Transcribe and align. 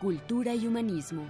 cultura 0.00 0.54
y 0.54 0.66
humanismo. 0.66 1.24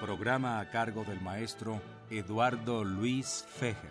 Programa 0.00 0.60
a 0.60 0.70
cargo 0.70 1.04
del 1.04 1.20
maestro 1.20 1.80
Eduardo 2.10 2.84
Luis 2.84 3.44
Fejer. 3.48 3.90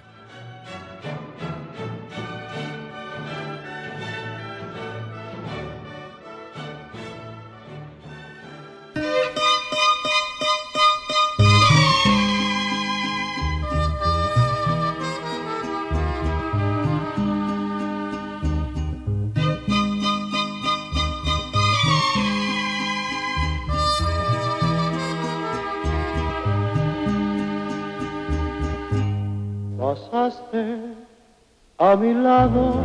Mi 31.96 32.14
lado 32.14 32.76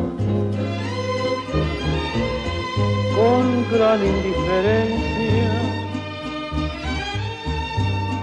con 3.17 3.67
gran 3.73 4.01
indiferencia. 4.05 5.51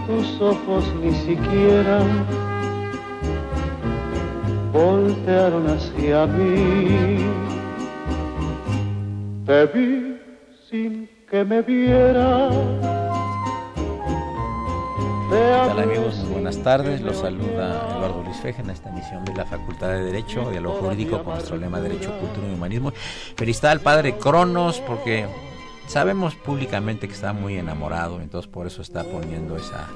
Tus 0.07 0.41
ojos 0.41 0.83
ni 1.01 1.13
siquiera 1.13 2.01
voltearon 4.71 5.67
hacia 5.67 6.25
mí. 6.27 7.25
Te 9.45 9.65
vi 9.67 10.17
sin 10.69 11.09
que 11.29 11.43
me 11.43 11.61
vieras 11.61 12.53
Hola 15.75 15.83
amigos? 15.83 16.24
Buenas 16.55 16.77
tardes, 16.79 17.01
los 17.01 17.17
saluda 17.17 17.85
Eduardo 17.97 18.23
Luis 18.23 18.37
Feje 18.37 18.61
en 18.61 18.69
esta 18.69 18.87
emisión 18.87 19.25
de 19.25 19.33
la 19.33 19.43
Facultad 19.43 19.89
de 19.89 20.05
Derecho, 20.05 20.49
lo 20.51 20.71
Jurídico 20.71 21.21
con 21.21 21.33
nuestro 21.33 21.57
lema 21.57 21.81
Derecho, 21.81 22.17
Cultura 22.17 22.47
y 22.47 22.53
Humanismo. 22.53 22.93
Felicidad 23.35 23.73
al 23.73 23.81
padre 23.81 24.17
Cronos 24.17 24.79
porque 24.79 25.27
sabemos 25.85 26.33
públicamente 26.35 27.09
que 27.09 27.13
está 27.13 27.33
muy 27.33 27.57
enamorado, 27.57 28.21
entonces 28.21 28.49
por 28.49 28.67
eso 28.67 28.81
está 28.81 29.03
poniendo 29.03 29.57
esa, 29.57 29.89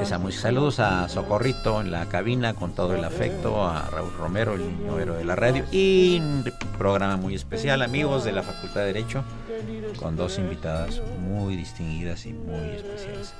esa 0.00 0.18
música. 0.18 0.44
Saludos 0.44 0.80
a 0.80 1.06
Socorrito 1.10 1.82
en 1.82 1.90
la 1.90 2.06
cabina 2.06 2.54
con 2.54 2.74
todo 2.74 2.94
el 2.94 3.04
afecto, 3.04 3.62
a 3.62 3.90
Raúl 3.90 4.14
Romero, 4.14 4.54
el 4.54 4.78
niño 4.78 4.96
de 4.96 5.24
la 5.24 5.36
radio, 5.36 5.66
y 5.70 6.18
un 6.18 6.50
programa 6.78 7.18
muy 7.18 7.34
especial, 7.34 7.82
amigos 7.82 8.24
de 8.24 8.32
la 8.32 8.42
Facultad 8.42 8.80
de 8.80 8.86
Derecho, 8.86 9.22
con 9.98 10.16
dos 10.16 10.38
invitadas 10.38 11.02
muy 11.20 11.56
distinguidas 11.56 12.24
y 12.24 12.32
muy 12.32 12.70
especiales. 12.70 13.34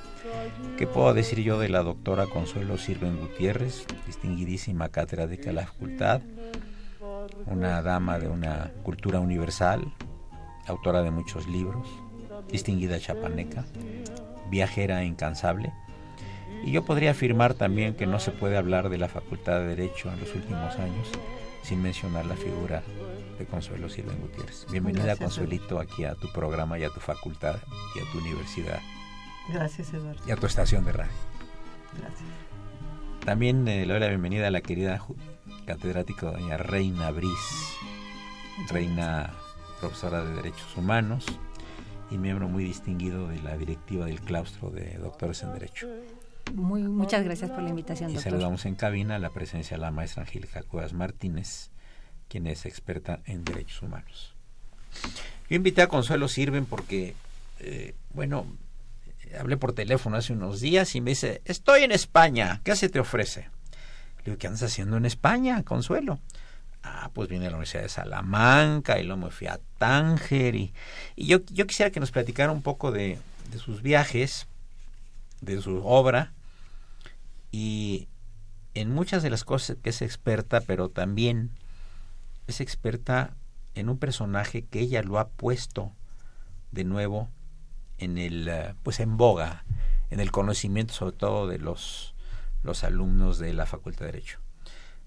¿Qué 0.77 0.87
puedo 0.87 1.13
decir 1.13 1.39
yo 1.41 1.59
de 1.59 1.69
la 1.69 1.83
doctora 1.83 2.27
Consuelo 2.27 2.77
Sirven 2.77 3.19
Gutiérrez, 3.19 3.85
distinguidísima 4.05 4.89
catedrática 4.89 5.47
de 5.47 5.53
la 5.53 5.67
facultad, 5.67 6.21
una 7.45 7.81
dama 7.81 8.19
de 8.19 8.27
una 8.27 8.71
cultura 8.83 9.19
universal, 9.19 9.93
autora 10.67 11.01
de 11.01 11.11
muchos 11.11 11.47
libros, 11.47 11.87
distinguida 12.49 12.99
chapaneca, 12.99 13.65
viajera 14.49 15.03
incansable? 15.03 15.73
Y 16.63 16.71
yo 16.71 16.85
podría 16.85 17.11
afirmar 17.11 17.53
también 17.55 17.95
que 17.95 18.05
no 18.05 18.19
se 18.19 18.31
puede 18.31 18.57
hablar 18.57 18.89
de 18.89 18.99
la 18.99 19.07
Facultad 19.07 19.59
de 19.59 19.75
Derecho 19.75 20.11
en 20.11 20.19
los 20.19 20.35
últimos 20.35 20.75
años 20.75 21.09
sin 21.63 21.81
mencionar 21.81 22.25
la 22.25 22.35
figura 22.35 22.83
de 23.37 23.45
Consuelo 23.45 23.89
Sirven 23.89 24.19
Gutiérrez. 24.19 24.67
Bienvenida, 24.71 25.15
Consuelito, 25.15 25.79
aquí 25.79 26.05
a 26.05 26.15
tu 26.15 26.31
programa 26.31 26.77
y 26.77 26.83
a 26.83 26.89
tu 26.89 26.99
facultad 26.99 27.55
y 27.95 27.99
a 27.99 28.11
tu 28.11 28.19
universidad. 28.19 28.79
Gracias, 29.53 29.93
Eduardo. 29.93 30.21
Y 30.27 30.31
a 30.31 30.35
tu 30.35 30.45
estación 30.45 30.85
de 30.85 30.93
radio. 30.93 31.11
Gracias. 31.97 32.29
También 33.25 33.67
eh, 33.67 33.85
le 33.85 33.93
doy 33.93 33.99
la 33.99 34.07
bienvenida 34.07 34.47
a 34.47 34.51
la 34.51 34.61
querida 34.61 34.99
catedrática 35.65 36.31
doña 36.31 36.57
Reina 36.57 37.11
Briz, 37.11 37.29
reina 38.69 39.31
profesora 39.79 40.23
de 40.23 40.35
Derechos 40.35 40.75
Humanos 40.75 41.25
y 42.09 42.17
miembro 42.17 42.47
muy 42.47 42.63
distinguido 42.63 43.27
de 43.27 43.41
la 43.41 43.57
directiva 43.57 44.05
del 44.05 44.21
claustro 44.21 44.69
de 44.69 44.97
doctores 44.97 45.43
en 45.43 45.53
Derecho. 45.53 45.87
Muy, 46.53 46.81
muchas 46.81 47.23
gracias 47.23 47.51
por 47.51 47.61
la 47.61 47.69
invitación, 47.69 48.11
y 48.11 48.17
saludamos 48.17 48.65
en 48.65 48.75
cabina 48.75 49.19
la 49.19 49.29
presencia 49.29 49.77
de 49.77 49.81
la 49.81 49.91
maestra 49.91 50.23
Angélica 50.23 50.63
Cuevas 50.63 50.93
Martínez, 50.93 51.69
quien 52.27 52.47
es 52.47 52.65
experta 52.65 53.21
en 53.25 53.45
derechos 53.45 53.81
humanos. 53.81 54.35
Yo 55.49 55.55
invité 55.55 55.83
a 55.83 55.87
Consuelo 55.87 56.27
Sirven 56.27 56.65
porque, 56.65 57.15
eh, 57.59 57.95
bueno, 58.13 58.45
hablé 59.39 59.57
por 59.57 59.73
teléfono 59.73 60.17
hace 60.17 60.33
unos 60.33 60.59
días 60.59 60.95
y 60.95 61.01
me 61.01 61.11
dice, 61.11 61.41
estoy 61.45 61.83
en 61.83 61.91
España, 61.91 62.61
¿qué 62.63 62.75
se 62.75 62.89
te 62.89 62.99
ofrece? 62.99 63.49
Le 64.19 64.25
digo, 64.25 64.37
¿qué 64.37 64.47
andas 64.47 64.63
haciendo 64.63 64.97
en 64.97 65.05
España, 65.05 65.63
Consuelo? 65.63 66.19
Ah, 66.83 67.11
pues 67.13 67.29
vine 67.29 67.45
a 67.47 67.49
la 67.49 67.57
Universidad 67.57 67.83
de 67.83 67.89
Salamanca 67.89 68.99
y 68.99 69.03
luego 69.03 69.25
me 69.25 69.31
fui 69.31 69.47
a 69.47 69.59
Tánger 69.77 70.55
y, 70.55 70.73
yo, 71.15 71.39
yo 71.51 71.67
quisiera 71.67 71.91
que 71.91 71.99
nos 71.99 72.11
platicara 72.11 72.51
un 72.51 72.61
poco 72.61 72.91
de, 72.91 73.19
de 73.51 73.59
sus 73.59 73.81
viajes, 73.81 74.47
de 75.41 75.61
su 75.61 75.85
obra 75.85 76.33
y 77.51 78.07
en 78.73 78.91
muchas 78.91 79.21
de 79.21 79.29
las 79.29 79.43
cosas 79.43 79.77
que 79.81 79.89
es 79.89 80.01
experta, 80.01 80.61
pero 80.61 80.89
también 80.89 81.51
es 82.47 82.61
experta 82.61 83.35
en 83.75 83.89
un 83.89 83.97
personaje 83.97 84.65
que 84.65 84.79
ella 84.79 85.03
lo 85.03 85.19
ha 85.19 85.29
puesto 85.29 85.91
de 86.71 86.83
nuevo 86.83 87.29
en 88.01 88.17
el 88.17 88.47
eh, 88.47 88.73
pues 88.83 88.99
en 88.99 89.15
boga 89.15 89.63
en 90.09 90.19
el 90.19 90.31
conocimiento 90.31 90.93
sobre 90.93 91.15
todo 91.15 91.47
de 91.47 91.59
los 91.59 92.13
los 92.63 92.83
alumnos 92.83 93.39
de 93.39 93.53
la 93.53 93.65
Facultad 93.65 94.05
de 94.05 94.11
Derecho. 94.11 94.39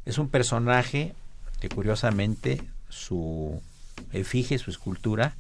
Es 0.05 0.19
un 0.19 0.29
personaje 0.29 1.15
que 1.61 1.69
curiosamente 1.69 2.63
su 2.89 3.63
efigie, 4.13 4.59
su 4.59 4.71
escultura 4.71 5.37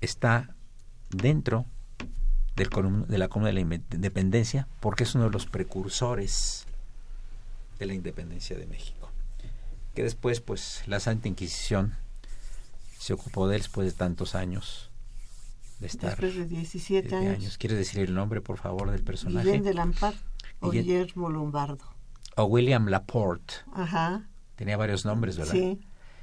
está 0.00 0.54
dentro 1.10 1.64
del, 2.56 2.68
de 3.06 3.18
la 3.18 3.28
Comuna 3.28 3.48
de 3.48 3.54
la 3.54 3.60
Independencia 3.60 4.68
porque 4.80 5.04
es 5.04 5.14
uno 5.14 5.24
de 5.24 5.30
los 5.30 5.46
precursores 5.46 6.66
de 7.78 7.86
la 7.86 7.94
independencia 7.94 8.56
de 8.58 8.66
México. 8.66 9.10
Que 9.94 10.02
después, 10.02 10.40
pues, 10.40 10.82
la 10.86 11.00
Santa 11.00 11.28
Inquisición 11.28 11.94
se 12.98 13.14
ocupó 13.14 13.48
de 13.48 13.56
él 13.56 13.62
después 13.62 13.90
de 13.90 13.96
tantos 13.96 14.34
años 14.34 14.89
Después 15.80 16.36
de 16.36 16.46
17 16.46 17.14
años. 17.14 17.56
¿Quieres 17.56 17.78
decir 17.78 18.00
el 18.00 18.14
nombre, 18.14 18.40
por 18.42 18.58
favor, 18.58 18.90
del 18.90 19.02
personaje? 19.02 19.46
Guillén 19.46 19.64
de 19.64 19.74
Lampard 19.74 20.14
o 20.60 20.70
Guillermo 20.70 21.30
Lombardo. 21.30 21.84
O 22.36 22.44
William 22.44 22.86
Laporte. 22.86 23.54
Ajá. 23.72 24.28
Tenía 24.56 24.76
varios 24.76 25.04
nombres, 25.04 25.38
¿verdad? 25.38 25.54
Sí. 25.54 25.80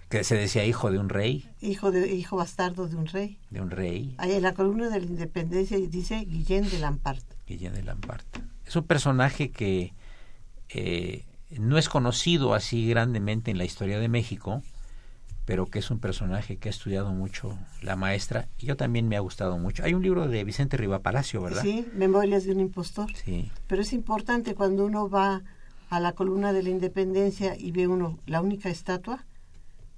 Que 0.10 0.24
se 0.24 0.36
decía 0.36 0.64
hijo 0.66 0.92
de 0.92 1.00
un 1.00 1.10
rey. 1.10 1.50
Hijo 1.60 1.92
de 1.92 2.14
hijo 2.14 2.38
bastardo 2.38 2.88
de 2.88 2.96
un 2.96 3.08
rey. 3.08 3.40
De 3.50 3.60
un 3.60 3.72
rey. 3.72 4.16
Ahí 4.20 4.34
en 4.34 4.44
la 4.44 4.54
columna 4.54 4.90
de 4.90 5.02
la 5.02 5.06
independencia 5.06 5.78
dice 5.78 6.24
Guillén 6.24 6.70
de 6.70 6.80
Lampard. 6.80 7.24
Guillén 7.46 7.74
de 7.74 7.84
Lampard. 7.84 8.24
Es 8.66 8.76
un 8.76 8.84
personaje 8.84 9.52
que 9.52 9.94
eh, 10.70 11.26
no 11.50 11.78
es 11.78 11.90
conocido 11.90 12.54
así 12.54 12.88
grandemente 12.88 13.52
en 13.52 13.58
la 13.58 13.66
historia 13.66 14.00
de 14.00 14.08
México, 14.08 14.62
pero 15.48 15.66
que 15.66 15.80
es 15.80 15.90
un 15.92 16.00
personaje 16.00 16.58
que 16.58 16.68
ha 16.68 16.72
estudiado 16.72 17.14
mucho 17.14 17.58
la 17.82 17.96
maestra 17.96 18.50
y 18.60 18.66
yo 18.66 18.76
también 18.76 19.08
me 19.08 19.16
ha 19.16 19.22
gustado 19.22 19.58
mucho. 19.58 19.82
Hay 19.86 19.94
un 19.94 20.04
libro 20.04 20.28
de 20.28 20.44
Vicente 20.44 20.76
Riva 20.76 21.00
Palacio, 21.00 21.42
¿verdad? 21.42 21.62
Sí, 21.62 21.88
Memorias 21.94 22.44
de 22.44 22.52
un 22.52 22.60
impostor. 22.60 23.10
Sí. 23.16 23.50
Pero 23.66 23.82
es 23.82 23.94
importante 23.94 24.56
cuando 24.56 24.86
uno 24.86 25.10
va 25.10 25.44
a 25.90 26.02
la 26.02 26.12
columna 26.12 26.52
de 26.52 26.64
la 26.64 26.70
Independencia 26.70 27.56
y 27.58 27.72
ve 27.72 27.88
uno 27.88 28.20
la 28.26 28.42
única 28.42 28.68
estatua 28.68 29.26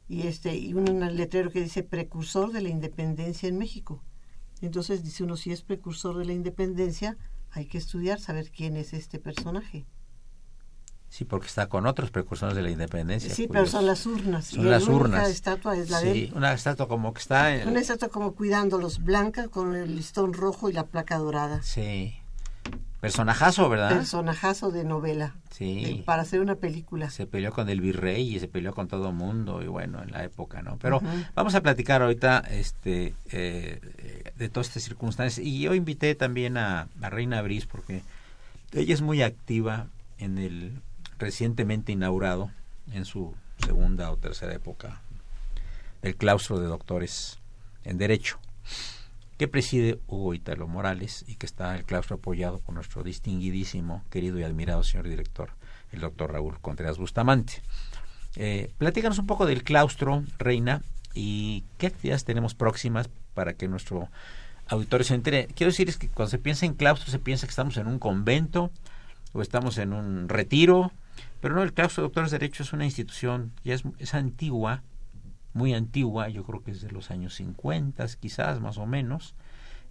y 0.07 0.27
este 0.27 0.55
y 0.55 0.75
un 0.75 0.99
letrero 1.17 1.49
que 1.49 1.63
dice 1.63 1.81
precursor 1.81 2.51
de 2.51 2.61
la 2.61 2.69
independencia 2.69 3.49
en 3.49 3.57
México. 3.57 4.03
Entonces 4.61 5.03
dice 5.03 5.23
uno 5.23 5.35
si 5.35 5.51
es 5.51 5.63
precursor 5.63 6.15
de 6.19 6.25
la 6.25 6.33
independencia 6.33 7.17
hay 7.49 7.65
que 7.65 7.79
estudiar 7.79 8.19
saber 8.19 8.51
quién 8.51 8.77
es 8.77 8.93
este 8.93 9.17
personaje. 9.17 9.87
Sí, 11.19 11.25
porque 11.25 11.47
está 11.47 11.67
con 11.67 11.85
otros 11.85 12.11
precursores 12.11 12.55
de 12.55 12.61
la 12.61 12.69
independencia. 12.71 13.29
Sí, 13.35 13.49
pero 13.51 13.65
son 13.65 13.85
las 13.85 14.05
urnas. 14.05 14.45
Son 14.45 14.65
y 14.65 14.69
las 14.69 14.87
la 14.87 14.93
urnas. 14.93 15.29
estatua 15.29 15.75
es 15.75 15.89
la 15.89 15.99
sí, 15.99 16.05
de 16.05 16.11
él. 16.23 16.31
una 16.33 16.53
estatua 16.53 16.87
como 16.87 17.13
que 17.13 17.19
está... 17.19 17.53
en- 17.53 17.67
Una 17.67 17.81
estatua 17.81 18.07
como 18.07 18.35
cuidándolos, 18.35 19.03
blanca 19.03 19.49
con 19.49 19.75
el 19.75 19.97
listón 19.97 20.31
rojo 20.31 20.69
y 20.69 20.73
la 20.73 20.85
placa 20.85 21.17
dorada. 21.17 21.61
Sí. 21.61 22.15
Personajazo, 23.01 23.67
¿verdad? 23.67 23.89
Personajazo 23.97 24.71
de 24.71 24.85
novela. 24.85 25.35
Sí. 25.51 25.83
de- 25.97 26.03
para 26.03 26.21
hacer 26.21 26.39
una 26.39 26.55
película. 26.55 27.09
se 27.09 27.27
peleó 27.27 27.51
con 27.51 27.67
el 27.69 27.81
virrey 27.81 28.35
y 28.35 28.39
se 28.39 28.47
peleó 28.47 28.73
con 28.73 28.87
todo 28.87 29.11
mundo 29.11 29.61
y 29.61 29.67
bueno 29.67 30.01
en 30.01 30.11
la 30.11 30.23
época 30.23 30.61
no 30.61 30.77
pero 30.77 31.01
vamos 31.35 31.53
a 31.53 31.59
platicar 31.61 32.01
ahorita 32.01 32.45
este 32.49 33.13
eh, 33.31 34.31
de 34.37 34.47
todas 34.47 34.67
estas 34.67 34.83
circunstancias 34.83 35.45
y 35.45 35.59
yo 35.59 35.73
invité 35.73 36.15
también 36.15 36.55
a, 36.55 36.87
a 37.01 37.09
Reina 37.09 37.41
Briz 37.41 37.65
porque 37.65 38.03
ella 38.71 38.93
es 38.93 39.01
muy 39.01 39.21
activa 39.21 39.87
en 40.17 40.37
el 40.37 40.81
recientemente 41.19 41.91
inaugurado 41.91 42.49
en 42.91 43.05
su 43.05 43.35
segunda 43.63 44.09
o 44.11 44.17
tercera 44.17 44.53
época 44.53 45.01
del 46.01 46.15
claustro 46.15 46.59
de 46.59 46.67
doctores 46.67 47.39
en 47.83 47.97
derecho 47.97 48.39
que 49.37 49.47
preside 49.47 49.99
Hugo 50.07 50.33
Italo 50.33 50.67
Morales 50.67 51.23
y 51.25 51.35
que 51.35 51.45
está 51.45 51.75
el 51.77 51.85
claustro 51.85 52.17
apoyado 52.17 52.59
por 52.59 52.75
nuestro 52.75 53.03
distinguidísimo, 53.03 54.03
querido 54.09 54.37
y 54.37 54.43
admirado 54.43 54.83
señor 54.83 55.07
director, 55.07 55.51
el 55.93 56.01
doctor 56.01 56.33
Raúl 56.33 56.59
Contreras 56.59 56.97
Bustamante. 56.97 57.61
Eh, 58.35 58.73
platícanos 58.77 59.17
un 59.17 59.27
poco 59.27 59.45
del 59.45 59.63
claustro, 59.63 60.23
Reina, 60.37 60.81
y 61.13 61.63
qué 61.77 61.87
actividades 61.87 62.25
tenemos 62.25 62.53
próximas 62.53 63.09
para 63.33 63.53
que 63.53 63.69
nuestro 63.69 64.09
auditorio 64.67 65.05
se 65.05 65.15
entere. 65.15 65.47
Quiero 65.55 65.71
decir 65.71 65.87
es 65.87 65.95
que 65.95 66.09
cuando 66.09 66.31
se 66.31 66.37
piensa 66.37 66.65
en 66.65 66.73
claustro 66.73 67.09
se 67.09 67.19
piensa 67.19 67.47
que 67.47 67.51
estamos 67.51 67.77
en 67.77 67.87
un 67.87 67.97
convento 67.97 68.71
o 69.31 69.41
estamos 69.41 69.77
en 69.77 69.93
un 69.93 70.27
retiro, 70.27 70.91
pero 71.41 71.55
no, 71.55 71.63
el 71.63 71.73
claustro 71.73 72.03
de 72.03 72.07
doctores 72.07 72.31
de 72.31 72.39
derecho 72.39 72.63
es 72.63 72.73
una 72.73 72.85
institución, 72.85 73.53
ya 73.63 73.73
es, 73.73 73.83
es 73.97 74.13
antigua, 74.13 74.83
muy 75.53 75.73
antigua, 75.73 76.29
yo 76.29 76.43
creo 76.43 76.63
que 76.63 76.71
es 76.71 76.81
de 76.81 76.91
los 76.91 77.11
años 77.11 77.35
50, 77.35 78.05
quizás 78.19 78.59
más 78.59 78.77
o 78.77 78.85
menos. 78.85 79.35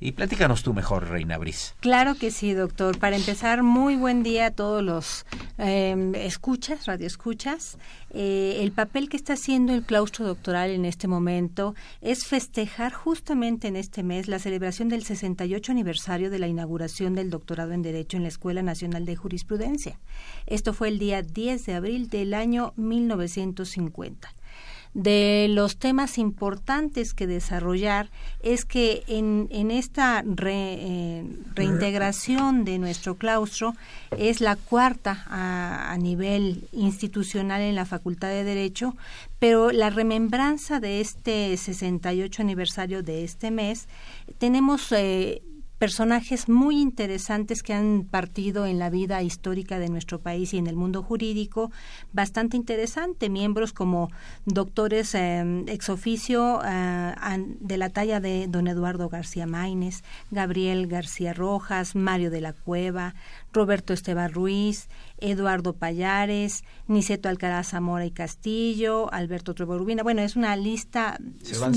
Y 0.01 0.13
platícanos 0.13 0.63
tú 0.63 0.75
mejor, 0.75 1.09
Reina 1.09 1.39
Briz. 1.39 1.75
Claro 1.81 2.15
que 2.15 2.31
sí, 2.31 2.53
doctor. 2.53 2.99
Para 2.99 3.17
empezar, 3.17 3.65
muy 3.65 3.97
buen 3.97 4.23
día 4.23 4.47
a 4.47 4.51
todos 4.53 4.83
los 4.83 5.27
eh, 5.59 6.13
escuchas, 6.15 6.87
radioescuchas. 6.87 7.79
Eh, 8.11 8.59
el 8.61 8.71
papel 8.71 9.09
que 9.09 9.17
está 9.17 9.33
haciendo 9.33 9.75
el 9.75 9.83
claustro 9.83 10.25
doctoral 10.25 10.71
en 10.71 10.85
este 10.85 11.09
momento 11.09 11.75
es 12.01 12.27
festejar 12.27 12.93
justamente 12.93 13.67
en 13.67 13.75
este 13.75 14.05
mes 14.05 14.29
la 14.29 14.39
celebración 14.39 14.89
del 14.89 15.05
68 15.05 15.73
aniversario 15.73 16.31
de 16.31 16.39
la 16.39 16.47
inauguración 16.47 17.17
del 17.17 17.31
doctorado 17.31 17.73
en 17.73 17.83
Derecho 17.83 18.17
en 18.17 18.23
la 18.23 18.29
Escuela 18.29 18.63
Nacional 18.63 19.05
de 19.05 19.17
Jurisprudencia. 19.17 19.99
Esto 20.47 20.75
fue 20.75 20.89
el 20.89 21.01
día 21.01 21.23
10 21.23 21.67
de 21.67 21.75
abril 21.75 22.09
del 22.09 22.35
año 22.35 22.73
1950 22.77 24.38
de 24.95 25.47
los 25.51 25.79
temas 25.79 26.19
importantes 26.19 27.15
que 27.15 27.27
desarrollar 27.27 28.11
es 28.43 28.65
que 28.65 29.05
en, 29.07 29.49
en 29.51 29.71
esta 29.71 30.25
eh, 30.25 31.25
reintegración 31.55 32.65
de 32.65 32.79
nuestro 32.79 33.17
claustro 33.17 33.75
es 34.17 34.41
la 34.41 34.57
cuarta 34.57 35.25
a, 35.29 35.93
a 35.93 35.97
nivel 35.99 36.69
institucional 36.73 37.61
en 37.61 37.75
la 37.75 37.85
Facultad 37.85 38.29
de 38.29 38.45
Derecho, 38.45 38.97
pero 39.39 39.71
la 39.71 39.91
remembranza 39.91 40.81
de 40.81 41.01
este 41.01 41.57
68 41.57 42.43
aniversario 42.43 43.03
de 43.03 43.25
este 43.25 43.51
mes, 43.51 43.89
tenemos 44.39 44.91
eh, 44.93 45.43
personajes 45.79 46.49
muy 46.49 46.81
interesantes 46.81 47.63
que 47.63 47.73
han 47.73 48.05
partido 48.11 48.67
en 48.67 48.79
la 48.79 48.91
vida 48.91 49.23
histórica 49.23 49.79
de 49.79 49.89
nuestro 49.89 50.21
país 50.21 50.53
y 50.53 50.59
en 50.59 50.67
el 50.67 50.77
mundo 50.77 51.03
jurídico, 51.03 51.71
bastante 52.13 52.57
interesante, 52.57 53.29
miembros 53.29 53.73
como 53.73 54.11
doctores 54.45 55.15
eh, 55.15 55.65
ex 55.69 55.89
oficio 55.89 56.61
eh, 56.65 57.15
de 57.61 57.79
la 57.79 57.91
talla 57.91 58.21
de 58.21 58.47
don 58.49 58.67
Eduardo 58.67 59.09
García 59.09 59.47
Maínez, 59.47 60.03
Gabriel 60.31 60.89
García 60.89 61.33
Rojas, 61.33 61.95
Mario 61.95 62.31
de 62.31 62.41
la 62.41 62.53
Cueva, 62.53 63.15
Roberto 63.53 63.93
Esteban 63.93 64.33
Ruiz, 64.33 64.89
Eduardo 65.21 65.73
Payares, 65.75 66.65
Niceto 66.87 67.29
Alcaraz 67.29 67.69
Zamora 67.69 68.05
y 68.07 68.11
Castillo, 68.11 69.13
Alberto 69.13 69.55
Trevo 69.55 69.79
Rubina. 69.79 70.03
Bueno, 70.03 70.23
es 70.23 70.37
una 70.37 70.57
lista 70.57 71.19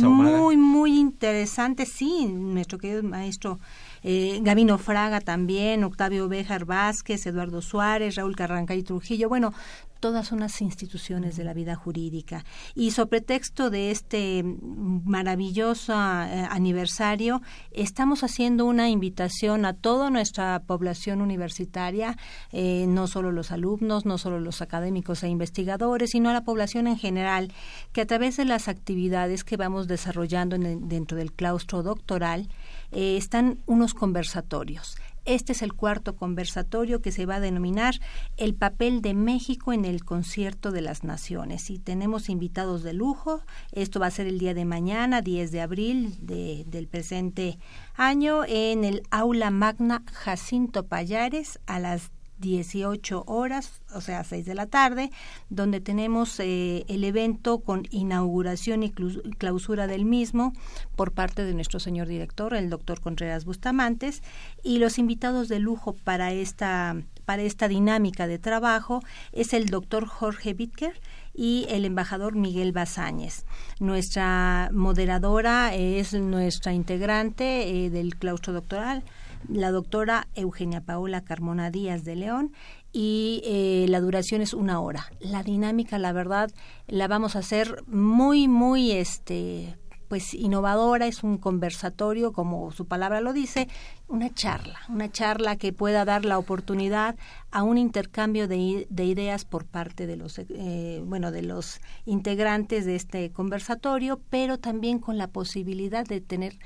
muy, 0.01 0.57
muy 0.57 0.99
interesante. 0.99 1.85
Sí, 1.85 2.27
nuestro 2.27 2.77
querido 2.77 3.03
maestro 3.03 3.59
eh, 4.03 4.39
Gavino 4.41 4.77
Fraga 4.77 5.21
también, 5.21 5.83
Octavio 5.83 6.27
Béjar 6.27 6.65
Vázquez, 6.65 7.25
Eduardo 7.25 7.61
Suárez, 7.61 8.15
Raúl 8.15 8.35
Carranca 8.35 8.75
y 8.75 8.83
Trujillo. 8.83 9.29
Bueno, 9.29 9.53
todas 10.01 10.33
unas 10.33 10.61
instituciones 10.61 11.37
de 11.37 11.45
la 11.45 11.53
vida 11.53 11.75
jurídica. 11.75 12.43
Y 12.75 12.91
sobre 12.91 13.21
pretexto 13.21 13.69
de 13.69 13.91
este 13.91 14.43
maravilloso 14.43 15.93
eh, 15.93 16.47
aniversario, 16.49 17.41
estamos 17.71 18.23
haciendo 18.23 18.65
una 18.65 18.89
invitación 18.89 19.63
a 19.63 19.73
toda 19.73 20.09
nuestra 20.09 20.63
población 20.65 21.21
universitaria, 21.21 22.17
eh, 22.51 22.85
no 22.87 23.05
solo 23.05 23.31
los 23.31 23.51
alumnos, 23.51 24.05
no 24.05 24.17
solo 24.17 24.39
los 24.39 24.61
académicos 24.61 25.23
e 25.23 25.29
investigadores, 25.29 26.11
sino 26.11 26.29
a 26.29 26.33
la 26.33 26.43
población 26.43 26.87
en 26.87 26.97
general, 26.97 27.53
que 27.91 28.01
a 28.01 28.07
través 28.07 28.37
de 28.37 28.45
las 28.45 28.67
actividades 28.67 29.43
que 29.43 29.57
vamos 29.57 29.87
desarrollando 29.87 30.55
en 30.55 30.87
dentro 30.87 31.17
del 31.17 31.31
claustro 31.31 31.83
doctoral, 31.83 32.47
eh, 32.91 33.17
están 33.17 33.59
unos 33.65 33.93
conversatorios. 33.93 34.95
Este 35.23 35.51
es 35.51 35.61
el 35.61 35.73
cuarto 35.73 36.15
conversatorio 36.15 36.99
que 36.99 37.11
se 37.11 37.27
va 37.27 37.35
a 37.35 37.39
denominar 37.39 37.93
El 38.37 38.55
papel 38.55 39.03
de 39.03 39.13
México 39.13 39.71
en 39.71 39.85
el 39.85 40.03
concierto 40.03 40.71
de 40.71 40.81
las 40.81 41.03
naciones. 41.03 41.69
Y 41.69 41.77
tenemos 41.77 42.27
invitados 42.27 42.81
de 42.81 42.93
lujo. 42.93 43.41
Esto 43.71 43.99
va 43.99 44.07
a 44.07 44.11
ser 44.11 44.25
el 44.25 44.39
día 44.39 44.55
de 44.55 44.65
mañana, 44.65 45.21
10 45.21 45.51
de 45.51 45.61
abril 45.61 46.15
de- 46.21 46.63
del 46.65 46.87
presente 46.87 47.59
año, 47.95 48.43
en 48.47 48.83
el 48.83 49.03
aula 49.11 49.51
magna 49.51 50.01
Jacinto 50.11 50.87
Payares 50.87 51.59
a 51.67 51.77
las 51.79 52.09
18 52.41 53.23
horas, 53.27 53.81
o 53.93 54.01
sea, 54.01 54.23
6 54.23 54.45
de 54.45 54.55
la 54.55 54.65
tarde, 54.65 55.11
donde 55.49 55.79
tenemos 55.79 56.39
eh, 56.39 56.83
el 56.89 57.03
evento 57.03 57.59
con 57.59 57.87
inauguración 57.91 58.83
y 58.83 58.91
clausura 58.91 59.87
del 59.87 60.03
mismo 60.03 60.53
por 60.95 61.13
parte 61.13 61.45
de 61.45 61.53
nuestro 61.53 61.79
señor 61.79 62.07
director, 62.07 62.53
el 62.53 62.69
doctor 62.69 62.99
Contreras 62.99 63.45
Bustamantes, 63.45 64.23
y 64.63 64.79
los 64.79 64.97
invitados 64.97 65.47
de 65.47 65.59
lujo 65.59 65.93
para 65.93 66.33
esta, 66.33 66.97
para 67.25 67.43
esta 67.43 67.67
dinámica 67.67 68.27
de 68.27 68.39
trabajo 68.39 69.01
es 69.31 69.53
el 69.53 69.67
doctor 69.67 70.05
Jorge 70.05 70.53
Bitker 70.53 70.99
y 71.33 71.65
el 71.69 71.85
embajador 71.85 72.35
Miguel 72.35 72.71
Bazáñez. 72.71 73.45
Nuestra 73.79 74.69
moderadora 74.73 75.73
es 75.73 76.13
nuestra 76.13 76.73
integrante 76.73 77.85
eh, 77.85 77.89
del 77.89 78.15
claustro 78.15 78.53
doctoral, 78.53 79.03
la 79.47 79.71
doctora 79.71 80.27
Eugenia 80.35 80.81
Paola 80.81 81.21
Carmona 81.21 81.71
Díaz 81.71 82.03
de 82.03 82.15
León 82.15 82.53
y 82.93 83.41
eh, 83.45 83.85
la 83.89 83.99
duración 84.01 84.41
es 84.41 84.53
una 84.53 84.79
hora. 84.79 85.05
La 85.19 85.43
dinámica, 85.43 85.97
la 85.97 86.11
verdad, 86.11 86.51
la 86.87 87.07
vamos 87.07 87.35
a 87.35 87.39
hacer 87.39 87.83
muy, 87.87 88.47
muy, 88.47 88.91
este, 88.91 89.77
pues 90.11 90.33
innovadora, 90.33 91.07
es 91.07 91.23
un 91.23 91.37
conversatorio, 91.37 92.33
como 92.33 92.71
su 92.71 92.85
palabra 92.85 93.21
lo 93.21 93.31
dice, 93.31 93.69
una 94.09 94.29
charla, 94.33 94.77
una 94.89 95.09
charla 95.09 95.55
que 95.55 95.71
pueda 95.71 96.03
dar 96.03 96.25
la 96.25 96.37
oportunidad 96.37 97.15
a 97.49 97.63
un 97.63 97.77
intercambio 97.77 98.49
de, 98.49 98.87
de 98.89 99.05
ideas 99.05 99.45
por 99.45 99.63
parte 99.63 100.07
de 100.07 100.17
los, 100.17 100.37
eh, 100.37 101.01
bueno, 101.05 101.31
de 101.31 101.43
los 101.43 101.79
integrantes 102.03 102.85
de 102.85 102.97
este 102.97 103.31
conversatorio, 103.31 104.19
pero 104.29 104.59
también 104.59 104.99
con 104.99 105.17
la 105.17 105.27
posibilidad 105.27 106.05
de 106.05 106.19
tener 106.19 106.59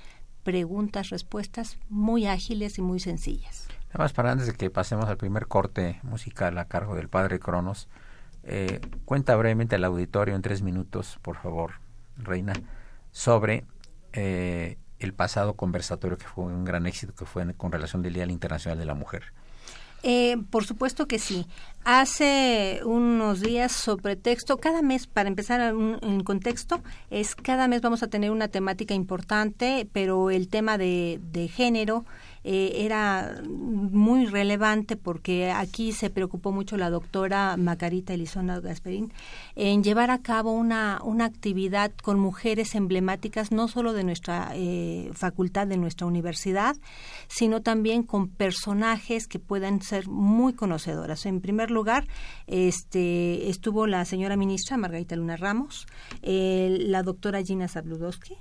preguntas, 0.46 1.10
respuestas 1.10 1.78
muy 1.90 2.28
ágiles 2.28 2.78
y 2.78 2.82
muy 2.82 3.02
sencillas. 3.02 3.68
Nada 3.88 4.06
más 4.06 4.14
para 4.14 4.32
antes 4.32 4.48
de 4.48 4.54
que 4.54 4.70
pasemos 4.70 5.06
al 5.06 5.18
primer 5.18 5.48
corte 5.48 6.00
musical 6.04 6.58
a 6.60 6.66
cargo 6.66 6.96
del 6.96 7.10
padre 7.10 7.40
Cronos, 7.40 7.90
eh, 8.44 8.80
cuenta 9.06 9.36
brevemente 9.36 9.76
al 9.76 9.84
auditorio 9.84 10.36
en 10.36 10.44
tres 10.44 10.62
minutos, 10.62 11.18
por 11.24 11.36
favor, 11.38 11.72
Reina, 12.16 12.54
sobre 13.12 13.66
eh, 14.14 14.78
el 15.00 15.14
pasado 15.14 15.56
conversatorio 15.56 16.18
que 16.18 16.28
fue 16.28 16.46
un 16.46 16.64
gran 16.64 16.86
éxito, 16.86 17.16
que 17.16 17.26
fue 17.26 17.52
con 17.56 17.72
relación 17.72 18.04
del 18.04 18.14
Día 18.14 18.26
Internacional 18.26 18.78
de 18.78 18.86
la 18.86 18.94
Mujer. 18.94 19.34
Eh, 20.08 20.38
por 20.52 20.66
supuesto 20.66 21.08
que 21.08 21.18
sí. 21.18 21.48
Hace 21.84 22.82
unos 22.86 23.42
días, 23.42 23.72
sobre 23.72 24.16
texto, 24.16 24.58
cada 24.58 24.84
mes, 24.84 25.08
para 25.08 25.30
empezar 25.30 25.60
en, 25.62 26.24
contexto, 26.24 26.84
es 27.10 27.34
cada 27.36 27.68
mes 27.68 27.82
vamos 27.82 28.04
a 28.04 28.08
tener 28.08 28.30
una 28.30 28.48
temática 28.48 28.94
importante, 28.94 29.90
pero 29.92 30.30
el 30.30 30.48
tema 30.48 30.78
de, 30.78 31.20
de 31.32 31.48
género 31.48 32.06
eh, 32.48 32.86
era 32.86 33.42
muy 33.44 34.28
relevante 34.28 34.98
porque 34.98 35.50
aquí 35.50 35.92
se 35.94 36.12
preocupó 36.12 36.52
mucho 36.52 36.78
la 36.78 36.92
doctora 36.92 37.58
Macarita 37.58 38.14
Elizona 38.14 38.60
Gasperín 38.60 39.12
en 39.56 39.84
llevar 39.84 40.12
a 40.12 40.22
cabo 40.22 40.52
una, 40.52 41.00
una 41.04 41.26
actividad 41.26 41.92
con 42.04 42.20
mujeres 42.20 42.76
emblemáticas, 42.76 43.52
no 43.52 43.68
solo 43.68 43.94
de 43.94 44.04
nuestra 44.04 44.52
eh, 44.54 45.10
facultad, 45.14 45.66
de 45.66 45.78
nuestra 45.78 46.06
universidad, 46.06 46.76
sino 47.28 47.64
también 47.64 48.04
con 48.04 48.30
personajes 48.30 49.26
que 49.26 49.40
puedan 49.40 49.82
ser 49.82 50.08
muy 50.08 50.54
conocedoras. 50.54 51.26
En 51.26 51.42
primer 51.42 51.72
lugar, 51.72 52.08
este, 52.46 53.50
estuvo 53.50 53.88
la 53.88 54.06
señora 54.06 54.38
ministra 54.38 54.78
Margarita 54.78 55.16
Luna 55.16 55.36
Ramos, 55.36 55.88
eh, 56.22 56.78
la 56.80 57.02
doctora 57.02 57.42
Gina 57.42 57.68
Zabludowski, 57.68 58.38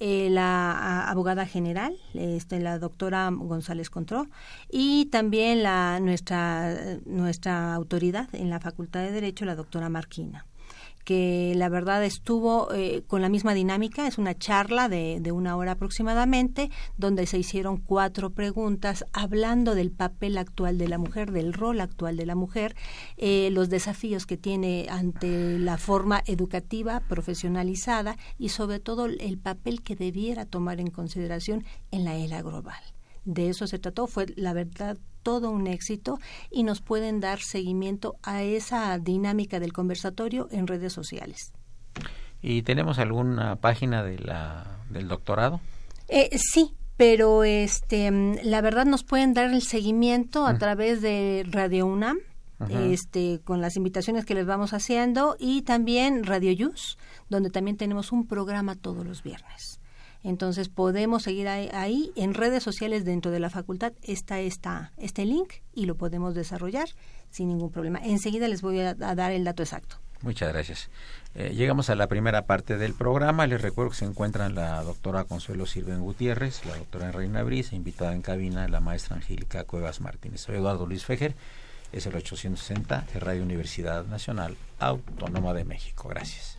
eh, 0.00 0.28
la 0.30 1.08
abogada 1.08 1.46
general, 1.46 1.96
este, 2.14 2.60
la 2.60 2.78
doctora 2.78 3.30
González 3.32 3.90
Contró, 3.90 4.26
y 4.70 5.06
también 5.06 5.62
la, 5.62 6.00
nuestra, 6.00 6.74
nuestra 7.06 7.74
autoridad 7.74 8.28
en 8.32 8.50
la 8.50 8.60
Facultad 8.60 9.00
de 9.00 9.12
Derecho, 9.12 9.44
la 9.44 9.56
doctora 9.56 9.88
Marquina 9.88 10.46
que 11.08 11.54
la 11.56 11.70
verdad 11.70 12.04
estuvo 12.04 12.70
eh, 12.74 13.02
con 13.06 13.22
la 13.22 13.30
misma 13.30 13.54
dinámica, 13.54 14.06
es 14.06 14.18
una 14.18 14.36
charla 14.36 14.90
de, 14.90 15.20
de, 15.22 15.32
una 15.32 15.56
hora 15.56 15.72
aproximadamente, 15.72 16.70
donde 16.98 17.24
se 17.26 17.38
hicieron 17.38 17.78
cuatro 17.78 18.28
preguntas 18.28 19.06
hablando 19.14 19.74
del 19.74 19.90
papel 19.90 20.36
actual 20.36 20.76
de 20.76 20.86
la 20.86 20.98
mujer, 20.98 21.32
del 21.32 21.54
rol 21.54 21.80
actual 21.80 22.18
de 22.18 22.26
la 22.26 22.34
mujer, 22.34 22.76
eh, 23.16 23.48
los 23.52 23.70
desafíos 23.70 24.26
que 24.26 24.36
tiene 24.36 24.86
ante 24.90 25.58
la 25.58 25.78
forma 25.78 26.22
educativa, 26.26 27.00
profesionalizada 27.00 28.18
y 28.38 28.50
sobre 28.50 28.78
todo 28.78 29.06
el 29.06 29.38
papel 29.38 29.80
que 29.80 29.96
debiera 29.96 30.44
tomar 30.44 30.78
en 30.78 30.90
consideración 30.90 31.64
en 31.90 32.04
la 32.04 32.16
era 32.16 32.42
global. 32.42 32.97
De 33.24 33.48
eso 33.48 33.66
se 33.66 33.78
trató, 33.78 34.06
fue 34.06 34.26
la 34.36 34.52
verdad 34.52 34.96
todo 35.22 35.50
un 35.50 35.66
éxito 35.66 36.18
y 36.50 36.62
nos 36.62 36.80
pueden 36.80 37.20
dar 37.20 37.40
seguimiento 37.40 38.16
a 38.22 38.42
esa 38.42 38.98
dinámica 38.98 39.60
del 39.60 39.72
conversatorio 39.72 40.48
en 40.50 40.66
redes 40.66 40.92
sociales. 40.92 41.52
¿Y 42.40 42.62
tenemos 42.62 42.98
alguna 42.98 43.56
página 43.56 44.02
de 44.02 44.18
la, 44.18 44.78
del 44.90 45.08
doctorado? 45.08 45.60
Eh, 46.08 46.30
sí, 46.38 46.72
pero 46.96 47.44
este, 47.44 48.10
la 48.42 48.60
verdad 48.60 48.86
nos 48.86 49.04
pueden 49.04 49.34
dar 49.34 49.50
el 49.50 49.62
seguimiento 49.62 50.46
a 50.46 50.58
través 50.58 51.00
de 51.02 51.44
Radio 51.50 51.86
UNAM, 51.86 52.18
este, 52.70 53.40
con 53.44 53.60
las 53.60 53.76
invitaciones 53.76 54.24
que 54.24 54.34
les 54.34 54.46
vamos 54.46 54.72
haciendo, 54.72 55.36
y 55.38 55.62
también 55.62 56.24
Radio 56.24 56.52
Yus, 56.52 56.98
donde 57.28 57.50
también 57.50 57.76
tenemos 57.76 58.10
un 58.10 58.26
programa 58.26 58.74
todos 58.74 59.06
los 59.06 59.22
viernes. 59.22 59.77
Entonces 60.28 60.68
podemos 60.68 61.22
seguir 61.22 61.48
ahí, 61.48 62.12
en 62.14 62.34
redes 62.34 62.62
sociales 62.62 63.06
dentro 63.06 63.30
de 63.30 63.40
la 63.40 63.48
facultad 63.48 63.94
está 64.02 64.38
este 64.40 65.24
link 65.24 65.54
y 65.72 65.86
lo 65.86 65.94
podemos 65.94 66.34
desarrollar 66.34 66.86
sin 67.30 67.48
ningún 67.48 67.72
problema. 67.72 67.98
Enseguida 68.04 68.46
les 68.46 68.60
voy 68.60 68.80
a, 68.80 68.92
dar 68.94 69.32
el 69.32 69.44
dato 69.44 69.62
exacto. 69.62 69.96
Muchas 70.20 70.52
gracias. 70.52 70.90
Eh, 71.34 71.54
llegamos 71.54 71.88
a 71.88 71.94
la 71.94 72.08
primera 72.08 72.44
parte 72.44 72.76
del 72.76 72.92
programa. 72.92 73.46
Les 73.46 73.62
recuerdo 73.62 73.92
que 73.92 73.96
se 73.96 74.04
encuentran 74.04 74.54
la 74.54 74.82
doctora 74.82 75.24
Consuelo 75.24 75.64
Sirven 75.64 76.02
Gutiérrez, 76.02 76.62
la 76.66 76.76
doctora 76.76 77.10
Reina 77.10 77.42
Brisa, 77.42 77.74
invitada 77.74 78.12
en 78.12 78.20
cabina 78.20 78.68
la 78.68 78.80
maestra 78.80 79.16
Angélica 79.16 79.64
Cuevas 79.64 80.02
Martínez. 80.02 80.42
Soy 80.42 80.56
Eduardo 80.56 80.84
Luis 80.84 81.06
Fejer, 81.06 81.36
es 81.90 82.04
el 82.04 82.14
860 82.14 83.06
de 83.14 83.20
Radio 83.20 83.42
Universidad 83.42 84.04
Nacional 84.04 84.58
Autónoma 84.78 85.54
de 85.54 85.64
México. 85.64 86.06
Gracias. 86.10 86.58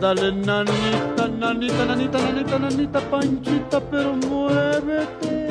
Dale, 0.00 0.30
nanita, 0.30 1.26
nanita, 1.26 1.84
nanita, 1.84 2.18
nanita, 2.18 2.58
nanita, 2.58 3.00
panchita, 3.10 3.80
pero 3.90 4.14
muévete. 4.14 5.48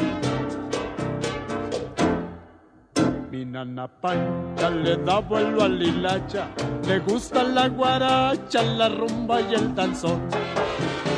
Mi 3.29 3.43
nana 3.43 3.89
pancha 3.89 4.69
le 4.69 4.95
da 5.03 5.19
vuelo 5.19 5.63
al 5.63 5.83
hilacha, 5.83 6.47
le 6.87 6.99
gusta 6.99 7.43
la 7.43 7.67
guaracha, 7.67 8.63
la 8.63 8.87
rumba 8.87 9.41
y 9.41 9.53
el 9.53 9.75
danzón. 9.75 10.21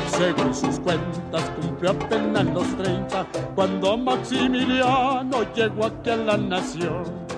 Según 0.08 0.52
sus 0.52 0.80
cuentas 0.80 1.48
cumplió 1.60 1.92
apenas 1.92 2.46
los 2.46 2.66
30 2.78 3.26
cuando 3.54 3.96
Maximiliano 3.96 5.44
llegó 5.54 5.86
aquí 5.86 6.10
a 6.10 6.16
la 6.16 6.36
nación. 6.36 7.29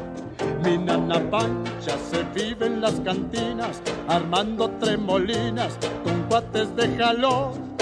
Mi 0.65 0.79
nana 0.79 1.19
pancha 1.31 1.97
se 2.11 2.23
vive 2.35 2.67
en 2.67 2.81
las 2.81 3.01
cantinas, 3.01 3.83
armando 4.09 4.71
tremolinas 4.81 5.79
con 6.05 6.23
cuates 6.29 6.75
de 6.77 6.97
jalón. 6.97 7.73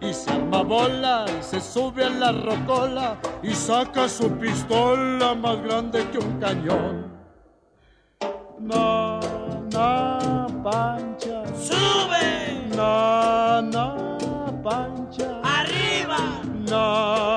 Y 0.00 0.12
se 0.14 0.30
arma 0.30 0.62
bola 0.62 1.26
y 1.28 1.42
se 1.42 1.60
sube 1.60 2.04
a 2.04 2.10
la 2.10 2.32
rocola 2.32 3.16
y 3.42 3.52
saca 3.54 4.08
su 4.08 4.30
pistola 4.38 5.34
más 5.34 5.62
grande 5.62 6.08
que 6.10 6.18
un 6.18 6.40
cañón. 6.40 7.10
Nana 8.58 10.46
pancha. 10.62 11.42
¡Sube! 11.54 12.66
Nana 12.76 13.94
pancha. 14.62 15.40
¡Arriba! 15.42 16.18
Nana 16.68 17.29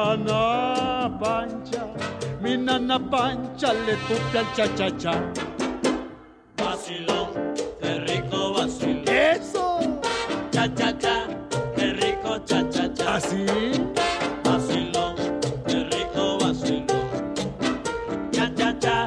nana 2.79 2.99
pancha 2.99 3.71
le 3.85 3.95
tupe 4.07 4.37
al 4.39 4.45
cha-cha-cha. 4.55 5.13
Vacilón, 6.57 7.29
qué 7.79 7.91
rico 8.07 8.53
vacilón. 8.53 9.07
¡Eso! 9.07 9.79
Cha-cha-cha, 10.51 11.27
qué 11.75 11.93
rico 12.01 12.31
cha-cha-cha. 12.47 13.15
¿Así? 13.15 13.45
Vacilón, 14.43 15.15
qué 15.67 15.83
rico 15.93 16.39
vacilón. 16.39 17.05
Cha-cha-cha, 18.31 18.97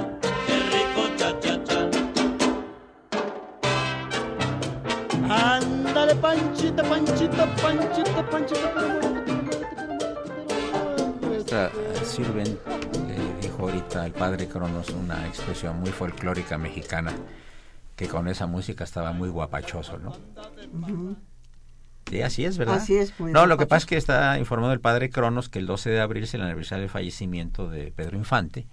qué 0.46 0.56
rico 0.72 1.02
cha-cha-cha. 1.18 1.80
Ándale, 5.28 6.14
panchita, 6.14 6.82
panchita, 6.84 7.44
panchita, 7.62 8.30
panchita, 8.30 8.68
pero 11.48 12.04
sirven 12.04 12.58
ahorita 13.86 14.06
el 14.06 14.12
padre 14.12 14.48
Cronos 14.48 14.90
una 14.90 15.26
expresión 15.26 15.78
muy 15.78 15.90
folclórica 15.90 16.58
mexicana 16.58 17.14
que 17.94 18.08
con 18.08 18.26
esa 18.28 18.46
música 18.46 18.84
estaba 18.84 19.12
muy 19.12 19.28
guapachoso, 19.28 19.98
¿no? 19.98 20.16
Sí, 22.10 22.20
así 22.20 22.44
es, 22.44 22.58
¿verdad? 22.58 22.76
Así 22.76 22.96
es. 22.96 23.18
no, 23.18 23.46
lo 23.46 23.56
que 23.56 23.66
pasa 23.66 23.78
es 23.78 23.86
que 23.86 23.96
está 23.96 24.38
informado 24.38 24.72
el 24.72 24.80
padre 24.80 25.10
Cronos 25.10 25.48
que 25.48 25.60
el 25.60 25.66
12 25.66 25.90
de 25.90 26.00
abril 26.00 26.24
es 26.24 26.34
el 26.34 26.42
aniversario 26.42 26.82
del 26.82 26.90
fallecimiento 26.90 27.68
de 27.68 27.92
Pedro 27.92 28.16
Infante. 28.16 28.66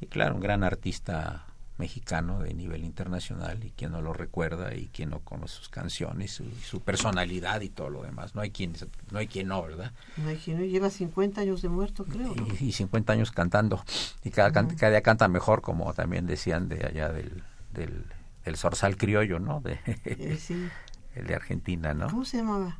Y 0.00 0.06
claro, 0.06 0.34
un 0.34 0.40
gran 0.40 0.64
artista 0.64 1.46
mexicano 1.76 2.40
de 2.40 2.54
nivel 2.54 2.84
internacional 2.84 3.64
y 3.64 3.70
quien 3.70 3.92
no 3.92 4.00
lo 4.00 4.12
recuerda 4.12 4.74
y 4.74 4.86
quien 4.88 5.10
no 5.10 5.20
conoce 5.20 5.56
sus 5.56 5.68
canciones 5.68 6.30
su, 6.30 6.44
su 6.62 6.80
personalidad 6.80 7.60
y 7.62 7.68
todo 7.68 7.90
lo 7.90 8.02
demás. 8.02 8.34
No 8.34 8.42
hay 8.42 8.50
quien 8.50 8.74
no 9.10 9.18
hay 9.18 9.26
quien 9.26 9.48
no 9.48 9.62
verdad 9.62 9.92
no 10.16 10.28
hay 10.28 10.36
quien 10.36 10.58
no. 10.58 10.64
Lleva 10.64 10.90
50 10.90 11.40
años 11.40 11.62
de 11.62 11.68
muerto 11.68 12.04
creo 12.04 12.34
y, 12.60 12.66
y 12.66 12.72
50 12.72 13.12
años 13.12 13.32
cantando. 13.32 13.82
Y 14.22 14.30
cada, 14.30 14.52
cada 14.52 14.90
día 14.90 15.02
canta 15.02 15.26
mejor 15.28 15.62
como 15.62 15.92
también 15.94 16.26
decían 16.26 16.68
de 16.68 16.86
allá 16.86 17.08
del 17.08 17.42
del, 17.72 18.04
del 18.44 18.56
zorzal 18.56 18.96
criollo 18.96 19.40
no 19.40 19.60
de 19.60 19.80
eh, 20.04 20.38
sí. 20.40 20.68
el 21.16 21.26
de 21.26 21.34
Argentina 21.34 21.92
no 21.92 22.06
cómo 22.06 22.24
se 22.24 22.36
llamaba 22.36 22.78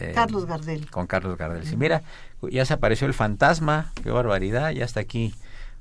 eh, 0.00 0.12
Carlos 0.14 0.44
Gardel. 0.44 0.90
con 0.90 1.06
Carlos 1.06 1.38
Gardel. 1.38 1.66
Sí 1.66 1.76
mira 1.76 2.02
ya 2.42 2.64
se 2.64 2.74
apareció 2.74 3.06
el 3.06 3.14
fantasma. 3.14 3.92
Qué 4.02 4.10
barbaridad 4.10 4.70
ya 4.70 4.84
está 4.84 5.00
aquí 5.00 5.34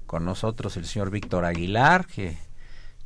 con 0.07 0.25
nosotros 0.25 0.77
el 0.77 0.85
señor 0.85 1.11
Víctor 1.11 1.45
Aguilar, 1.45 2.07
que 2.07 2.37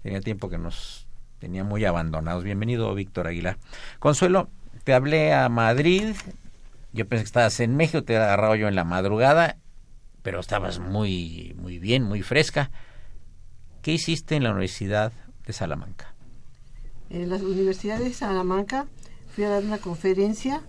tenía 0.04 0.22
tiempo 0.22 0.50
que 0.50 0.58
nos 0.58 1.08
tenía 1.40 1.64
muy 1.64 1.84
abandonados. 1.84 2.44
Bienvenido, 2.44 2.94
Víctor 2.94 3.28
Aguilar. 3.28 3.58
Consuelo, 4.00 4.50
te 4.84 4.94
hablé 4.94 5.34
a 5.34 5.50
Madrid, 5.50 6.16
yo 6.94 7.08
pensé 7.08 7.24
que 7.24 7.28
estabas 7.28 7.60
en 7.60 7.76
México, 7.76 8.04
te 8.04 8.14
he 8.14 8.18
agarrado 8.18 8.56
yo 8.56 8.68
en 8.68 8.76
la 8.76 8.84
madrugada, 8.84 9.58
pero 10.22 10.40
estabas 10.40 10.80
muy, 10.80 11.56
muy 11.60 11.80
bien, 11.80 12.04
muy 12.04 12.22
fresca. 12.22 12.70
¿Qué 13.82 13.92
hiciste 13.94 14.36
en 14.36 14.44
la 14.44 14.52
Universidad 14.52 15.12
de 15.46 15.54
Salamanca? 15.54 16.14
En 17.10 17.30
la 17.30 17.38
Universidad 17.38 17.98
de 17.98 18.14
Salamanca 18.14 18.86
fui 19.36 19.44
a 19.44 19.50
dar 19.50 19.64
una 19.64 19.80
conferencia 19.80 20.62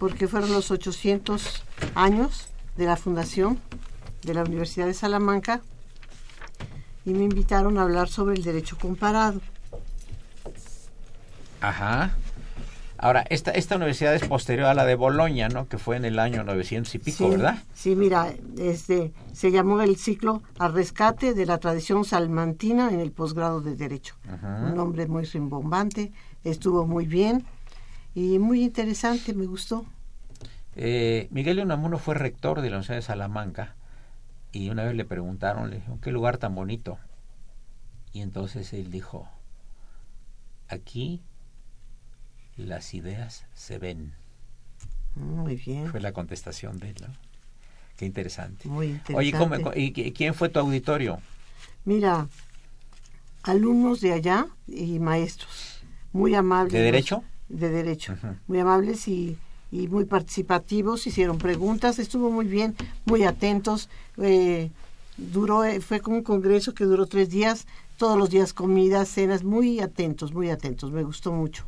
porque 0.00 0.26
fueron 0.26 0.52
los 0.52 0.72
800 0.72 1.62
años 1.94 2.48
de 2.76 2.86
la 2.86 2.96
fundación 2.96 3.60
de 4.22 4.34
la 4.34 4.42
Universidad 4.42 4.86
de 4.86 4.94
Salamanca 4.94 5.60
y 7.04 7.10
me 7.10 7.24
invitaron 7.24 7.78
a 7.78 7.82
hablar 7.82 8.08
sobre 8.08 8.36
el 8.36 8.42
derecho 8.42 8.76
comparado. 8.78 9.40
Ajá. 11.60 12.14
Ahora, 13.02 13.24
esta, 13.30 13.50
esta 13.52 13.76
universidad 13.76 14.14
es 14.14 14.26
posterior 14.26 14.66
a 14.66 14.74
la 14.74 14.84
de 14.84 14.94
Bolonia, 14.94 15.48
¿no? 15.48 15.66
Que 15.68 15.78
fue 15.78 15.96
en 15.96 16.04
el 16.04 16.18
año 16.18 16.44
900 16.44 16.94
y 16.94 16.98
pico, 16.98 17.24
Sí, 17.24 17.30
¿verdad? 17.30 17.58
Sí, 17.72 17.96
mira, 17.96 18.34
este, 18.58 19.12
se 19.32 19.50
llamó 19.50 19.80
el 19.80 19.96
ciclo 19.96 20.42
Al 20.58 20.74
rescate 20.74 21.32
de 21.32 21.46
la 21.46 21.56
tradición 21.56 22.04
salmantina 22.04 22.90
en 22.90 23.00
el 23.00 23.10
posgrado 23.10 23.62
de 23.62 23.74
Derecho. 23.74 24.16
Ajá. 24.28 24.66
Un 24.66 24.74
nombre 24.74 25.06
muy 25.06 25.24
rimbombante, 25.24 26.12
estuvo 26.44 26.86
muy 26.86 27.06
bien 27.06 27.46
y 28.14 28.38
muy 28.38 28.62
interesante, 28.62 29.32
me 29.32 29.46
gustó. 29.46 29.86
Eh, 30.76 31.26
Miguel 31.30 31.60
Unamuno 31.60 31.98
fue 31.98 32.14
rector 32.14 32.60
de 32.60 32.68
la 32.68 32.76
Universidad 32.76 32.96
de 32.96 33.02
Salamanca 33.02 33.76
y 34.52 34.70
una 34.70 34.84
vez 34.84 34.94
le 34.94 35.04
preguntaron, 35.04 35.70
le 35.70 35.76
dijeron, 35.76 35.98
qué 36.00 36.10
lugar 36.12 36.38
tan 36.38 36.54
bonito. 36.54 36.98
Y 38.12 38.20
entonces 38.22 38.72
él 38.72 38.90
dijo, 38.90 39.28
aquí 40.68 41.22
las 42.56 42.94
ideas 42.94 43.44
se 43.54 43.78
ven. 43.78 44.12
Muy 45.14 45.56
bien. 45.56 45.88
Fue 45.88 46.00
la 46.00 46.12
contestación 46.12 46.78
de 46.78 46.90
él, 46.90 46.96
¿no? 47.02 47.08
Qué 47.96 48.06
interesante. 48.06 48.68
Muy 48.68 48.86
interesante. 48.88 49.18
Oye, 49.18 49.32
¿cómo- 49.32 49.74
¿y 49.76 49.92
qui- 49.92 50.12
quién 50.14 50.34
fue 50.34 50.48
tu 50.48 50.58
auditorio? 50.60 51.18
Mira, 51.84 52.28
alumnos 53.42 54.00
de 54.00 54.12
allá 54.12 54.46
y 54.66 54.98
maestros, 54.98 55.82
muy 56.12 56.34
amables. 56.34 56.72
¿De 56.72 56.80
derecho? 56.80 57.24
De 57.48 57.68
derecho. 57.68 58.16
Muy 58.46 58.58
amables 58.60 59.06
y, 59.08 59.36
y 59.72 59.88
muy 59.88 60.04
participativos, 60.04 61.06
hicieron 61.06 61.38
preguntas, 61.38 61.98
estuvo 61.98 62.30
muy 62.30 62.46
bien, 62.46 62.74
muy 63.04 63.24
atentos. 63.24 63.88
eh, 64.18 64.70
duró, 65.16 65.64
eh, 65.64 65.80
fue 65.80 66.00
como 66.00 66.16
un 66.16 66.22
congreso 66.22 66.72
que 66.74 66.84
duró 66.84 67.06
tres 67.06 67.28
días, 67.28 67.66
todos 67.98 68.16
los 68.18 68.30
días 68.30 68.54
comidas, 68.54 69.08
cenas, 69.08 69.44
muy 69.44 69.80
atentos, 69.80 70.32
muy 70.32 70.50
atentos, 70.50 70.90
me 70.92 71.02
gustó 71.02 71.30
mucho. 71.32 71.64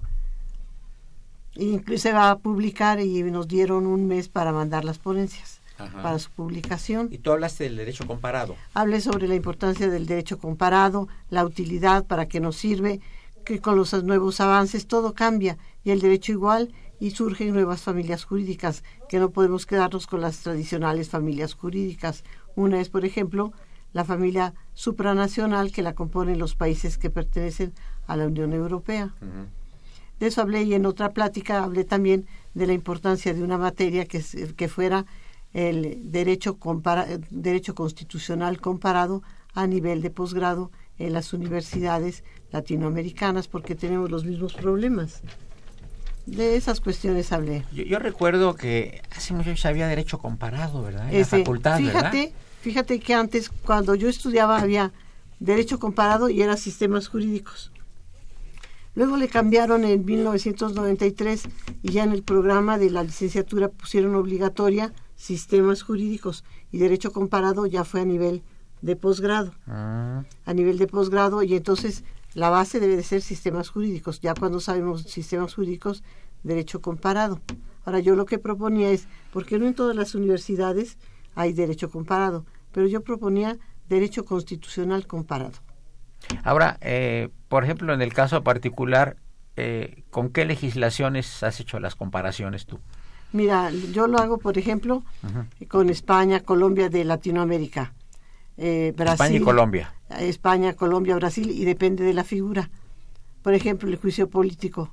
Incluso 1.56 2.02
se 2.02 2.12
va 2.12 2.30
a 2.30 2.38
publicar 2.38 2.98
y 3.00 3.22
nos 3.24 3.46
dieron 3.46 3.86
un 3.86 4.06
mes 4.06 4.28
para 4.28 4.52
mandar 4.52 4.86
las 4.86 4.98
ponencias, 4.98 5.60
Ajá. 5.76 6.02
para 6.02 6.18
su 6.18 6.30
publicación. 6.30 7.08
Y 7.10 7.18
tú 7.18 7.30
hablaste 7.32 7.64
del 7.64 7.76
derecho 7.76 8.06
comparado. 8.06 8.56
Hablé 8.72 9.02
sobre 9.02 9.28
la 9.28 9.34
importancia 9.34 9.88
del 9.90 10.06
derecho 10.06 10.38
comparado, 10.38 11.08
la 11.28 11.44
utilidad, 11.44 12.06
para 12.06 12.26
qué 12.26 12.40
nos 12.40 12.56
sirve, 12.56 13.00
que 13.44 13.60
con 13.60 13.76
los 13.76 13.92
nuevos 14.02 14.40
avances 14.40 14.86
todo 14.86 15.12
cambia 15.12 15.58
y 15.84 15.90
el 15.90 16.00
derecho 16.00 16.32
igual 16.32 16.72
y 17.02 17.10
surgen 17.10 17.52
nuevas 17.52 17.82
familias 17.82 18.22
jurídicas, 18.22 18.84
que 19.08 19.18
no 19.18 19.30
podemos 19.30 19.66
quedarnos 19.66 20.06
con 20.06 20.20
las 20.20 20.38
tradicionales 20.38 21.08
familias 21.08 21.52
jurídicas. 21.52 22.22
Una 22.54 22.80
es, 22.80 22.90
por 22.90 23.04
ejemplo, 23.04 23.52
la 23.92 24.04
familia 24.04 24.54
supranacional 24.72 25.72
que 25.72 25.82
la 25.82 25.94
componen 25.94 26.38
los 26.38 26.54
países 26.54 26.98
que 26.98 27.10
pertenecen 27.10 27.72
a 28.06 28.16
la 28.16 28.28
Unión 28.28 28.52
Europea. 28.52 29.12
De 30.20 30.28
eso 30.28 30.42
hablé 30.42 30.62
y 30.62 30.74
en 30.74 30.86
otra 30.86 31.10
plática 31.10 31.64
hablé 31.64 31.82
también 31.82 32.24
de 32.54 32.68
la 32.68 32.72
importancia 32.72 33.34
de 33.34 33.42
una 33.42 33.58
materia 33.58 34.06
que, 34.06 34.22
que 34.56 34.68
fuera 34.68 35.04
el 35.52 36.12
derecho, 36.12 36.56
compara- 36.60 37.08
derecho 37.30 37.74
constitucional 37.74 38.60
comparado 38.60 39.24
a 39.54 39.66
nivel 39.66 40.02
de 40.02 40.10
posgrado 40.10 40.70
en 41.00 41.14
las 41.14 41.32
universidades 41.32 42.22
latinoamericanas 42.52 43.48
porque 43.48 43.74
tenemos 43.74 44.08
los 44.08 44.24
mismos 44.24 44.52
problemas. 44.54 45.20
De 46.26 46.56
esas 46.56 46.80
cuestiones 46.80 47.32
hablé. 47.32 47.64
Yo, 47.72 47.82
yo 47.84 47.98
recuerdo 47.98 48.54
que 48.54 49.02
hace 49.14 49.34
mucho 49.34 49.50
años 49.50 49.66
había 49.66 49.88
derecho 49.88 50.18
comparado, 50.18 50.82
¿verdad? 50.82 51.12
En 51.12 51.20
la 51.20 51.26
facultad, 51.26 51.78
fíjate, 51.78 52.18
¿verdad? 52.18 52.38
fíjate 52.60 53.00
que 53.00 53.14
antes 53.14 53.48
cuando 53.48 53.94
yo 53.94 54.08
estudiaba 54.08 54.60
había 54.60 54.92
derecho 55.40 55.78
comparado 55.78 56.28
y 56.28 56.40
era 56.40 56.56
sistemas 56.56 57.08
jurídicos. 57.08 57.72
Luego 58.94 59.16
le 59.16 59.28
cambiaron 59.28 59.84
en 59.84 60.04
1993 60.04 61.44
y 61.82 61.92
ya 61.92 62.04
en 62.04 62.12
el 62.12 62.22
programa 62.22 62.78
de 62.78 62.90
la 62.90 63.02
licenciatura 63.02 63.68
pusieron 63.68 64.14
obligatoria 64.14 64.92
sistemas 65.16 65.82
jurídicos 65.82 66.44
y 66.70 66.78
derecho 66.78 67.12
comparado 67.12 67.66
ya 67.66 67.84
fue 67.84 68.02
a 68.02 68.04
nivel 68.04 68.42
de 68.82 68.96
posgrado, 68.96 69.54
Ah, 69.66 70.24
a 70.44 70.54
nivel 70.54 70.76
de 70.78 70.86
posgrado 70.88 71.42
y 71.42 71.54
entonces 71.54 72.04
la 72.34 72.50
base 72.50 72.80
debe 72.80 72.96
de 72.96 73.02
ser 73.02 73.22
sistemas 73.22 73.70
jurídicos. 73.70 74.20
Ya 74.20 74.34
cuando 74.34 74.60
sabemos 74.60 75.02
sistemas 75.02 75.54
jurídicos, 75.54 76.02
derecho 76.42 76.80
comparado. 76.80 77.40
Ahora 77.84 78.00
yo 78.00 78.14
lo 78.14 78.26
que 78.26 78.38
proponía 78.38 78.90
es, 78.90 79.06
porque 79.32 79.58
no 79.58 79.66
en 79.66 79.74
todas 79.74 79.96
las 79.96 80.14
universidades 80.14 80.98
hay 81.34 81.52
derecho 81.52 81.90
comparado, 81.90 82.44
pero 82.72 82.86
yo 82.86 83.02
proponía 83.02 83.58
derecho 83.88 84.24
constitucional 84.24 85.06
comparado. 85.06 85.58
Ahora, 86.44 86.78
eh, 86.80 87.28
por 87.48 87.64
ejemplo, 87.64 87.92
en 87.92 88.02
el 88.02 88.12
caso 88.14 88.42
particular, 88.42 89.16
eh, 89.56 90.04
¿con 90.10 90.30
qué 90.30 90.44
legislaciones 90.44 91.42
has 91.42 91.60
hecho 91.60 91.80
las 91.80 91.94
comparaciones 91.96 92.66
tú? 92.66 92.78
Mira, 93.32 93.70
yo 93.70 94.06
lo 94.06 94.18
hago, 94.18 94.38
por 94.38 94.58
ejemplo, 94.58 95.02
con 95.68 95.88
España, 95.88 96.40
Colombia 96.40 96.90
de 96.90 97.04
Latinoamérica, 97.04 97.94
eh, 98.58 98.92
Brasil, 98.94 99.12
España 99.14 99.36
y 99.36 99.40
Colombia. 99.40 99.94
España, 100.18 100.74
Colombia, 100.74 101.16
Brasil 101.16 101.50
y 101.50 101.64
depende 101.64 102.04
de 102.04 102.12
la 102.12 102.24
figura. 102.24 102.70
Por 103.42 103.54
ejemplo, 103.54 103.88
el 103.88 103.96
juicio 103.96 104.28
político, 104.28 104.92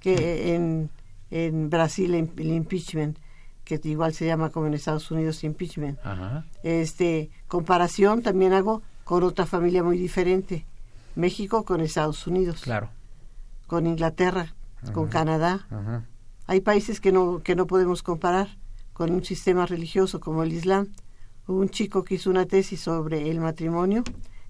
que 0.00 0.54
en, 0.54 0.90
en 1.30 1.70
Brasil 1.70 2.14
el 2.14 2.30
el 2.36 2.52
impeachment, 2.52 3.18
que 3.64 3.80
igual 3.84 4.14
se 4.14 4.26
llama 4.26 4.50
como 4.50 4.66
en 4.66 4.74
Estados 4.74 5.10
Unidos 5.10 5.44
impeachment. 5.44 5.98
Ajá. 6.04 6.44
Este 6.62 7.30
comparación 7.46 8.22
también 8.22 8.52
hago 8.52 8.82
con 9.04 9.22
otra 9.22 9.46
familia 9.46 9.82
muy 9.82 9.98
diferente, 9.98 10.64
México 11.14 11.64
con 11.64 11.80
Estados 11.80 12.26
Unidos, 12.26 12.62
Claro. 12.62 12.90
con 13.66 13.86
Inglaterra, 13.86 14.54
con. 14.92 15.08
Canadá. 15.08 15.66
Hay 16.46 16.60
países 16.62 17.00
que 17.00 17.12
no, 17.12 17.42
que 17.42 17.54
no 17.54 17.66
podemos 17.66 18.02
comparar 18.02 18.48
con 18.92 19.12
un 19.12 19.24
sistema 19.24 19.66
religioso 19.66 20.18
como 20.20 20.42
el 20.42 20.52
Islam. 20.52 20.88
Hubo 21.46 21.58
un 21.60 21.68
chico 21.68 22.02
que 22.04 22.16
hizo 22.16 22.28
una 22.30 22.46
tesis 22.46 22.80
sobre 22.80 23.30
el 23.30 23.40
matrimonio 23.40 24.02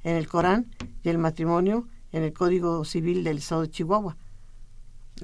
en 0.03 0.17
el 0.17 0.27
Corán 0.29 0.67
y 1.03 1.09
el 1.11 1.19
matrimonio 1.19 1.87
en 2.13 2.23
el 2.25 2.33
Código 2.33 2.85
Civil 2.85 3.23
del 3.23 3.39
Estado 3.39 3.63
de 3.63 3.71
Chihuahua. 3.71 4.17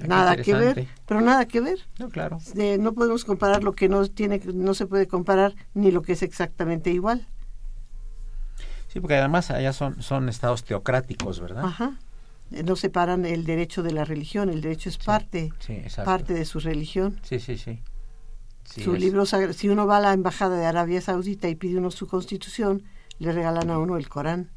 Ah, 0.03 0.07
Nada 0.07 0.37
que 0.37 0.53
ver, 0.53 0.87
pero 1.07 1.21
nada 1.21 1.47
que 1.47 1.59
ver. 1.61 1.79
No, 1.99 2.09
claro. 2.09 2.39
Eh, 2.55 2.77
no 2.77 2.93
podemos 2.93 3.25
comparar 3.25 3.63
lo 3.63 3.73
que 3.73 3.89
no 3.89 4.07
tiene, 4.07 4.39
no 4.53 4.73
se 4.73 4.85
puede 4.85 5.07
comparar 5.07 5.55
ni 5.73 5.91
lo 5.91 6.01
que 6.03 6.13
es 6.13 6.21
exactamente 6.23 6.91
igual. 6.91 7.27
Sí, 8.87 8.99
porque 8.99 9.15
además 9.15 9.51
allá 9.51 9.73
son, 9.73 10.01
son 10.01 10.29
estados 10.29 10.63
teocráticos, 10.63 11.39
¿verdad? 11.39 11.65
Ajá. 11.65 11.99
Eh, 12.51 12.63
No 12.63 12.75
separan 12.75 13.25
el 13.25 13.43
derecho 13.45 13.83
de 13.83 13.91
la 13.91 14.05
religión, 14.05 14.49
el 14.49 14.61
derecho 14.61 14.89
es 14.89 14.97
parte, 14.97 15.51
Sí, 15.59 15.81
parte 16.05 16.33
de 16.33 16.45
su 16.45 16.59
religión. 16.59 17.19
Sí, 17.23 17.39
sí, 17.39 17.57
sí. 17.57 17.81
Sí, 18.63 18.83
su 18.83 18.95
es- 18.95 18.99
libro 19.01 19.25
si 19.25 19.69
uno 19.69 19.87
va 19.87 19.97
a 19.97 20.01
la 20.01 20.13
embajada 20.13 20.57
de 20.57 20.65
Arabia 20.65 21.01
Saudita 21.01 21.47
y 21.49 21.55
pide 21.55 21.77
uno 21.77 21.89
su 21.91 22.07
constitución, 22.07 22.83
le 23.19 23.31
regalan 23.31 23.69
a 23.71 23.79
uno 23.79 23.97
el 23.97 24.07
Corán. 24.09 24.49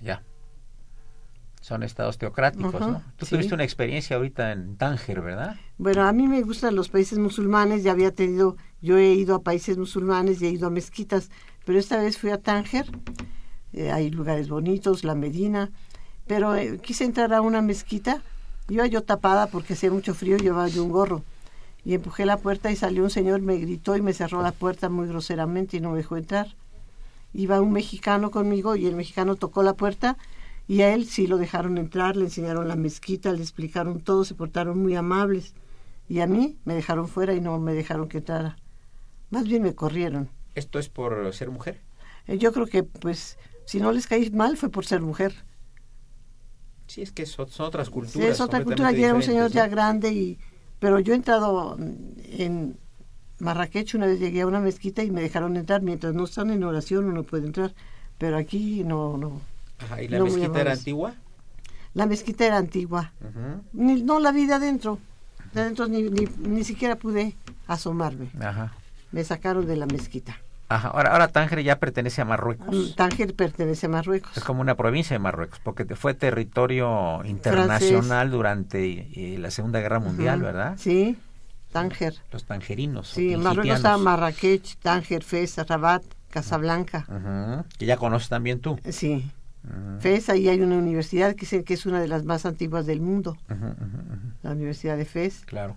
Ya. 0.00 0.22
Son 1.70 1.84
estados 1.84 2.18
teocráticos, 2.18 2.74
Ajá, 2.74 2.84
¿no? 2.84 3.02
Tú 3.16 3.26
sí. 3.26 3.36
tuviste 3.36 3.54
una 3.54 3.62
experiencia 3.62 4.16
ahorita 4.16 4.50
en 4.50 4.76
Tánger, 4.76 5.20
¿verdad? 5.20 5.54
Bueno, 5.78 6.02
a 6.02 6.12
mí 6.12 6.26
me 6.26 6.42
gustan 6.42 6.74
los 6.74 6.88
países 6.88 7.16
musulmanes, 7.16 7.84
ya 7.84 7.92
había 7.92 8.12
tenido, 8.12 8.56
yo 8.82 8.98
he 8.98 9.14
ido 9.14 9.36
a 9.36 9.42
países 9.42 9.78
musulmanes 9.78 10.42
y 10.42 10.46
he 10.46 10.50
ido 10.50 10.66
a 10.66 10.70
mezquitas, 10.70 11.30
pero 11.64 11.78
esta 11.78 11.98
vez 11.98 12.18
fui 12.18 12.30
a 12.30 12.38
Tánger, 12.38 12.90
eh, 13.72 13.92
hay 13.92 14.10
lugares 14.10 14.48
bonitos, 14.48 15.04
la 15.04 15.14
Medina, 15.14 15.70
pero 16.26 16.56
eh, 16.56 16.80
quise 16.82 17.04
entrar 17.04 17.32
a 17.32 17.40
una 17.40 17.62
mezquita, 17.62 18.20
iba 18.68 18.84
yo 18.88 19.04
tapada 19.04 19.46
porque 19.46 19.74
hacía 19.74 19.92
mucho 19.92 20.12
frío, 20.12 20.38
llevaba 20.38 20.66
yo 20.66 20.82
un 20.82 20.90
gorro, 20.90 21.22
y 21.84 21.94
empujé 21.94 22.26
la 22.26 22.38
puerta 22.38 22.72
y 22.72 22.74
salió 22.74 23.04
un 23.04 23.10
señor, 23.10 23.42
me 23.42 23.58
gritó 23.58 23.96
y 23.96 24.02
me 24.02 24.12
cerró 24.12 24.42
la 24.42 24.50
puerta 24.50 24.88
muy 24.88 25.06
groseramente 25.06 25.76
y 25.76 25.80
no 25.80 25.92
me 25.92 25.98
dejó 25.98 26.16
entrar. 26.16 26.48
Iba 27.32 27.60
un 27.60 27.70
mexicano 27.70 28.32
conmigo 28.32 28.74
y 28.74 28.86
el 28.86 28.96
mexicano 28.96 29.36
tocó 29.36 29.62
la 29.62 29.74
puerta 29.74 30.16
y 30.70 30.82
a 30.82 30.94
él 30.94 31.06
sí 31.06 31.26
lo 31.26 31.36
dejaron 31.36 31.78
entrar, 31.78 32.16
le 32.16 32.26
enseñaron 32.26 32.68
la 32.68 32.76
mezquita, 32.76 33.32
le 33.32 33.42
explicaron 33.42 34.00
todo, 34.00 34.24
se 34.24 34.36
portaron 34.36 34.78
muy 34.80 34.94
amables. 34.94 35.54
Y 36.08 36.20
a 36.20 36.28
mí 36.28 36.58
me 36.64 36.74
dejaron 36.74 37.08
fuera 37.08 37.34
y 37.34 37.40
no 37.40 37.58
me 37.58 37.74
dejaron 37.74 38.08
que 38.08 38.18
entrara. 38.18 38.56
Más 39.30 39.48
bien 39.48 39.62
me 39.64 39.74
corrieron. 39.74 40.28
¿Esto 40.54 40.78
es 40.78 40.88
por 40.88 41.34
ser 41.34 41.50
mujer? 41.50 41.80
Eh, 42.28 42.38
Yo 42.38 42.52
creo 42.52 42.66
que, 42.66 42.84
pues, 42.84 43.36
si 43.64 43.80
no 43.80 43.90
les 43.90 44.06
caí 44.06 44.30
mal 44.30 44.56
fue 44.56 44.68
por 44.70 44.86
ser 44.86 45.00
mujer. 45.00 45.34
Sí, 46.86 47.02
es 47.02 47.10
que 47.10 47.26
son, 47.26 47.48
son 47.48 47.66
otras 47.66 47.88
Sí, 47.88 47.92
culturas. 47.92 48.28
es 48.30 48.40
otra 48.40 48.62
cultura, 48.62 48.92
ya 48.92 49.06
era 49.06 49.14
un 49.14 49.22
señor 49.24 49.50
ya 49.50 49.66
grande 49.66 50.12
y... 50.12 50.38
Pero 50.78 51.00
yo 51.00 51.12
he 51.12 51.16
entrado 51.16 51.76
en 51.78 52.78
Marrakech, 53.40 53.94
una 53.96 54.06
vez 54.06 54.20
llegué 54.20 54.42
a 54.42 54.46
una 54.46 54.60
mezquita 54.60 55.02
y 55.02 55.10
me 55.10 55.20
dejaron 55.20 55.56
entrar. 55.56 55.82
Mientras 55.82 56.14
no 56.14 56.24
están 56.24 56.50
en 56.50 56.62
oración 56.64 57.06
uno 57.06 57.24
puede 57.24 57.46
entrar. 57.46 57.74
Pero 58.18 58.36
aquí 58.38 58.84
no, 58.84 59.16
no. 59.18 59.40
Ajá, 59.84 60.02
¿Y 60.02 60.08
la 60.08 60.18
no 60.18 60.24
mezquita 60.24 60.60
era 60.60 60.72
antigua? 60.72 61.14
La 61.94 62.06
mezquita 62.06 62.46
era 62.46 62.56
antigua. 62.58 63.12
Ni- 63.72 64.02
no 64.02 64.20
la 64.20 64.32
vi 64.32 64.46
de 64.46 64.54
adentro. 64.54 64.98
De 65.52 65.62
adentro 65.62 65.88
ni, 65.88 66.02
ni, 66.02 66.26
ni 66.38 66.64
siquiera 66.64 66.96
pude 66.96 67.36
asomarme. 67.66 68.30
Ajá. 68.40 68.72
Me 69.12 69.24
sacaron 69.24 69.66
de 69.66 69.76
la 69.76 69.86
mezquita. 69.86 70.36
Ajá. 70.68 70.88
Ahora, 70.88 71.10
ahora 71.10 71.26
Tánger 71.28 71.62
ya 71.64 71.80
pertenece 71.80 72.20
a 72.20 72.24
Marruecos. 72.24 72.68
Mm, 72.92 72.94
Tánger 72.94 73.34
pertenece 73.34 73.86
a 73.86 73.88
Marruecos. 73.88 74.36
Es 74.36 74.44
como 74.44 74.60
una 74.60 74.76
provincia 74.76 75.14
de 75.14 75.18
Marruecos, 75.18 75.58
porque 75.64 75.84
fue 75.96 76.14
territorio 76.14 77.24
internacional 77.24 78.30
durante 78.30 79.08
eh, 79.14 79.38
la 79.38 79.50
Segunda 79.50 79.80
Guerra 79.80 79.98
Mundial, 79.98 80.36
Ujú. 80.36 80.44
¿verdad? 80.46 80.76
Sí, 80.78 81.18
Tánger. 81.72 82.14
Los 82.30 82.44
tangerinos. 82.44 83.08
Sí, 83.08 83.36
Marruecos 83.36 83.78
está 83.78 83.96
Marrakech, 83.98 84.76
Tánger, 84.76 85.24
Fez, 85.24 85.56
Rabat, 85.56 86.04
Casablanca. 86.30 87.04
Ujú. 87.08 87.64
Que 87.76 87.86
ya 87.86 87.96
conoces 87.96 88.28
también 88.28 88.60
tú. 88.60 88.78
Sí. 88.90 89.28
Fez, 90.00 90.30
ahí 90.30 90.48
hay 90.48 90.60
una 90.60 90.78
universidad 90.78 91.34
que 91.34 91.40
dicen 91.40 91.64
que 91.64 91.74
es 91.74 91.84
una 91.84 92.00
de 92.00 92.08
las 92.08 92.24
más 92.24 92.46
antiguas 92.46 92.86
del 92.86 93.00
mundo, 93.00 93.36
la 94.42 94.52
Universidad 94.52 94.96
de 94.96 95.04
Fez. 95.04 95.42
Claro. 95.44 95.76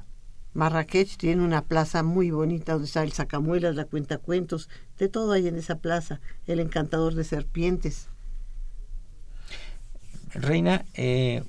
Marrakech 0.53 1.17
tiene 1.17 1.43
una 1.43 1.63
plaza 1.63 2.03
muy 2.03 2.31
bonita 2.31 2.73
donde 2.73 2.85
está 2.85 3.03
el 3.03 3.11
sacamuelas, 3.11 3.75
la 3.75 3.85
cuentacuentos, 3.85 4.69
de 4.99 5.09
todo 5.09 5.33
hay 5.33 5.47
en 5.47 5.57
esa 5.57 5.79
plaza, 5.79 6.21
el 6.45 6.59
encantador 6.59 7.15
de 7.15 7.23
serpientes. 7.23 8.07
Reina, 10.33 10.85
eh, 10.93 11.43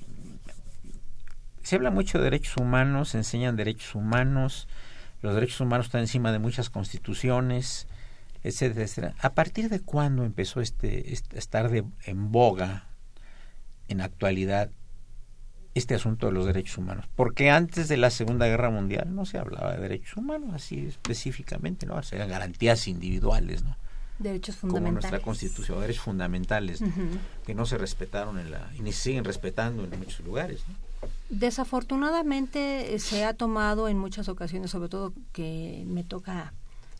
se 1.63 1.75
habla 1.75 1.91
mucho 1.91 2.17
de 2.17 2.25
derechos 2.25 2.57
humanos, 2.57 3.09
se 3.09 3.17
enseñan 3.17 3.55
derechos 3.55 3.95
humanos, 3.95 4.67
los 5.21 5.33
derechos 5.33 5.61
humanos 5.61 5.87
están 5.87 6.01
encima 6.01 6.31
de 6.31 6.39
muchas 6.39 6.69
constituciones, 6.69 7.87
etcétera, 8.47 8.83
etcétera. 8.85 9.15
¿A 9.21 9.33
partir 9.33 9.69
de 9.69 9.79
cuándo 9.81 10.23
empezó 10.23 10.61
este, 10.61 11.13
este- 11.13 11.37
estar 11.39 11.69
de, 11.69 11.83
en 12.05 12.31
boga 12.31 12.87
en 13.87 14.01
actualidad 14.01 14.69
este 15.73 15.93
asunto 15.95 16.27
de 16.27 16.31
los 16.33 16.45
derechos 16.45 16.77
humanos? 16.77 17.05
Porque 17.15 17.49
antes 17.49 17.87
de 17.87 17.97
la 17.97 18.09
Segunda 18.09 18.47
Guerra 18.47 18.69
Mundial 18.69 19.13
no 19.13 19.25
se 19.25 19.37
hablaba 19.37 19.73
de 19.73 19.81
derechos 19.81 20.17
humanos 20.17 20.51
así 20.53 20.85
específicamente, 20.87 21.85
¿no? 21.85 21.99
Eran 22.11 22.29
garantías 22.29 22.87
individuales, 22.87 23.63
¿no? 23.63 23.75
Derechos 24.17 24.55
Como 24.55 24.71
fundamentales. 24.71 25.11
nuestra 25.11 25.19
constitución, 25.25 25.81
derechos 25.81 26.03
fundamentales. 26.03 26.81
Ujú. 26.81 26.91
que 27.45 27.53
no 27.53 27.65
se 27.65 27.77
respetaron 27.77 28.39
en 28.39 28.49
la 28.51 28.71
y 28.77 28.81
ni 28.81 28.93
se 28.93 29.01
siguen 29.01 29.25
respetando 29.25 29.83
en 29.83 29.89
muchos 29.99 30.25
lugares 30.25 30.61
¿no? 30.69 30.75
Desafortunadamente 31.29 32.93
eh, 32.95 32.99
se 32.99 33.25
ha 33.25 33.33
tomado 33.33 33.89
en 33.89 33.97
muchas 33.97 34.29
ocasiones, 34.29 34.71
sobre 34.71 34.87
todo 34.89 35.13
que 35.33 35.83
me 35.87 36.03
toca 36.03 36.53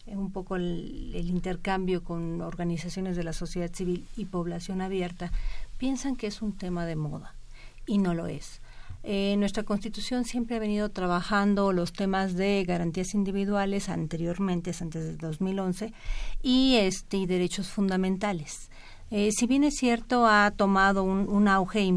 un 0.07 0.31
poco 0.31 0.55
el, 0.55 1.11
el 1.15 1.29
intercambio 1.29 2.03
con 2.03 2.41
organizaciones 2.41 3.15
de 3.17 3.23
la 3.23 3.33
sociedad 3.33 3.71
civil 3.73 4.05
y 4.15 4.25
población 4.25 4.81
abierta, 4.81 5.31
piensan 5.77 6.15
que 6.15 6.27
es 6.27 6.41
un 6.41 6.53
tema 6.53 6.85
de 6.85 6.95
moda 6.95 7.33
y 7.85 7.97
no 7.97 8.13
lo 8.13 8.27
es. 8.27 8.61
Eh, 9.07 9.35
nuestra 9.37 9.61
Constitución 9.61 10.25
siempre 10.25 10.55
ha 10.55 10.59
venido 10.59 10.89
trabajando 10.89 11.71
los 11.71 11.93
temas 11.93 12.33
de 12.33 12.65
garantías 12.67 13.13
individuales 13.13 13.87
anteriormente, 13.87 14.71
es 14.71 14.81
antes 14.81 15.05
del 15.05 15.17
2011, 15.19 15.93
y, 16.41 16.77
este, 16.77 17.17
y 17.17 17.27
derechos 17.27 17.67
fundamentales. 17.67 18.71
Eh, 19.11 19.29
si 19.31 19.45
bien 19.45 19.63
es 19.63 19.75
cierto, 19.75 20.25
ha 20.25 20.49
tomado 20.49 21.03
un, 21.03 21.47
auge 21.47 21.93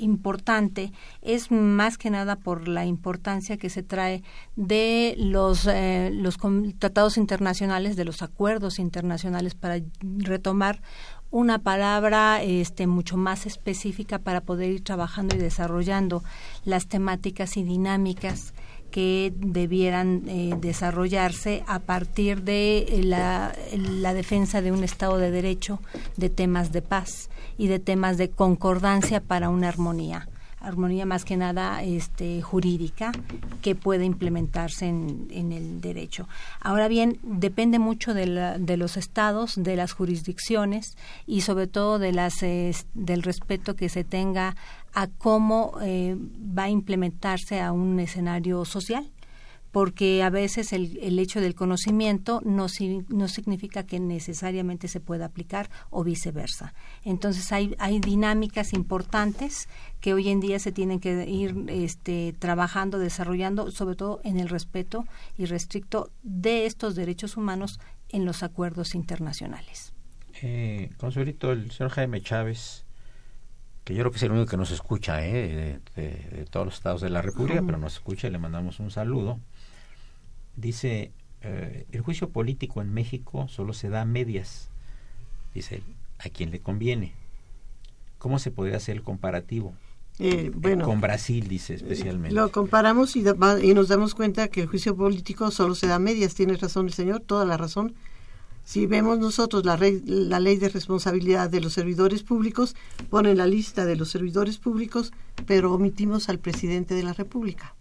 importante, 0.00 0.92
es 1.22 1.50
más 1.50 1.98
que 1.98 2.10
nada 2.10 2.36
por 2.36 2.68
la 2.68 2.84
importancia 2.86 3.56
que 3.56 3.70
se 3.70 3.82
trae 3.82 4.22
de 4.56 5.14
los, 5.18 5.66
eh, 5.66 6.10
los 6.12 6.36
tratados 6.78 7.16
internacionales, 7.16 7.96
de 7.96 8.04
los 8.04 8.22
acuerdos 8.22 8.78
internacionales 8.78 9.54
para 9.54 9.80
retomar 10.02 10.82
una 11.30 11.60
palabra 11.60 12.42
este 12.42 12.86
mucho 12.86 13.16
más 13.16 13.46
específica 13.46 14.18
para 14.18 14.40
poder 14.40 14.70
ir 14.70 14.84
trabajando 14.84 15.36
y 15.36 15.38
desarrollando 15.38 16.24
las 16.64 16.88
temáticas 16.88 17.56
y 17.56 17.62
dinámicas 17.62 18.52
que 18.90 19.32
debieran 19.36 20.24
eh, 20.26 20.54
desarrollarse 20.60 21.62
a 21.68 21.78
partir 21.78 22.42
de 22.42 22.78
eh, 22.78 23.02
la, 23.04 23.54
la 23.72 24.14
defensa 24.14 24.60
de 24.62 24.72
un 24.72 24.82
Estado 24.82 25.18
de 25.18 25.30
Derecho, 25.30 25.80
de 26.16 26.28
temas 26.28 26.72
de 26.72 26.82
paz 26.82 27.30
y 27.58 27.66
de 27.68 27.78
temas 27.78 28.16
de 28.18 28.30
concordancia 28.30 29.20
para 29.20 29.48
una 29.48 29.68
armonía 29.68 30.28
armonía 30.62 31.06
más 31.06 31.24
que 31.24 31.38
nada 31.38 31.82
este, 31.82 32.42
jurídica 32.42 33.12
que 33.62 33.74
puede 33.74 34.04
implementarse 34.04 34.88
en, 34.88 35.26
en 35.30 35.52
el 35.52 35.80
derecho. 35.80 36.28
Ahora 36.60 36.86
bien, 36.86 37.18
depende 37.22 37.78
mucho 37.78 38.12
de, 38.12 38.26
la- 38.26 38.58
de 38.58 38.76
los 38.76 38.98
estados, 38.98 39.54
de 39.56 39.74
las 39.76 39.92
jurisdicciones 39.94 40.98
y 41.26 41.40
sobre 41.40 41.66
todo 41.66 41.98
de 41.98 42.12
las, 42.12 42.40
del 42.40 43.22
respeto 43.22 43.74
que 43.74 43.88
se 43.88 44.04
tenga 44.04 44.54
a 44.92 45.06
cómo 45.06 45.78
eh, 45.80 46.14
va 46.18 46.64
a 46.64 46.68
implementarse 46.70 47.62
a 47.62 47.72
un 47.72 47.98
escenario 47.98 48.66
social 48.66 49.08
porque 49.72 50.22
a 50.22 50.30
veces 50.30 50.72
el, 50.72 50.98
el 51.02 51.18
hecho 51.18 51.40
del 51.40 51.54
conocimiento 51.54 52.40
no, 52.44 52.66
no 53.08 53.28
significa 53.28 53.84
que 53.84 54.00
necesariamente 54.00 54.88
se 54.88 55.00
pueda 55.00 55.26
aplicar 55.26 55.70
o 55.90 56.02
viceversa. 56.04 56.74
Entonces 57.04 57.52
hay, 57.52 57.74
hay 57.78 58.00
dinámicas 58.00 58.72
importantes 58.72 59.68
que 60.00 60.12
hoy 60.14 60.28
en 60.28 60.40
día 60.40 60.58
se 60.58 60.72
tienen 60.72 60.98
que 61.00 61.28
ir 61.28 61.66
este, 61.68 62.34
trabajando, 62.38 62.98
desarrollando, 62.98 63.70
sobre 63.70 63.94
todo 63.96 64.20
en 64.24 64.38
el 64.40 64.48
respeto 64.48 65.04
y 65.38 65.44
restricto 65.44 66.10
de 66.22 66.66
estos 66.66 66.94
derechos 66.94 67.36
humanos 67.36 67.78
en 68.08 68.24
los 68.24 68.42
acuerdos 68.42 68.94
internacionales. 68.94 69.92
Eh, 70.42 70.90
consuelito, 70.98 71.52
el 71.52 71.70
señor 71.70 71.90
Jaime 71.92 72.20
Chávez, 72.22 72.84
que 73.84 73.94
yo 73.94 74.00
creo 74.02 74.10
que 74.10 74.16
es 74.16 74.22
el 74.22 74.32
único 74.32 74.46
que 74.46 74.56
nos 74.56 74.70
escucha 74.70 75.24
¿eh? 75.24 75.80
de, 75.94 76.02
de- 76.02 76.36
de 76.38 76.44
todos 76.46 76.66
los 76.66 76.74
estados 76.74 77.00
de 77.02 77.10
la 77.10 77.22
República, 77.22 77.62
pero 77.64 77.78
nos 77.78 77.94
escucha 77.94 78.28
y 78.28 78.30
le 78.30 78.38
mandamos 78.38 78.80
un 78.80 78.90
saludo. 78.90 79.38
Dice, 80.56 81.12
eh, 81.42 81.86
el 81.92 82.00
juicio 82.02 82.28
político 82.30 82.82
en 82.82 82.92
México 82.92 83.48
solo 83.48 83.72
se 83.72 83.88
da 83.88 84.02
a 84.02 84.04
medias, 84.04 84.70
dice 85.54 85.76
él, 85.76 85.82
a 86.18 86.28
quien 86.28 86.50
le 86.50 86.60
conviene. 86.60 87.14
¿Cómo 88.18 88.38
se 88.38 88.50
podría 88.50 88.76
hacer 88.76 88.96
el 88.96 89.02
comparativo? 89.02 89.72
Eh, 90.18 90.50
bueno, 90.54 90.84
Con 90.84 91.00
Brasil, 91.00 91.48
dice 91.48 91.74
especialmente. 91.74 92.34
lo 92.34 92.52
comparamos 92.52 93.16
y, 93.16 93.22
da- 93.22 93.58
y 93.62 93.72
nos 93.72 93.88
damos 93.88 94.14
cuenta 94.14 94.48
que 94.48 94.60
el 94.60 94.66
juicio 94.66 94.94
político 94.94 95.50
solo 95.50 95.74
se 95.74 95.86
da 95.86 95.94
a 95.94 95.98
medias. 95.98 96.34
Tiene 96.34 96.56
razón 96.56 96.86
el 96.86 96.92
señor, 96.92 97.20
toda 97.20 97.46
la 97.46 97.56
razón. 97.56 97.94
Si 98.62 98.84
vemos 98.86 99.18
nosotros 99.18 99.64
la, 99.64 99.76
rey- 99.76 100.02
la 100.04 100.38
ley 100.38 100.56
de 100.58 100.68
responsabilidad 100.68 101.48
de 101.48 101.62
los 101.62 101.72
servidores 101.72 102.22
públicos, 102.22 102.76
pone 103.08 103.34
la 103.34 103.46
lista 103.46 103.86
de 103.86 103.96
los 103.96 104.10
servidores 104.10 104.58
públicos, 104.58 105.12
pero 105.46 105.72
omitimos 105.72 106.28
al 106.28 106.38
presidente 106.38 106.94
de 106.94 107.02
la 107.02 107.14
República. 107.14 107.74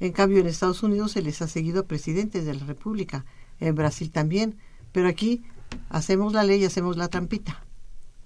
En 0.00 0.12
cambio, 0.12 0.38
en 0.38 0.46
Estados 0.46 0.82
Unidos 0.82 1.12
se 1.12 1.22
les 1.22 1.42
ha 1.42 1.46
seguido 1.46 1.80
a 1.80 1.86
presidentes 1.86 2.46
de 2.46 2.54
la 2.54 2.64
República, 2.64 3.24
en 3.60 3.74
Brasil 3.74 4.10
también, 4.10 4.56
pero 4.92 5.08
aquí 5.08 5.42
hacemos 5.90 6.32
la 6.32 6.42
ley 6.42 6.62
y 6.62 6.64
hacemos 6.64 6.96
la 6.96 7.08
trampita. 7.08 7.62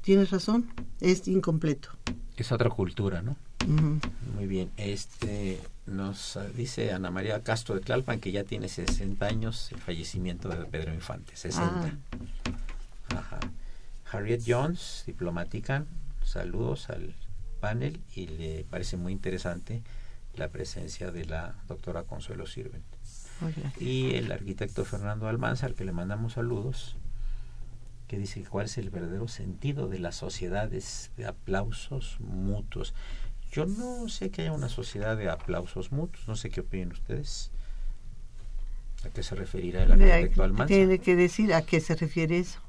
Tienes 0.00 0.30
razón, 0.30 0.70
es 1.00 1.26
incompleto. 1.26 1.88
Es 2.36 2.52
otra 2.52 2.70
cultura, 2.70 3.22
¿no? 3.22 3.36
Muy 4.34 4.46
bien. 4.46 4.70
Este 4.76 5.60
nos 5.86 6.36
ah, 6.36 6.46
dice 6.54 6.92
Ana 6.92 7.10
María 7.10 7.42
Castro 7.42 7.74
de 7.74 7.80
Tlalpan 7.80 8.20
que 8.20 8.32
ya 8.32 8.44
tiene 8.44 8.68
60 8.68 9.24
años 9.26 9.70
el 9.72 9.80
fallecimiento 9.80 10.48
de 10.48 10.64
Pedro 10.66 10.94
Infante. 10.94 11.34
60. 11.36 11.96
Ajá. 13.16 13.40
Harriet 14.10 14.42
Jones, 14.46 15.04
diplomática, 15.06 15.86
saludos 16.22 16.88
al 16.90 17.14
panel 17.60 18.00
y 18.14 18.26
le 18.26 18.64
parece 18.68 18.96
muy 18.96 19.12
interesante 19.12 19.82
la 20.36 20.48
presencia 20.48 21.10
de 21.10 21.24
la 21.24 21.54
doctora 21.68 22.02
Consuelo 22.04 22.46
Sirven. 22.46 22.82
Y 23.78 24.14
el 24.14 24.30
arquitecto 24.32 24.84
Fernando 24.84 25.28
Almanza, 25.28 25.66
al 25.66 25.74
que 25.74 25.84
le 25.84 25.92
mandamos 25.92 26.34
saludos, 26.34 26.96
que 28.08 28.18
dice 28.18 28.44
cuál 28.48 28.66
es 28.66 28.78
el 28.78 28.90
verdadero 28.90 29.28
sentido 29.28 29.88
de 29.88 29.98
las 29.98 30.16
sociedades 30.16 31.10
de 31.16 31.26
aplausos 31.26 32.16
mutuos. 32.20 32.94
Yo 33.50 33.66
no 33.66 34.08
sé 34.08 34.30
que 34.30 34.42
haya 34.42 34.52
una 34.52 34.68
sociedad 34.68 35.16
de 35.16 35.28
aplausos 35.30 35.92
mutuos, 35.92 36.26
no 36.28 36.36
sé 36.36 36.50
qué 36.50 36.60
opinan 36.60 36.92
ustedes. 36.92 37.50
¿A 39.04 39.10
qué 39.10 39.22
se 39.22 39.34
referirá 39.34 39.82
el 39.82 39.92
arquitecto 39.92 40.42
Almanza? 40.42 40.66
Tiene 40.74 40.98
que 40.98 41.14
decir 41.16 41.52
a 41.54 41.62
qué 41.62 41.80
se 41.80 41.94
refiere 41.94 42.38
eso. 42.38 42.60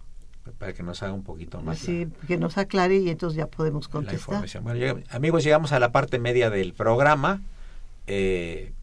Para 0.60 0.74
que 0.74 0.84
nos 0.84 1.02
haga 1.02 1.14
un 1.14 1.24
poquito 1.24 1.60
más 1.62 1.80
la- 1.82 1.86
Sí, 1.86 2.08
que 2.28 2.38
nos 2.38 2.58
aclare 2.58 2.98
y 2.98 3.10
entonces 3.10 3.38
ya 3.38 3.48
podemos 3.48 3.86
la 3.86 3.92
contestar. 3.92 4.20
información. 4.20 4.64
Bueno, 4.64 4.80
llega- 4.80 5.02
amigos, 5.16 5.44
llegamos 5.44 5.72
a 5.72 5.80
la 5.80 5.92
parte 5.92 6.20
media 6.20 6.50
del 6.52 6.74
programa. 6.74 7.42
Eh, 8.08 8.74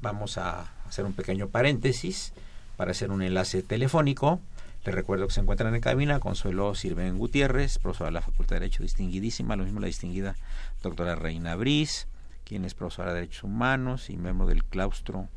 vamos 0.00 0.38
a 0.38 0.72
hacer 0.86 1.04
un 1.04 1.12
pequeño 1.12 1.48
paréntesis 1.48 2.32
para 2.76 2.90
hacer 2.90 3.10
un 3.10 3.22
enlace 3.22 3.62
telefónico. 3.62 4.40
Les 4.84 4.94
recuerdo 4.94 5.28
que 5.28 5.34
se 5.34 5.40
encuentran 5.40 5.74
en 5.74 5.80
cabina 5.80 6.18
Consuelo 6.18 6.74
Sirven 6.74 7.18
Gutiérrez, 7.18 7.78
profesora 7.78 8.08
de 8.08 8.14
la 8.14 8.22
Facultad 8.22 8.56
de 8.56 8.60
Derecho, 8.60 8.82
distinguidísima, 8.82 9.54
lo 9.54 9.64
mismo 9.64 9.78
la 9.78 9.86
distinguida 9.86 10.34
doctora 10.82 11.14
Reina 11.14 11.54
Briz, 11.54 12.08
quien 12.44 12.64
es 12.64 12.74
profesora 12.74 13.12
de 13.12 13.20
Derechos 13.20 13.44
Humanos 13.44 14.10
y 14.10 14.16
miembro 14.16 14.46
del 14.46 14.64
claustro 14.64 15.28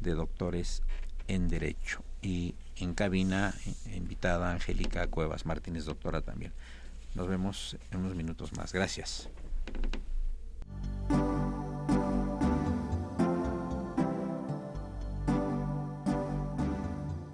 de 0.00 0.14
doctores 0.14 0.82
en 1.28 1.48
Derecho. 1.48 2.02
Y 2.20 2.56
en 2.76 2.94
cabina, 2.94 3.54
eh, 3.66 3.96
invitada 3.96 4.50
Angélica 4.50 5.06
Cuevas 5.06 5.46
Martínez, 5.46 5.84
doctora 5.84 6.20
también. 6.22 6.52
Nos 7.14 7.28
vemos 7.28 7.76
en 7.92 8.00
unos 8.00 8.14
minutos 8.16 8.52
más. 8.56 8.72
Gracias. 8.72 9.28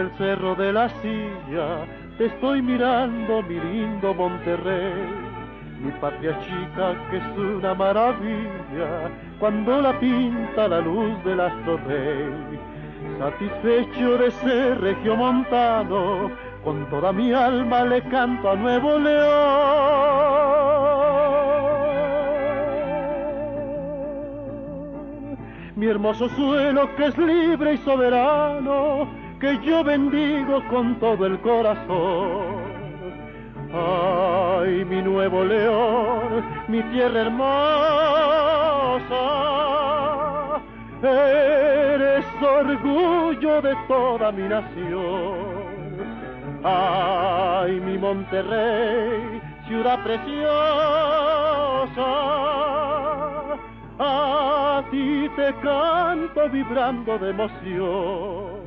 Del 0.00 0.10
cerro 0.16 0.54
de 0.54 0.72
la 0.72 0.88
silla 1.02 1.84
te 2.16 2.24
estoy 2.26 2.62
mirando, 2.62 3.42
mi 3.42 3.60
lindo 3.60 4.14
Monterrey, 4.14 4.94
mi 5.78 5.90
patria 6.00 6.38
chica 6.40 6.94
que 7.10 7.18
es 7.18 7.36
una 7.36 7.74
maravilla 7.74 9.10
cuando 9.38 9.82
la 9.82 9.92
pinta 10.00 10.68
la 10.68 10.80
luz 10.80 11.22
del 11.24 11.40
astro 11.40 11.76
rey. 11.86 12.32
Satisfecho 13.18 14.16
de 14.16 14.30
ser 14.30 14.80
regiomontano, 14.80 16.30
con 16.64 16.88
toda 16.88 17.12
mi 17.12 17.34
alma 17.34 17.84
le 17.84 18.00
canto 18.04 18.52
a 18.52 18.56
Nuevo 18.56 18.98
León. 18.98 20.40
Mi 25.76 25.86
hermoso 25.88 26.26
suelo 26.30 26.88
que 26.96 27.06
es 27.06 27.18
libre 27.18 27.74
y 27.74 27.76
soberano, 27.78 29.19
que 29.40 29.58
yo 29.64 29.82
bendigo 29.82 30.62
con 30.68 31.00
todo 31.00 31.24
el 31.24 31.40
corazón. 31.40 32.70
Ay, 33.72 34.84
mi 34.84 35.00
Nuevo 35.00 35.44
León, 35.44 36.44
mi 36.68 36.82
tierra 36.82 37.20
hermosa, 37.22 37.56
eres 41.02 42.24
orgullo 42.42 43.62
de 43.62 43.74
toda 43.88 44.30
mi 44.32 44.42
nación. 44.42 45.60
Ay, 46.62 47.80
mi 47.80 47.96
Monterrey, 47.96 49.40
ciudad 49.66 50.02
preciosa, 50.04 50.50
a 53.98 54.82
ti 54.90 55.30
te 55.36 55.54
canto 55.62 56.50
vibrando 56.50 57.18
de 57.18 57.30
emoción. 57.30 58.59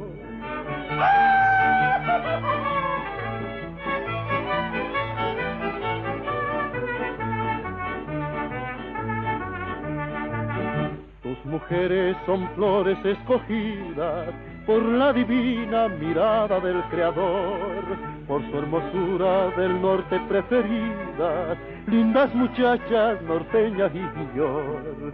Tus 11.23 11.45
mujeres 11.45 12.15
son 12.25 12.47
flores 12.55 12.97
escogidas 13.03 14.29
por 14.65 14.81
la 14.83 15.11
divina 15.13 15.87
mirada 15.87 16.59
del 16.59 16.81
Creador, 16.91 17.83
por 18.27 18.41
su 18.49 18.57
hermosura 18.57 19.49
del 19.57 19.81
norte 19.81 20.19
preferida, 20.29 21.57
lindas 21.87 22.33
muchachas 22.35 23.21
norteñas 23.23 23.91
y 23.93 23.99
guillor. 24.19 25.13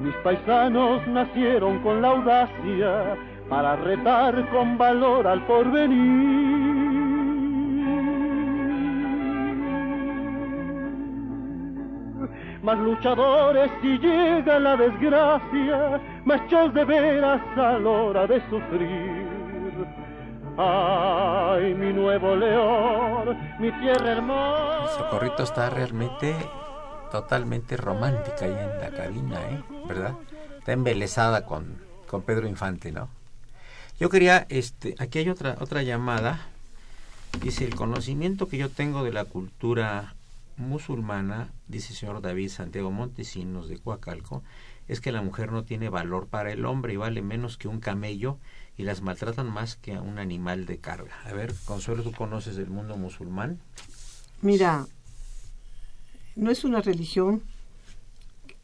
Mis 0.00 0.14
paisanos 0.24 1.06
nacieron 1.08 1.78
con 1.80 2.00
la 2.00 2.08
audacia 2.08 3.16
para 3.50 3.74
retar 3.74 4.48
con 4.50 4.78
valor 4.78 5.26
al 5.26 5.44
porvenir. 5.44 6.70
Más 12.62 12.78
luchadores 12.78 13.70
si 13.82 13.98
llega 13.98 14.58
la 14.60 14.76
desgracia, 14.76 16.00
machos 16.24 16.72
de 16.74 16.84
veras 16.84 17.40
a 17.56 17.78
la 17.78 17.90
hora 17.90 18.26
de 18.26 18.40
sufrir. 18.48 19.28
Ay, 20.56 21.74
mi 21.74 21.92
nuevo 21.92 22.36
león, 22.36 23.36
mi 23.58 23.72
tierra 23.80 24.12
hermosa. 24.12 24.98
Socorrito 24.98 25.42
está 25.42 25.70
realmente 25.70 26.36
totalmente 27.10 27.76
romántica 27.76 28.44
ahí 28.44 28.52
en 28.52 28.80
la 28.80 28.90
cabina, 28.90 29.40
¿eh? 29.50 29.62
¿verdad? 29.88 30.12
Está 30.58 30.72
embelesada 30.72 31.44
con, 31.46 31.78
con 32.06 32.22
Pedro 32.22 32.46
Infante, 32.46 32.92
¿no? 32.92 33.19
Yo 34.00 34.08
quería, 34.08 34.46
este, 34.48 34.94
aquí 34.98 35.18
hay 35.18 35.28
otra, 35.28 35.58
otra 35.60 35.82
llamada. 35.82 36.48
Dice, 37.42 37.66
el 37.66 37.74
conocimiento 37.74 38.48
que 38.48 38.56
yo 38.56 38.70
tengo 38.70 39.04
de 39.04 39.12
la 39.12 39.26
cultura 39.26 40.14
musulmana, 40.56 41.50
dice 41.68 41.92
el 41.92 41.98
señor 41.98 42.22
David 42.22 42.48
Santiago 42.48 42.90
Montesinos 42.90 43.68
de 43.68 43.76
Coacalco, 43.78 44.42
es 44.88 45.02
que 45.02 45.12
la 45.12 45.20
mujer 45.20 45.52
no 45.52 45.64
tiene 45.64 45.90
valor 45.90 46.28
para 46.28 46.50
el 46.50 46.64
hombre 46.64 46.94
y 46.94 46.96
vale 46.96 47.20
menos 47.20 47.58
que 47.58 47.68
un 47.68 47.78
camello 47.78 48.38
y 48.78 48.84
las 48.84 49.02
maltratan 49.02 49.52
más 49.52 49.76
que 49.76 49.94
a 49.94 50.00
un 50.00 50.18
animal 50.18 50.64
de 50.64 50.78
carga. 50.78 51.14
A 51.26 51.34
ver, 51.34 51.54
Consuelo, 51.66 52.02
¿tú 52.02 52.12
conoces 52.12 52.56
del 52.56 52.70
mundo 52.70 52.96
musulmán? 52.96 53.60
Mira, 54.40 54.86
no 56.36 56.50
es 56.50 56.64
una 56.64 56.80
religión 56.80 57.42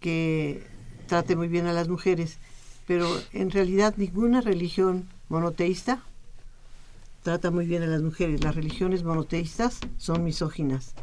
que 0.01 0.67
trate 1.07 1.37
muy 1.37 1.49
bien 1.49 1.67
a 1.67 1.75
las 1.75 1.89
mujeres, 1.89 2.39
pero 2.87 3.07
en 3.35 3.51
realidad 3.51 3.95
ninguna 3.99 4.41
religión 4.41 5.11
monoteísta 5.29 6.03
trata 7.27 7.51
muy 7.51 7.67
bien 7.67 7.83
a 7.83 7.87
las 7.87 8.03
mujeres. 8.03 8.45
Las 8.45 8.55
religiones 8.55 9.03
monoteístas 9.03 9.81
son 9.97 10.23
misóginas. 10.23 10.95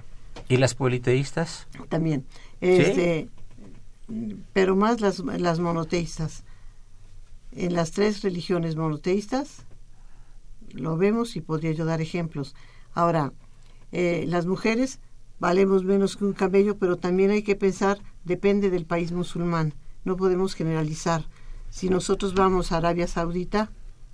¿Y 0.47 0.55
las 0.55 0.73
politeístas? 0.73 1.67
También. 1.89 2.25
Este, 2.62 3.27
Pero 4.53 4.77
más 4.77 5.01
las, 5.01 5.19
las 5.19 5.59
monoteístas. 5.59 6.45
En 7.51 7.73
las 7.73 7.91
tres 7.91 8.21
religiones 8.21 8.77
monoteístas 8.77 9.65
lo 10.71 10.95
vemos 10.95 11.36
y 11.36 11.41
podría 11.41 11.73
yo 11.73 11.83
dar 11.83 11.99
ejemplos. 11.99 12.55
Ahora, 12.93 13.33
eh, 13.91 14.23
las 14.25 14.45
mujeres 14.45 14.99
valemos 15.39 15.83
menos 15.83 16.15
que 16.15 16.23
un 16.23 16.31
cabello, 16.31 16.77
pero 16.77 16.95
también 16.95 17.31
hay 17.31 17.43
que 17.43 17.57
pensar, 17.57 17.99
depende 18.23 18.69
del 18.69 18.86
país 18.86 19.12
musulmán. 19.12 19.73
No 20.05 20.15
podemos 20.15 20.55
generalizar. 20.55 21.27
Si 21.69 21.89
nosotros 21.89 22.33
vamos 22.33 22.71
a 22.71 22.77
Arabia 22.77 23.07
Saudita, 23.07 23.71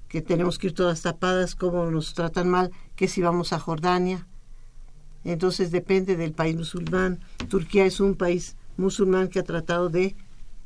que 0.09 0.21
tenemos 0.21 0.57
que 0.57 0.67
ir 0.67 0.73
todas 0.73 1.03
tapadas, 1.03 1.55
cómo 1.55 1.89
nos 1.89 2.13
tratan 2.13 2.49
mal, 2.49 2.71
que 2.95 3.07
si 3.07 3.21
vamos 3.21 3.53
a 3.53 3.59
Jordania. 3.59 4.27
Entonces 5.23 5.71
depende 5.71 6.17
del 6.17 6.33
país 6.33 6.55
musulmán. 6.55 7.19
Turquía 7.47 7.85
es 7.85 7.99
un 7.99 8.15
país 8.15 8.57
musulmán 8.75 9.27
que 9.29 9.39
ha 9.39 9.43
tratado 9.43 9.89
de 9.89 10.15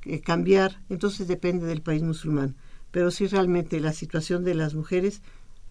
eh, 0.05 0.21
cambiar, 0.21 0.79
entonces 0.89 1.27
depende 1.27 1.65
del 1.65 1.81
país 1.81 2.01
musulmán. 2.01 2.55
Pero 2.91 3.11
sí 3.11 3.27
realmente 3.27 3.79
la 3.79 3.91
situación 3.91 4.43
de 4.43 4.55
las 4.55 4.75
mujeres 4.75 5.21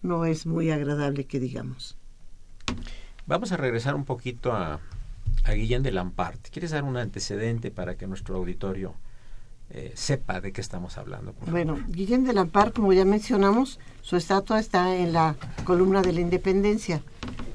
no 0.03 0.25
es 0.25 0.45
muy 0.45 0.69
agradable 0.69 1.25
que 1.25 1.39
digamos. 1.39 1.97
Vamos 3.25 3.51
a 3.53 3.57
regresar 3.57 3.95
un 3.95 4.05
poquito 4.05 4.51
a, 4.51 4.81
a 5.45 5.53
Guillén 5.53 5.81
de 5.81 5.91
Lampart. 5.91 6.49
¿Quieres 6.49 6.71
dar 6.71 6.83
un 6.83 6.97
antecedente 6.97 7.71
para 7.71 7.95
que 7.95 8.05
nuestro 8.05 8.35
auditorio 8.35 8.93
eh, 9.75 9.91
sepa 9.95 10.39
de 10.39 10.51
qué 10.51 10.61
estamos 10.61 10.97
hablando? 10.99 11.33
Bueno, 11.49 11.79
Guillén 11.87 12.23
de 12.25 12.33
Lampart, 12.33 12.75
como 12.75 12.93
ya 12.93 13.05
mencionamos, 13.05 13.79
su 14.01 14.17
estatua 14.17 14.59
está 14.59 14.95
en 14.95 15.13
la 15.13 15.35
columna 15.63 16.03
de 16.03 16.13
la 16.13 16.21
independencia. 16.21 17.01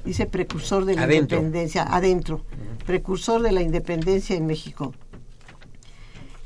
Dice 0.03 0.25
precursor 0.25 0.83
de 0.83 0.95
la 0.95 1.03
Adentro. 1.03 1.37
independencia, 1.37 1.83
adentro. 1.83 2.43
Precursor 2.85 3.41
de 3.41 3.53
la 3.53 3.61
independencia 3.61 4.35
en 4.35 4.47
México. 4.47 4.93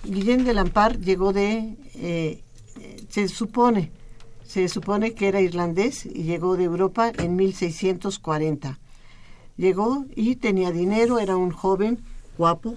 Guillén 0.04 0.44
de 0.44 0.54
Lampart 0.54 1.00
llegó 1.00 1.34
de, 1.34 1.76
eh, 1.96 2.44
se 3.10 3.28
supone, 3.28 3.92
se 4.44 4.68
supone 4.68 5.14
que 5.14 5.28
era 5.28 5.42
irlandés 5.42 6.06
y 6.06 6.24
llegó 6.24 6.56
de 6.56 6.66
Europa 6.66 7.12
en 7.18 7.36
1640. 7.36 8.80
Llegó 9.58 10.06
y 10.16 10.36
tenía 10.36 10.72
dinero, 10.72 11.20
era 11.20 11.36
un 11.36 11.52
joven 11.52 12.00
guapo, 12.38 12.76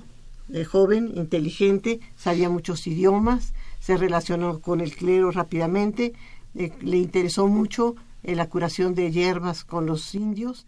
joven, 0.71 1.13
inteligente, 1.15 2.01
sabía 2.17 2.49
muchos 2.49 2.87
idiomas, 2.87 3.53
se 3.81 3.97
relacionó 3.97 4.61
con 4.61 4.81
el 4.81 4.95
clero 4.95 5.31
rápidamente, 5.31 6.13
eh, 6.55 6.73
le 6.81 6.99
interesó 6.99 7.47
mucho 7.47 7.97
eh, 8.23 8.35
la 8.35 8.49
curación 8.49 8.95
de 8.95 9.11
hierbas 9.11 9.65
con 9.65 9.87
los 9.87 10.15
indios 10.15 10.67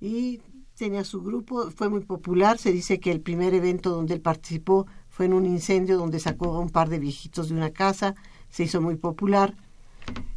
y 0.00 0.40
tenía 0.76 1.04
su 1.04 1.22
grupo, 1.22 1.70
fue 1.70 1.88
muy 1.88 2.00
popular, 2.00 2.58
se 2.58 2.72
dice 2.72 3.00
que 3.00 3.12
el 3.12 3.20
primer 3.20 3.54
evento 3.54 3.90
donde 3.90 4.14
él 4.14 4.20
participó 4.20 4.86
fue 5.08 5.26
en 5.26 5.34
un 5.34 5.46
incendio 5.46 5.96
donde 5.96 6.18
sacó 6.18 6.54
a 6.54 6.60
un 6.60 6.70
par 6.70 6.88
de 6.88 6.98
viejitos 6.98 7.48
de 7.48 7.54
una 7.54 7.70
casa, 7.70 8.14
se 8.48 8.64
hizo 8.64 8.80
muy 8.80 8.96
popular 8.96 9.54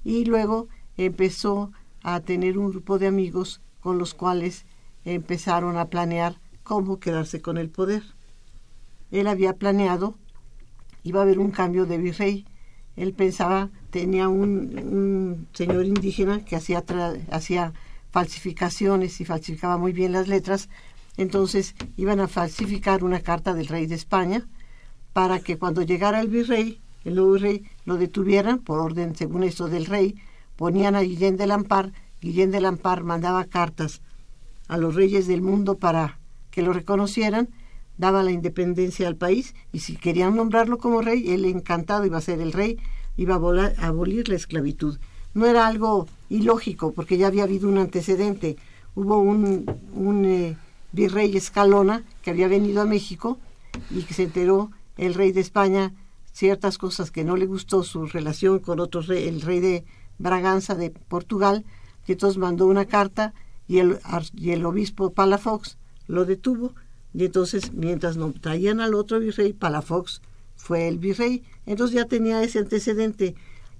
y 0.03 0.25
luego 0.25 0.67
empezó 0.97 1.71
a 2.03 2.19
tener 2.19 2.57
un 2.57 2.69
grupo 2.69 2.99
de 2.99 3.07
amigos 3.07 3.61
con 3.79 3.97
los 3.97 4.13
cuales 4.13 4.65
empezaron 5.03 5.77
a 5.77 5.89
planear 5.89 6.39
cómo 6.63 6.99
quedarse 6.99 7.41
con 7.41 7.57
el 7.57 7.69
poder. 7.69 8.14
Él 9.15 9.27
había 9.27 9.53
planeado, 9.53 10.15
iba 11.03 11.21
a 11.21 11.23
haber 11.23 11.39
un 11.39 11.51
cambio 11.51 11.85
de 11.85 11.97
virrey. 11.97 12.45
Él 12.97 13.13
pensaba, 13.13 13.69
tenía 13.89 14.27
un, 14.27 15.47
señor 15.53 15.85
indígena 15.85 16.43
que 16.43 16.55
hacía, 16.55 16.83
hacía 17.31 17.73
falsificaciones 18.11 19.21
y 19.21 19.25
falsificaba 19.25 19.77
muy 19.77 19.93
bien 19.93 20.11
las 20.11 20.27
letras, 20.27 20.69
entonces 21.17 21.75
iban 21.95 22.19
a 22.19 22.27
falsificar 22.27 23.03
una 23.03 23.21
carta 23.21 23.53
del 23.53 23.67
rey 23.67 23.87
de 23.87 23.95
España 23.95 24.45
para 25.13 25.39
que 25.39 25.57
cuando 25.57 25.81
llegara 25.81 26.19
el 26.19 26.27
virrey, 26.27 26.81
el 27.05 27.15
nuevo 27.15 27.33
virrey, 27.33 27.63
lo 27.85 27.95
detuvieran 27.97 28.59
por 28.59 28.79
orden, 28.79 29.15
según 29.15 29.43
esto 29.43 29.67
del 29.67 29.85
rey, 29.85 30.15
ponían 30.57 30.95
a 30.95 31.01
Guillén 31.01 31.37
de 31.37 31.47
Lampar, 31.47 31.93
Guillén 32.21 32.51
de 32.51 32.59
Lampar 32.59 33.03
mandaba 33.03 33.45
cartas 33.45 34.01
a 34.67 34.77
los 34.77 34.95
reyes 34.95 35.27
del 35.27 35.41
mundo 35.41 35.77
para 35.77 36.19
que 36.51 36.61
lo 36.61 36.73
reconocieran, 36.73 37.49
daba 37.97 38.23
la 38.23 38.31
independencia 38.31 39.07
al 39.07 39.15
país 39.15 39.55
y 39.71 39.79
si 39.79 39.95
querían 39.95 40.35
nombrarlo 40.35 40.77
como 40.77 41.01
rey, 41.01 41.31
él 41.31 41.45
encantado 41.45 42.05
iba 42.05 42.17
a 42.17 42.21
ser 42.21 42.41
el 42.41 42.53
rey, 42.53 42.77
iba 43.17 43.35
a, 43.35 43.87
abolir 43.87 44.29
la 44.29 44.35
esclavitud. 44.35 44.97
No 45.33 45.45
era 45.45 45.67
algo 45.67 46.07
ilógico 46.29 46.91
porque 46.91 47.17
ya 47.17 47.27
había 47.27 47.43
habido 47.43 47.67
un 47.67 47.77
antecedente. 47.77 48.57
Hubo 48.95 49.19
un, 49.19 49.65
un 49.93 50.25
eh, 50.25 50.57
virrey 50.91 51.35
Escalona 51.35 52.03
que 52.21 52.31
había 52.31 52.47
venido 52.47 52.81
a 52.81 52.85
México 52.85 53.37
y 53.91 54.03
que 54.03 54.13
se 54.13 54.23
enteró 54.23 54.71
el 54.97 55.13
rey 55.13 55.31
de 55.31 55.41
España 55.41 55.93
ciertas 56.31 56.77
cosas 56.77 57.11
que 57.11 57.23
no 57.23 57.37
le 57.37 57.45
gustó 57.45 57.83
su 57.83 58.05
relación 58.07 58.59
con 58.59 58.79
otro 58.79 59.01
rey, 59.01 59.27
el 59.27 59.41
rey 59.41 59.59
de 59.59 59.85
Braganza 60.17 60.75
de 60.75 60.89
Portugal, 60.89 61.65
y 62.07 62.13
entonces 62.13 62.37
mandó 62.37 62.67
una 62.67 62.85
carta 62.85 63.33
y 63.67 63.79
el, 63.79 63.99
y 64.33 64.51
el 64.51 64.65
obispo 64.65 65.11
Palafox 65.11 65.77
lo 66.07 66.25
detuvo 66.25 66.73
y 67.17 67.23
entonces 67.23 67.73
mientras 67.73 68.17
no 68.17 68.33
traían 68.33 68.81
al 68.81 68.93
otro 68.93 69.19
virrey, 69.19 69.53
Palafox 69.53 70.21
fue 70.57 70.89
el 70.89 70.99
virrey, 70.99 71.43
entonces 71.65 71.95
ya 71.95 72.05
tenía 72.05 72.43
ese 72.43 72.59
antecedente, 72.59 73.35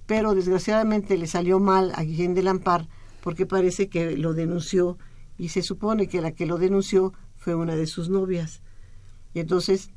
pero 0.06 0.34
desgraciadamente 0.34 1.18
le 1.18 1.26
salió 1.26 1.58
mal 1.58 1.92
a 1.96 2.02
Guillén 2.02 2.34
de 2.34 2.42
Lampar 2.42 2.88
porque 3.20 3.44
parece 3.44 3.88
que 3.88 4.16
lo 4.16 4.32
denunció 4.32 4.96
y 5.36 5.50
se 5.50 5.62
supone 5.62 6.08
que 6.08 6.22
la 6.22 6.32
que 6.32 6.46
lo 6.46 6.56
denunció 6.56 7.12
fue 7.36 7.54
una 7.54 7.76
de 7.76 7.86
sus 7.86 8.08
novias. 8.08 8.62
Y 9.34 9.40
entonces 9.40 9.90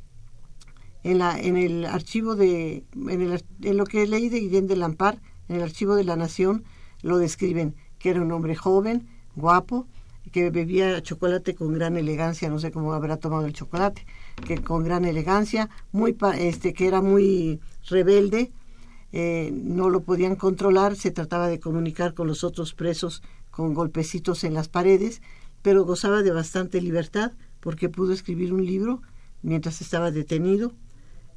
en, 1.04 1.20
la, 1.20 1.40
en 1.40 1.56
el 1.56 1.86
archivo 1.86 2.36
de, 2.36 2.84
en, 2.94 3.22
el, 3.22 3.42
en 3.62 3.78
lo 3.78 3.86
que 3.86 4.06
leí 4.06 4.28
de 4.28 4.42
Guillén 4.42 4.68
de 4.68 4.76
Lampar, 4.76 5.22
en 5.48 5.58
el 5.58 5.62
archivo 5.62 5.96
de 5.96 6.04
la 6.04 6.18
Nación, 6.18 6.66
lo 7.02 7.18
describen, 7.18 7.76
que 8.00 8.10
era 8.10 8.22
un 8.22 8.34
hombre 8.34 8.56
joven, 8.56 9.08
guapo, 9.36 9.88
que 10.30 10.50
bebía 10.50 11.02
chocolate 11.02 11.56
con 11.56 11.74
gran 11.74 11.98
elegancia, 11.98 12.50
no 12.50 12.60
sé 12.60 12.72
cómo 12.72 12.94
habrá 12.94 13.18
tomado 13.18 13.46
el 13.46 13.54
chocolate, 13.54 14.06
que 14.46 14.62
con 14.62 14.84
gran 14.84 15.06
elegancia, 15.06 15.70
muy 15.92 16.16
este 16.38 16.74
que 16.74 16.88
era 16.88 17.02
muy 17.02 17.60
rebelde, 17.88 18.52
eh, 19.12 19.52
no 19.54 19.90
lo 19.90 20.02
podían 20.02 20.36
controlar, 20.36 20.96
se 20.96 21.12
trataba 21.12 21.48
de 21.48 21.60
comunicar 21.60 22.14
con 22.14 22.28
los 22.28 22.44
otros 22.44 22.74
presos 22.74 23.24
con 23.50 23.74
golpecitos 23.74 24.44
en 24.44 24.54
las 24.54 24.70
paredes, 24.70 25.22
pero 25.62 25.84
gozaba 25.86 26.22
de 26.22 26.32
bastante 26.32 26.82
libertad 26.82 27.32
porque 27.60 27.90
pudo 27.90 28.14
escribir 28.14 28.54
un 28.54 28.66
libro 28.66 29.02
mientras 29.42 29.82
estaba 29.82 30.12
detenido 30.12 30.74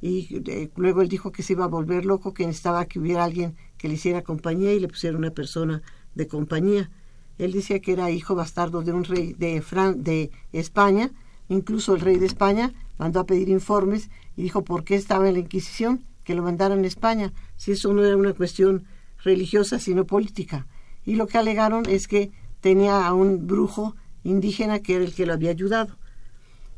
y 0.03 0.27
eh, 0.51 0.69
luego 0.75 1.01
él 1.01 1.07
dijo 1.07 1.31
que 1.31 1.43
se 1.43 1.53
iba 1.53 1.63
a 1.63 1.69
volver 1.69 2.03
loco, 2.03 2.33
que 2.33 2.45
necesitaba 2.45 2.85
que 2.87 2.99
hubiera 2.99 3.23
alguien 3.23 3.55
que 3.77 3.87
le 3.87 3.93
hiciera 3.93 4.21
compañía 4.21 4.73
y 4.73 4.79
le 4.81 4.89
pusiera 4.89 5.17
una 5.17 5.31
persona 5.31 5.81
de 6.13 6.27
compañía. 6.27 6.91
Él 7.37 7.51
decía 7.51 7.79
que 7.79 7.93
era 7.93 8.11
hijo 8.11 8.35
bastardo 8.35 8.81
de 8.81 8.93
un 8.93 9.03
rey 9.03 9.33
de, 9.33 9.61
Fran 9.61 10.03
de 10.03 10.31
España, 10.51 11.11
incluso 11.49 11.95
el 11.95 12.01
rey 12.01 12.17
de 12.17 12.25
España 12.25 12.73
mandó 12.97 13.19
a 13.19 13.25
pedir 13.25 13.49
informes 13.49 14.09
y 14.37 14.43
dijo 14.43 14.63
por 14.63 14.83
qué 14.83 14.95
estaba 14.95 15.27
en 15.27 15.33
la 15.33 15.39
Inquisición, 15.39 16.03
que 16.23 16.35
lo 16.35 16.43
mandaran 16.43 16.83
a 16.83 16.87
España, 16.87 17.33
si 17.57 17.71
eso 17.71 17.93
no 17.93 18.03
era 18.03 18.15
una 18.15 18.33
cuestión 18.33 18.85
religiosa, 19.23 19.79
sino 19.79 20.05
política. 20.05 20.67
Y 21.05 21.15
lo 21.15 21.27
que 21.27 21.37
alegaron 21.37 21.83
es 21.87 22.07
que 22.07 22.31
tenía 22.61 23.05
a 23.05 23.13
un 23.13 23.47
brujo 23.47 23.95
indígena 24.23 24.79
que 24.79 24.95
era 24.95 25.03
el 25.03 25.13
que 25.13 25.25
lo 25.25 25.33
había 25.33 25.51
ayudado. 25.51 25.97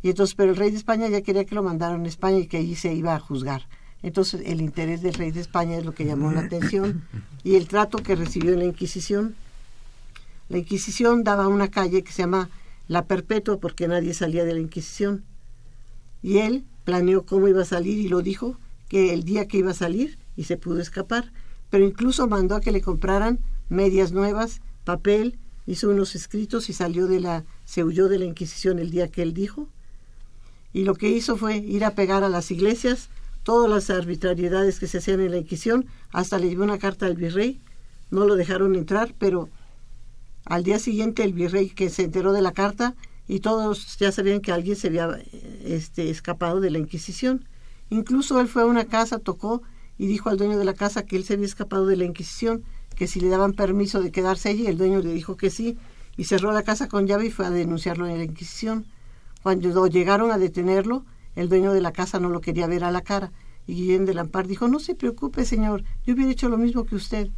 Y 0.02 0.10
entonces, 0.10 0.36
pero 0.36 0.52
el 0.52 0.58
rey 0.58 0.72
de 0.72 0.78
España 0.78 1.08
ya 1.08 1.22
quería 1.22 1.46
que 1.46 1.56
lo 1.56 1.64
mandaran 1.64 2.06
a 2.06 2.08
España 2.08 2.38
y 2.38 2.48
que 2.48 2.58
allí 2.58 2.76
se 2.76 2.94
iba 2.94 3.16
a 3.16 3.20
juzgar. 3.20 3.68
Entonces, 4.04 4.42
el 4.46 4.62
interés 4.62 5.02
del 5.02 5.16
rey 5.16 5.32
de 5.32 5.42
España 5.42 5.78
es 5.78 5.86
lo 5.86 5.96
que 5.96 6.06
llamó 6.06 6.32
la 6.32 6.42
atención 6.42 7.04
y 7.44 7.56
el 7.56 7.68
trato 7.68 7.98
que 8.00 8.16
recibió 8.16 8.54
en 8.54 8.60
la 8.60 8.66
Inquisición. 8.66 9.36
La 10.50 10.58
Inquisición 10.58 11.24
daba 11.24 11.48
una 11.48 11.70
calle 11.70 12.04
que 12.04 12.12
se 12.12 12.24
llama 12.24 12.50
La 12.88 13.06
Perpetua 13.06 13.60
porque 13.60 13.88
nadie 13.88 14.14
salía 14.14 14.46
de 14.46 14.54
la 14.54 14.60
Inquisición. 14.60 15.24
Y 16.22 16.40
él 16.40 16.66
planeó 16.84 17.26
cómo 17.26 17.48
iba 17.48 17.62
a 17.62 17.66
salir 17.66 18.00
y 18.00 18.08
lo 18.08 18.22
dijo 18.22 18.60
que 18.88 19.14
el 19.14 19.24
día 19.24 19.48
que 19.48 19.58
iba 19.58 19.72
a 19.72 19.76
salir 19.76 20.18
y 20.36 20.44
se 20.44 20.58
pudo 20.58 20.80
escapar, 20.82 21.32
pero 21.70 21.86
incluso 21.86 22.28
mandó 22.28 22.56
a 22.56 22.62
que 22.62 22.72
le 22.72 22.82
compraran 22.82 23.40
medias 23.70 24.12
nuevas, 24.12 24.62
papel, 24.84 25.40
hizo 25.66 25.90
unos 25.90 26.16
escritos 26.16 26.70
y 26.70 26.74
salió 26.74 27.08
de 27.08 27.20
la 27.20 27.44
se 27.64 27.84
huyó 27.84 28.08
de 28.08 28.20
la 28.20 28.26
Inquisición 28.26 28.78
el 28.78 28.92
día 28.92 29.08
que 29.08 29.24
él 29.24 29.34
dijo 29.34 29.68
y 30.76 30.84
lo 30.84 30.94
que 30.96 31.08
hizo 31.08 31.38
fue 31.38 31.56
ir 31.56 31.86
a 31.86 31.96
pegar 31.96 32.26
a 32.26 32.30
las 32.30 32.52
iglesias 32.52 33.08
todas 33.44 33.70
las 33.70 33.90
arbitrariedades 33.90 34.78
que 34.78 34.88
se 34.88 34.98
hacían 34.98 35.22
en 35.22 35.32
la 35.32 35.38
Inquisición, 35.38 35.86
hasta 36.12 36.38
le 36.38 36.50
llevó 36.50 36.66
una 36.66 36.80
carta 36.80 37.06
al 37.06 37.16
virrey, 37.16 37.62
no 38.12 38.26
lo 38.26 38.36
dejaron 38.36 38.76
entrar, 38.76 39.16
pero 39.18 39.48
al 40.46 40.64
día 40.64 40.80
siguiente 40.80 41.24
el 41.24 41.34
virrey 41.34 41.70
que 41.70 41.90
se 41.90 42.04
enteró 42.04 42.32
de 42.32 42.42
la 42.42 42.52
carta 42.52 42.96
y 43.28 43.40
todos 43.40 43.98
ya 43.98 44.12
sabían 44.12 44.42
que 44.42 44.52
alguien 44.52 44.76
se 44.76 44.88
había 44.88 45.10
este, 45.64 46.10
escapado 46.10 46.60
de 46.60 46.70
la 46.70 46.78
Inquisición. 46.78 47.46
Incluso 47.90 48.40
él 48.40 48.48
fue 48.48 48.62
a 48.62 48.68
una 48.68 48.86
casa, 48.86 49.20
tocó 49.20 49.64
y 49.98 50.08
dijo 50.08 50.30
al 50.30 50.38
dueño 50.38 50.58
de 50.58 50.66
la 50.66 50.74
casa 50.74 51.04
que 51.04 51.16
él 51.16 51.24
se 51.24 51.34
había 51.34 51.46
escapado 51.46 51.88
de 51.88 51.98
la 51.98 52.06
Inquisición, 52.06 52.64
que 52.96 53.08
si 53.08 53.20
le 53.20 53.30
daban 53.30 53.54
permiso 53.54 54.02
de 54.02 54.12
quedarse 54.12 54.50
allí, 54.50 54.68
el 54.68 54.78
dueño 54.78 55.00
le 55.02 55.12
dijo 55.14 55.36
que 55.36 55.50
sí, 55.50 55.78
y 56.18 56.26
cerró 56.26 56.52
la 56.52 56.64
casa 56.64 56.88
con 56.88 57.08
llave 57.08 57.28
y 57.28 57.32
fue 57.32 57.46
a 57.46 57.50
denunciarlo 57.50 58.08
en 58.08 58.18
la 58.18 58.24
Inquisición. 58.24 58.86
Cuando 59.42 59.88
llegaron 59.88 60.32
a 60.32 60.38
detenerlo, 60.38 61.06
el 61.36 61.50
dueño 61.50 61.74
de 61.74 61.82
la 61.82 61.92
casa 61.92 62.20
no 62.20 62.30
lo 62.30 62.42
quería 62.42 62.68
ver 62.68 62.84
a 62.84 62.92
la 62.92 63.02
cara. 63.02 63.32
Y 63.68 63.74
Guillén 63.74 64.06
de 64.06 64.14
Lampar 64.14 64.48
dijo, 64.48 64.68
no 64.68 64.80
se 64.80 64.96
preocupe, 64.96 65.44
señor, 65.44 65.84
yo 66.06 66.14
hubiera 66.14 66.32
hecho 66.32 66.50
lo 66.50 66.58
mismo 66.58 66.86
que 66.86 66.96
usted. 66.96 67.30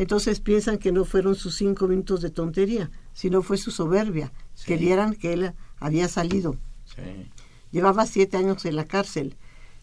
Entonces 0.00 0.40
piensan 0.40 0.78
que 0.78 0.92
no 0.92 1.04
fueron 1.04 1.34
sus 1.34 1.56
cinco 1.56 1.86
minutos 1.86 2.22
de 2.22 2.30
tontería, 2.30 2.90
sino 3.12 3.42
fue 3.42 3.58
su 3.58 3.70
soberbia. 3.70 4.32
Querían 4.64 5.14
que 5.14 5.34
él 5.34 5.52
había 5.78 6.08
salido. 6.08 6.56
Llevaba 7.70 8.06
siete 8.06 8.38
años 8.38 8.64
en 8.64 8.76
la 8.76 8.86
cárcel. 8.86 9.36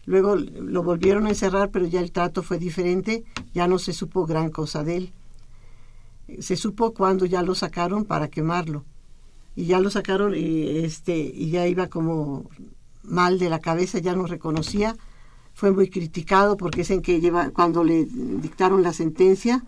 Luego 0.06 0.34
lo 0.34 0.82
volvieron 0.82 1.26
a 1.26 1.28
encerrar, 1.28 1.70
pero 1.70 1.86
ya 1.86 2.00
el 2.00 2.10
trato 2.10 2.42
fue 2.42 2.58
diferente, 2.58 3.22
ya 3.54 3.68
no 3.68 3.78
se 3.78 3.92
supo 3.92 4.26
gran 4.26 4.50
cosa 4.50 4.82
de 4.82 4.96
él. 4.96 5.12
Se 6.40 6.56
supo 6.56 6.94
cuando 6.94 7.24
ya 7.24 7.44
lo 7.44 7.54
sacaron 7.54 8.04
para 8.04 8.26
quemarlo 8.26 8.84
y 9.54 9.66
ya 9.66 9.78
lo 9.78 9.88
sacaron 9.88 10.34
y 10.34 10.78
este 10.78 11.16
y 11.16 11.50
ya 11.50 11.68
iba 11.68 11.86
como 11.86 12.50
mal 13.04 13.38
de 13.38 13.50
la 13.50 13.60
cabeza, 13.60 14.00
ya 14.00 14.16
no 14.16 14.26
reconocía, 14.26 14.96
fue 15.54 15.70
muy 15.70 15.88
criticado 15.88 16.56
porque 16.56 16.78
dicen 16.78 17.02
que 17.02 17.20
lleva 17.20 17.50
cuando 17.50 17.84
le 17.84 18.04
dictaron 18.04 18.82
la 18.82 18.92
sentencia 18.92 19.62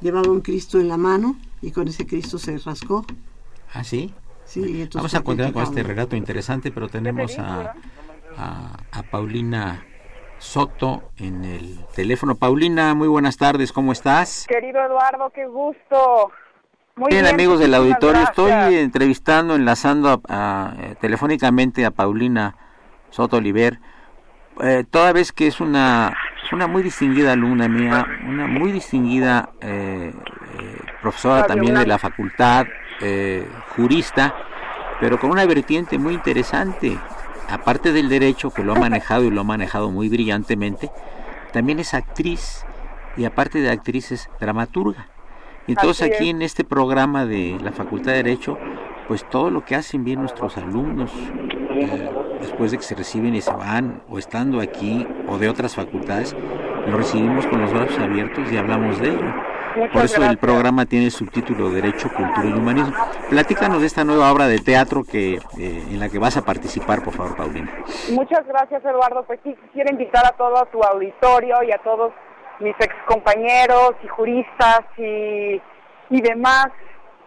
llevaba 0.00 0.30
un 0.30 0.40
Cristo 0.40 0.80
en 0.80 0.88
la 0.88 0.96
mano 0.96 1.36
y 1.62 1.70
con 1.70 1.88
ese 1.88 2.06
Cristo 2.06 2.38
se 2.38 2.58
rascó. 2.58 3.04
¿Ah, 3.72 3.84
sí? 3.84 4.14
Sí, 4.44 4.88
Vamos 4.94 5.14
a 5.14 5.20
continuar 5.20 5.52
con 5.52 5.62
este 5.62 5.82
relato 5.82 6.16
interesante, 6.16 6.70
pero 6.70 6.88
tenemos 6.88 7.38
a, 7.38 7.74
a, 8.36 8.76
a 8.92 9.02
Paulina 9.02 9.84
Soto 10.38 11.10
en 11.18 11.44
el 11.44 11.84
teléfono. 11.94 12.34
Paulina, 12.36 12.94
muy 12.94 13.08
buenas 13.08 13.36
tardes, 13.36 13.72
¿cómo 13.72 13.92
estás? 13.92 14.46
Querido 14.48 14.82
Eduardo, 14.82 15.30
qué 15.34 15.46
gusto. 15.46 16.30
Muy 16.96 17.10
bien, 17.10 17.26
amigos 17.26 17.60
del 17.60 17.74
auditorio, 17.74 18.22
estoy 18.22 18.76
entrevistando, 18.76 19.54
enlazando 19.54 20.20
eh, 20.28 20.94
telefónicamente 21.00 21.84
a 21.84 21.92
Paulina 21.92 22.56
Soto 23.10 23.36
Oliver, 23.36 23.78
eh, 24.60 24.84
toda 24.90 25.12
vez 25.12 25.30
que 25.30 25.46
es 25.46 25.60
una, 25.60 26.16
una 26.52 26.66
muy 26.66 26.82
distinguida 26.82 27.32
alumna 27.32 27.68
mía, 27.68 28.06
una 28.26 28.46
muy 28.46 28.72
distinguida 28.72 29.50
eh, 29.60 30.12
profesora 31.00 31.46
también 31.46 31.74
de 31.74 31.86
la 31.86 31.98
facultad, 31.98 32.66
jurista, 33.76 34.34
pero 35.00 35.18
con 35.20 35.30
una 35.30 35.46
vertiente 35.46 35.98
muy 35.98 36.14
interesante, 36.14 36.98
aparte 37.48 37.92
del 37.92 38.08
derecho 38.08 38.50
que 38.50 38.64
lo 38.64 38.74
ha 38.74 38.78
manejado 38.78 39.24
y 39.24 39.30
lo 39.30 39.42
ha 39.42 39.44
manejado 39.44 39.90
muy 39.90 40.08
brillantemente, 40.08 40.90
también 41.52 41.78
es 41.78 41.94
actriz 41.94 42.64
y 43.16 43.24
aparte 43.24 43.60
de 43.60 43.70
actriz 43.70 44.12
es 44.12 44.30
dramaturga. 44.40 45.08
Entonces 45.66 46.10
aquí 46.10 46.30
en 46.30 46.40
este 46.40 46.64
programa 46.64 47.26
de 47.26 47.58
la 47.62 47.72
Facultad 47.72 48.12
de 48.12 48.22
Derecho, 48.22 48.58
pues 49.06 49.28
todo 49.28 49.50
lo 49.50 49.64
que 49.64 49.74
hacen 49.74 50.02
bien 50.02 50.20
nuestros 50.20 50.56
alumnos, 50.56 51.10
eh, 51.72 52.10
después 52.40 52.70
de 52.70 52.78
que 52.78 52.82
se 52.82 52.94
reciben 52.94 53.34
y 53.34 53.40
se 53.40 53.52
van, 53.52 54.02
o 54.08 54.18
estando 54.18 54.60
aquí, 54.60 55.06
o 55.28 55.38
de 55.38 55.48
otras 55.48 55.74
facultades, 55.74 56.36
lo 56.86 56.96
recibimos 56.96 57.46
con 57.46 57.60
los 57.60 57.72
brazos 57.72 57.98
abiertos 57.98 58.50
y 58.50 58.56
hablamos 58.56 59.00
de 59.00 59.08
ello. 59.10 59.34
Muchas 59.76 59.92
Por 59.92 60.04
eso 60.04 60.24
el 60.24 60.38
programa 60.38 60.86
tiene 60.86 61.04
el 61.04 61.10
subtítulo 61.10 61.70
Derecho, 61.70 62.08
Cultura 62.08 62.46
y 62.46 62.52
Humanismo. 62.52 62.94
Platícanos 63.30 63.80
de 63.80 63.86
esta 63.86 64.02
nueva 64.02 64.32
obra 64.32 64.48
de 64.48 64.58
teatro 64.58 65.02
que 65.04 65.34
eh, 65.34 65.38
en 65.90 66.00
la 66.00 66.08
que 66.08 66.18
vas 66.18 66.36
a 66.36 66.42
participar, 66.42 67.04
por 67.04 67.14
favor, 67.14 67.36
Paulina. 67.36 67.70
Muchas 68.10 68.44
gracias, 68.46 68.84
Eduardo. 68.84 69.22
Pues 69.24 69.38
sí, 69.44 69.54
quisiera 69.66 69.92
invitar 69.92 70.26
a 70.26 70.36
todo 70.36 70.66
tu 70.72 70.82
auditorio 70.82 71.62
y 71.62 71.70
a 71.70 71.78
todos 71.78 72.12
mis 72.58 72.74
excompañeros 72.80 73.92
y 74.02 74.08
juristas 74.08 74.80
y, 74.96 75.60
y 76.10 76.20
demás 76.22 76.68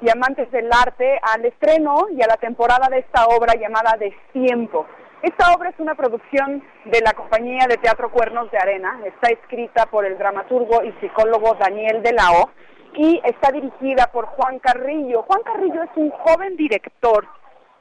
y 0.01 0.09
amantes 0.09 0.51
del 0.51 0.67
arte 0.71 1.19
al 1.21 1.45
estreno 1.45 2.07
y 2.11 2.21
a 2.23 2.27
la 2.27 2.37
temporada 2.37 2.89
de 2.89 2.99
esta 2.99 3.27
obra 3.27 3.53
llamada 3.53 3.95
Destiempo. 3.99 4.85
Esta 5.21 5.53
obra 5.53 5.69
es 5.69 5.79
una 5.79 5.93
producción 5.93 6.63
de 6.85 6.99
la 7.01 7.13
compañía 7.13 7.67
de 7.67 7.77
teatro 7.77 8.11
Cuernos 8.11 8.49
de 8.49 8.57
Arena. 8.57 8.99
Está 9.05 9.29
escrita 9.29 9.85
por 9.85 10.03
el 10.03 10.17
dramaturgo 10.17 10.83
y 10.83 10.91
psicólogo 10.99 11.55
Daniel 11.59 12.01
de 12.01 12.13
la 12.13 12.31
O 12.31 12.49
y 12.95 13.21
está 13.23 13.51
dirigida 13.51 14.09
por 14.11 14.25
Juan 14.25 14.57
Carrillo. 14.57 15.21
Juan 15.23 15.43
Carrillo 15.43 15.83
es 15.83 15.91
un 15.95 16.09
joven 16.09 16.57
director 16.57 17.27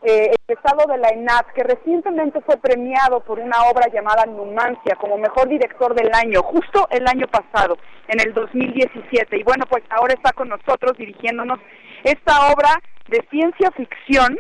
eh, 0.03 0.35
de 0.47 0.99
la 0.99 1.09
ENAT, 1.09 1.47
que 1.55 1.63
recientemente 1.63 2.41
fue 2.43 2.57
premiado 2.57 3.21
por 3.21 3.39
una 3.39 3.65
obra 3.71 3.89
llamada 3.93 4.27
Numancia 4.27 4.97
como 4.97 5.17
mejor 5.19 5.49
director 5.49 5.95
del 5.95 6.11
año, 6.15 6.43
justo 6.43 6.89
el 6.91 7.07
año 7.07 7.27
pasado, 7.29 7.77
en 8.09 8.21
el 8.21 8.35
2017. 8.35 9.39
Y 9.39 9.43
bueno, 9.43 9.65
pues 9.69 9.85
ahora 9.91 10.15
está 10.15 10.33
con 10.33 10.49
nosotros 10.49 10.97
dirigiéndonos 10.97 11.59
esta 12.05 12.53
obra 12.53 12.71
de 13.09 13.27
ciencia 13.31 13.71
ficción 13.73 14.39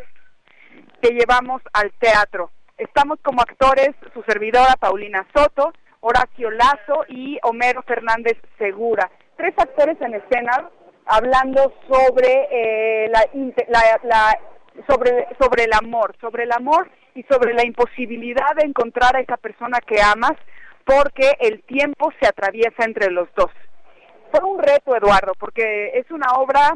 que 1.00 1.10
llevamos 1.12 1.62
al 1.72 1.92
teatro. 1.98 2.50
Estamos 2.80 3.18
como 3.22 3.42
actores 3.42 3.90
su 4.14 4.22
servidora 4.22 4.74
Paulina 4.80 5.26
Soto, 5.34 5.72
Horacio 6.00 6.50
Lazo 6.50 7.04
y 7.08 7.38
Homero 7.42 7.82
Fernández 7.82 8.38
Segura. 8.58 9.10
Tres 9.36 9.54
actores 9.58 10.00
en 10.00 10.14
escena 10.14 10.70
hablando 11.06 11.72
sobre 11.88 12.48
eh, 12.50 13.08
la, 13.10 13.26
la- 13.68 14.00
la- 14.04 14.38
sobre 14.88 15.26
sobre 15.38 15.64
el 15.64 15.72
amor, 15.74 16.14
sobre 16.20 16.44
el 16.44 16.52
amor 16.52 16.88
y 17.14 17.22
sobre 17.24 17.52
la 17.52 17.64
imposibilidad 17.66 18.54
de 18.56 18.66
encontrar 18.66 19.14
a 19.16 19.20
esa 19.20 19.36
persona 19.36 19.78
que 19.80 20.00
amas 20.00 20.36
porque 20.84 21.36
el 21.40 21.62
tiempo 21.64 22.10
se 22.20 22.26
atraviesa 22.28 22.84
entre 22.84 23.10
los 23.10 23.28
dos. 23.34 23.50
Fue 24.30 24.40
un 24.48 24.58
reto, 24.58 24.96
Eduardo, 24.96 25.32
porque 25.38 25.90
es 25.98 26.10
una 26.10 26.32
obra, 26.36 26.72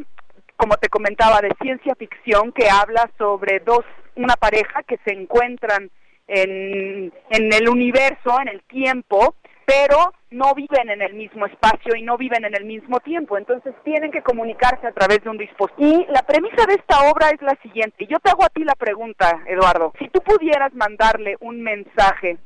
como 0.56 0.76
te 0.76 0.88
comentaba, 0.88 1.40
de 1.40 1.54
ciencia 1.62 1.94
ficción 1.94 2.52
que 2.52 2.68
habla 2.68 3.08
sobre 3.16 3.60
dos, 3.60 3.84
una 4.16 4.36
pareja 4.36 4.82
que 4.82 4.98
se 5.04 5.12
encuentran 5.12 5.90
en, 6.26 7.12
en 7.30 7.52
el 7.52 7.68
universo, 7.68 8.40
en 8.40 8.48
el 8.48 8.62
tiempo, 8.62 9.34
pero 9.66 10.12
no 10.30 10.54
viven 10.54 10.90
en 10.90 11.00
el 11.00 11.14
mismo 11.14 11.46
espacio 11.46 11.94
y 11.96 12.02
no 12.02 12.16
viven 12.16 12.44
en 12.44 12.54
el 12.54 12.64
mismo 12.64 13.00
tiempo, 13.00 13.38
entonces 13.38 13.74
tienen 13.84 14.10
que 14.10 14.22
comunicarse 14.22 14.86
a 14.86 14.92
través 14.92 15.22
de 15.22 15.30
un 15.30 15.38
dispositivo. 15.38 16.00
Y 16.00 16.06
la 16.12 16.22
premisa 16.22 16.66
de 16.66 16.74
esta 16.74 17.10
obra 17.10 17.30
es 17.30 17.40
la 17.40 17.56
siguiente, 17.62 18.06
yo 18.06 18.18
te 18.18 18.30
hago 18.30 18.44
a 18.44 18.48
ti 18.48 18.64
la 18.64 18.74
pregunta, 18.74 19.42
Eduardo, 19.46 19.92
si 19.98 20.08
tú 20.08 20.20
pudieras 20.20 20.74
mandarle 20.74 21.36
un 21.40 21.62
mensaje 21.62 22.36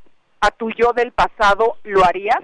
a 0.41 0.51
tu 0.51 0.71
yo 0.71 0.93
del 0.93 1.13
pasado, 1.13 1.77
¿lo 1.85 2.05
harías? 2.05 2.41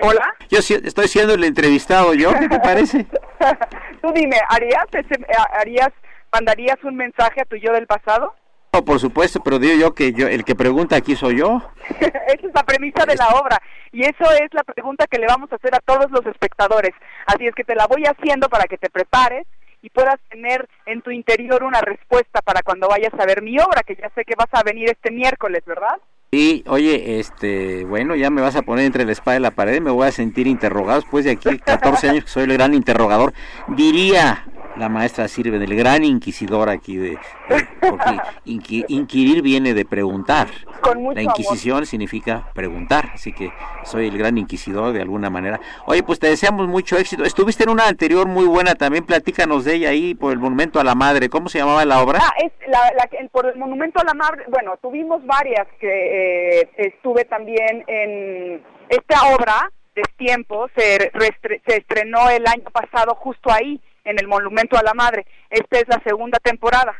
Hola. 0.00 0.34
Yo 0.48 0.58
estoy 0.58 1.08
siendo 1.08 1.34
el 1.34 1.42
entrevistado, 1.42 2.14
¿yo? 2.14 2.32
¿Qué 2.38 2.48
te 2.48 2.60
parece? 2.60 3.04
Tú 4.00 4.12
dime, 4.14 4.36
¿harías, 4.48 4.86
ese, 4.92 5.26
harías, 5.58 5.90
mandarías 6.32 6.76
un 6.84 6.96
mensaje 6.96 7.40
a 7.40 7.44
tu 7.44 7.56
yo 7.56 7.72
del 7.72 7.86
pasado? 7.86 8.34
No, 8.72 8.84
por 8.84 9.00
supuesto, 9.00 9.40
pero 9.42 9.58
digo 9.58 9.74
yo 9.76 9.94
que 9.94 10.12
yo, 10.12 10.28
el 10.28 10.44
que 10.44 10.54
pregunta 10.54 10.96
aquí 10.96 11.16
soy 11.16 11.38
yo. 11.38 11.62
Esa 12.00 12.46
es 12.46 12.54
la 12.54 12.62
premisa 12.62 13.06
de 13.06 13.16
la 13.16 13.28
obra 13.28 13.60
y 13.92 14.02
eso 14.02 14.30
es 14.32 14.52
la 14.52 14.62
pregunta 14.62 15.06
que 15.06 15.18
le 15.18 15.26
vamos 15.26 15.50
a 15.50 15.56
hacer 15.56 15.74
a 15.74 15.80
todos 15.80 16.10
los 16.10 16.24
espectadores. 16.26 16.92
Así 17.26 17.46
es 17.46 17.54
que 17.54 17.64
te 17.64 17.74
la 17.74 17.86
voy 17.86 18.04
haciendo 18.04 18.48
para 18.48 18.64
que 18.64 18.76
te 18.76 18.90
prepares 18.90 19.46
y 19.80 19.90
puedas 19.90 20.16
tener 20.28 20.68
en 20.86 21.00
tu 21.02 21.10
interior 21.10 21.62
una 21.62 21.80
respuesta 21.80 22.42
para 22.42 22.62
cuando 22.62 22.88
vayas 22.88 23.14
a 23.18 23.24
ver 23.24 23.42
mi 23.42 23.58
obra, 23.58 23.82
que 23.82 23.96
ya 23.96 24.10
sé 24.14 24.24
que 24.24 24.34
vas 24.36 24.48
a 24.52 24.62
venir 24.62 24.90
este 24.90 25.10
miércoles, 25.10 25.62
¿verdad? 25.66 25.96
Y, 26.30 26.62
oye, 26.68 27.18
este, 27.18 27.84
bueno, 27.84 28.14
ya 28.14 28.28
me 28.28 28.42
vas 28.42 28.54
a 28.54 28.62
poner 28.62 28.84
entre 28.84 29.06
la 29.06 29.12
espada 29.12 29.38
y 29.38 29.40
la 29.40 29.52
pared, 29.52 29.80
me 29.80 29.90
voy 29.90 30.06
a 30.06 30.12
sentir 30.12 30.46
interrogado 30.46 31.00
después 31.00 31.24
de 31.24 31.30
aquí 31.30 31.58
14 31.58 32.10
años 32.10 32.24
que 32.24 32.30
soy 32.30 32.42
el 32.42 32.52
gran 32.52 32.74
interrogador. 32.74 33.32
Diría 33.68 34.44
la 34.76 34.88
maestra 34.88 35.26
Sirve 35.28 35.58
del 35.58 35.74
gran 35.74 36.04
inquisidor 36.04 36.68
aquí 36.68 36.96
de, 36.96 37.10
de- 37.48 37.66
porque 37.80 38.10
inqui- 38.46 38.84
inquirir 38.88 39.42
viene 39.42 39.74
de 39.74 39.84
preguntar. 39.84 40.48
Con 40.80 41.02
mucho 41.02 41.14
La 41.16 41.22
Inquisición 41.22 41.84
significa 41.86 42.48
preguntar, 42.54 43.10
así 43.14 43.32
que 43.32 43.52
soy 43.84 44.06
el 44.08 44.16
gran 44.18 44.38
inquisidor 44.38 44.92
de 44.92 45.02
alguna 45.02 45.30
manera. 45.30 45.58
Oye, 45.86 46.02
pues 46.02 46.18
te 46.20 46.28
deseamos 46.28 46.68
mucho 46.68 46.96
éxito. 46.96 47.24
Estuviste 47.24 47.64
en 47.64 47.70
una 47.70 47.88
anterior 47.88 48.26
muy 48.28 48.44
buena 48.44 48.74
también, 48.74 49.04
platícanos 49.04 49.64
de 49.64 49.74
ella 49.74 49.88
ahí 49.90 50.14
por 50.14 50.32
el 50.32 50.38
Monumento 50.38 50.78
a 50.78 50.84
la 50.84 50.94
Madre. 50.94 51.28
¿Cómo 51.28 51.48
se 51.48 51.58
llamaba 51.58 51.84
la 51.84 52.00
obra? 52.02 52.20
Ah, 52.22 52.32
es 52.44 52.52
la, 52.68 52.78
la- 52.96 53.18
el- 53.18 53.28
por 53.30 53.46
el 53.46 53.56
Monumento 53.58 54.00
a 54.00 54.04
la 54.04 54.14
Madre, 54.14 54.44
bueno, 54.48 54.76
tuvimos 54.80 55.24
varias 55.26 55.66
que 55.80 56.60
eh, 56.60 56.70
estuve 56.76 57.24
también 57.24 57.84
en 57.86 58.62
esta 58.88 59.34
obra 59.34 59.70
de 59.94 60.02
tiempo, 60.16 60.68
se, 60.76 61.10
restre- 61.12 61.60
se 61.66 61.78
estrenó 61.78 62.30
el 62.30 62.46
año 62.46 62.62
pasado 62.72 63.14
justo 63.16 63.50
ahí, 63.50 63.80
en 64.08 64.18
el 64.18 64.26
Monumento 64.26 64.76
a 64.76 64.82
la 64.82 64.94
Madre. 64.94 65.26
Esta 65.50 65.78
es 65.78 65.88
la 65.88 66.00
segunda 66.04 66.38
temporada. 66.38 66.94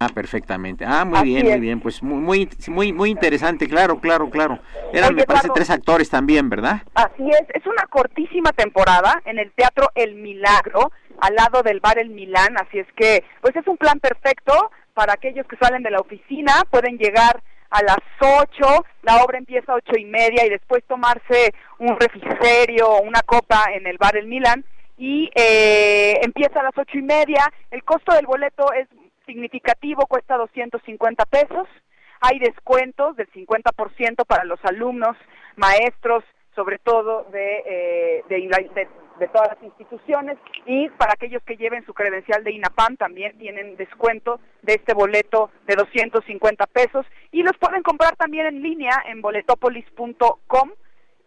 Ah, 0.00 0.08
perfectamente. 0.14 0.84
Ah, 0.86 1.04
muy 1.04 1.18
Así 1.18 1.26
bien, 1.26 1.46
muy 1.48 1.60
bien. 1.60 1.80
Pues 1.80 2.02
muy, 2.02 2.48
muy, 2.68 2.92
muy, 2.92 3.10
interesante. 3.10 3.66
Claro, 3.66 3.98
claro, 3.98 4.30
claro. 4.30 4.60
Eran, 4.92 5.08
Oye, 5.08 5.22
me 5.22 5.24
parece, 5.24 5.48
tres 5.52 5.70
actores 5.70 6.08
también, 6.08 6.48
¿verdad? 6.48 6.82
Así 6.94 7.28
es, 7.28 7.42
es 7.52 7.66
una 7.66 7.84
cortísima 7.90 8.52
temporada 8.52 9.20
en 9.24 9.40
el 9.40 9.50
Teatro 9.52 9.88
El 9.96 10.14
Milagro, 10.14 10.92
al 11.20 11.34
lado 11.34 11.64
del 11.64 11.80
bar 11.80 11.98
El 11.98 12.10
Milán, 12.10 12.56
así 12.58 12.78
es 12.78 12.86
que, 12.94 13.24
pues 13.40 13.56
es 13.56 13.66
un 13.66 13.76
plan 13.76 13.98
perfecto 13.98 14.70
para 14.94 15.14
aquellos 15.14 15.46
que 15.48 15.56
salen 15.56 15.82
de 15.82 15.90
la 15.90 15.98
oficina, 15.98 16.62
pueden 16.70 16.96
llegar 16.96 17.42
a 17.70 17.82
las 17.82 17.98
8, 18.20 18.84
la 19.02 19.24
obra 19.24 19.38
empieza 19.38 19.72
a 19.72 19.76
ocho 19.76 19.92
y 19.98 20.04
media 20.04 20.46
y 20.46 20.48
después 20.48 20.82
tomarse 20.86 21.52
un 21.78 21.98
refrigerio 21.98 22.88
o 22.88 23.02
una 23.02 23.20
copa 23.22 23.66
en 23.74 23.86
el 23.86 23.98
bar 23.98 24.16
El 24.16 24.26
Milán 24.26 24.64
y 24.98 25.30
eh, 25.34 26.20
empieza 26.22 26.60
a 26.60 26.64
las 26.64 26.76
ocho 26.76 26.98
y 26.98 27.02
media, 27.02 27.42
el 27.70 27.82
costo 27.84 28.12
del 28.14 28.26
boleto 28.26 28.72
es 28.72 28.88
significativo, 29.26 30.06
cuesta 30.06 30.36
250 30.36 31.24
pesos, 31.26 31.68
hay 32.20 32.38
descuentos 32.40 33.16
del 33.16 33.30
50% 33.32 34.26
para 34.26 34.44
los 34.44 34.58
alumnos, 34.64 35.16
maestros, 35.56 36.24
sobre 36.54 36.78
todo 36.78 37.24
de, 37.30 37.62
eh, 37.66 38.24
de, 38.28 38.36
de- 38.74 38.88
de 39.18 39.28
todas 39.28 39.48
las 39.48 39.62
instituciones. 39.64 40.38
Y 40.64 40.88
para 40.90 41.12
aquellos 41.12 41.42
que 41.42 41.56
lleven 41.56 41.84
su 41.84 41.92
credencial 41.92 42.44
de 42.44 42.52
INAPAM 42.52 42.96
también 42.96 43.36
tienen 43.38 43.76
descuento 43.76 44.38
de 44.62 44.74
este 44.74 44.94
boleto 44.94 45.50
de 45.66 45.74
250 45.74 46.66
pesos. 46.68 47.04
Y 47.32 47.42
los 47.42 47.56
pueden 47.58 47.82
comprar 47.82 48.14
también 48.16 48.46
en 48.46 48.62
línea 48.62 48.92
en 49.06 49.20
boletopolis.com 49.20 50.70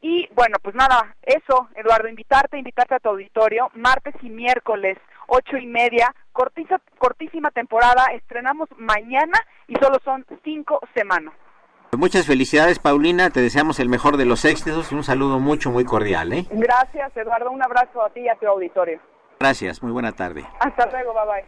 y 0.01 0.27
bueno, 0.33 0.57
pues 0.61 0.75
nada, 0.75 1.15
eso, 1.21 1.69
Eduardo, 1.75 2.07
invitarte, 2.07 2.57
invitarte 2.57 2.95
a 2.95 2.99
tu 2.99 3.09
auditorio, 3.09 3.69
martes 3.75 4.15
y 4.21 4.29
miércoles, 4.29 4.97
ocho 5.27 5.57
y 5.57 5.67
media, 5.67 6.13
cortisa- 6.33 6.81
cortísima 6.97 7.51
temporada, 7.51 8.05
estrenamos 8.13 8.67
mañana 8.77 9.39
y 9.67 9.75
solo 9.75 9.97
son 10.03 10.25
cinco 10.43 10.79
semanas. 10.95 11.33
Muchas 11.97 12.25
felicidades, 12.25 12.79
Paulina. 12.79 13.29
Te 13.31 13.41
deseamos 13.41 13.79
el 13.81 13.89
mejor 13.89 14.15
de 14.15 14.23
los 14.25 14.45
éxitos. 14.45 14.93
Un 14.93 15.03
saludo 15.03 15.39
mucho, 15.39 15.71
muy 15.71 15.83
cordial, 15.83 16.31
¿eh? 16.31 16.45
Gracias, 16.49 17.15
Eduardo, 17.17 17.51
un 17.51 17.61
abrazo 17.61 18.01
a 18.05 18.09
ti 18.11 18.21
y 18.21 18.29
a 18.29 18.35
tu 18.35 18.47
auditorio. 18.47 18.99
Gracias, 19.41 19.83
muy 19.83 19.91
buena 19.91 20.13
tarde. 20.13 20.45
Hasta 20.61 20.85
luego, 20.89 21.13
bye 21.13 21.25
bye. 21.25 21.45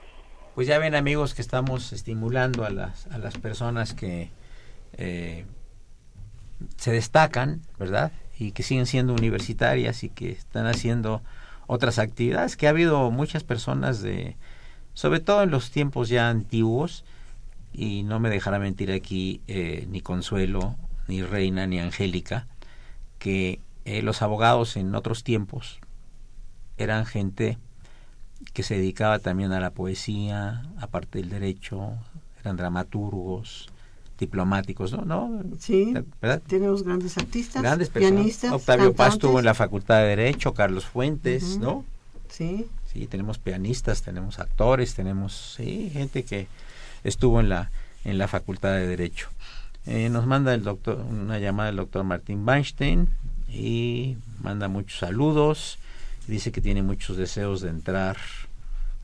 Pues 0.54 0.68
ya 0.68 0.80
ven, 0.80 0.96
amigos, 0.96 1.34
que 1.34 1.42
estamos 1.42 1.94
estimulando 1.94 2.66
a 2.66 2.70
las, 2.72 3.08
a 3.08 3.18
las 3.20 3.38
personas 3.38 3.94
que 3.94 4.32
eh, 4.98 5.46
se 6.76 6.92
destacan, 6.92 7.62
¿verdad? 7.80 8.12
Y 8.44 8.52
que 8.52 8.62
siguen 8.62 8.86
siendo 8.86 9.14
universitarias 9.14 10.04
y 10.04 10.10
que 10.10 10.32
están 10.32 10.66
haciendo 10.66 11.22
otras 11.66 11.98
actividades, 11.98 12.58
que 12.58 12.68
ha 12.68 12.72
habido 12.72 13.10
muchas 13.10 13.44
personas 13.46 14.02
de, 14.02 14.36
sobre 14.94 15.22
todo 15.22 15.44
en 15.44 15.50
los 15.50 15.72
tiempos 15.72 16.10
ya 16.10 16.30
antiguos, 16.30 17.06
y 17.72 18.04
no 18.04 18.20
me 18.20 18.30
dejará 18.30 18.60
mentir 18.60 18.92
aquí 18.92 19.40
eh, 19.48 19.88
ni 19.90 20.02
Consuelo, 20.02 20.76
ni 21.08 21.24
Reina, 21.24 21.68
ni 21.68 21.80
Angélica, 21.80 22.48
que 23.18 23.60
eh, 23.86 24.02
los 24.02 24.22
abogados 24.22 24.76
en 24.76 24.94
otros 24.94 25.24
tiempos 25.24 25.80
eran 26.78 27.06
gente 27.06 27.58
que 28.52 28.64
se 28.64 28.76
dedicaba 28.76 29.20
también 29.20 29.54
a 29.54 29.62
la 29.62 29.70
poesía, 29.70 30.64
aparte 30.82 31.20
del 31.20 31.30
derecho, 31.30 31.94
eran 32.42 32.58
dramaturgos, 32.58 33.70
diplomáticos, 34.20 34.92
¿no? 34.94 35.04
¿No? 35.06 35.44
Sí, 35.60 35.94
¿verdad? 36.22 36.42
tenemos 36.48 36.84
grandes 36.84 37.18
artistas, 37.18 37.62
Grandes 37.62 37.90
personas. 37.90 38.14
pianistas, 38.20 38.52
Octavio 38.52 38.94
Paz 38.94 39.14
estuvo 39.14 39.40
en 39.40 39.46
la 39.46 39.54
Facultad 39.54 39.98
de 40.00 40.08
Derecho, 40.10 40.54
Carlos 40.54 40.86
Fuentes. 40.86 41.58
¿no? 41.58 41.84
Sí, 42.30 42.68
Sí, 42.92 43.08
tenemos 43.08 43.40
pianistas, 43.40 44.04
tenemos 44.04 44.38
actores, 44.38 44.94
tenemos 44.94 45.56
sí, 45.58 45.90
gente 45.92 46.24
que 46.24 46.48
estuvo 47.04 47.40
en 47.40 47.50
la 47.50 47.72
en 48.06 48.18
la 48.18 48.28
Facultad 48.28 48.74
de 48.74 48.86
Derecho. 48.86 49.30
Eh, 49.86 50.10
nos 50.10 50.26
manda 50.28 50.54
el 50.54 50.64
doctor, 50.64 50.98
una 50.98 51.40
llamada 51.40 51.68
del 51.68 51.78
doctor 51.78 52.04
Martín 52.04 52.48
Weinstein 52.48 53.10
y 53.50 54.18
manda 54.42 54.68
muchos 54.68 55.00
saludos. 55.00 55.80
Dice 56.28 56.52
que 56.52 56.62
tiene 56.62 56.84
muchos 56.84 57.18
deseos 57.18 57.62
de 57.62 57.70
entrar 57.70 58.18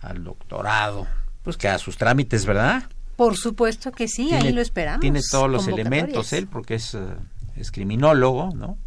al 0.01 0.23
doctorado. 0.23 1.07
Pues 1.43 1.57
que 1.57 1.67
a 1.67 1.77
sus 1.79 1.97
trámites, 1.97 2.45
¿verdad? 2.45 2.83
Por 3.19 3.35
supuesto 3.35 3.91
que 3.91 4.07
sí, 4.07 4.33
ahí 4.33 4.53
lo 4.53 4.61
esperamos. 4.61 5.01
Tiene 5.01 5.19
todos 5.29 5.49
los 5.49 5.67
elementos 5.67 6.31
él, 6.31 6.47
porque 6.47 6.75
es, 6.75 6.93
eh, 6.93 7.17
es 7.57 7.69
criminólogo, 7.69 8.51
¿no? 8.55 8.77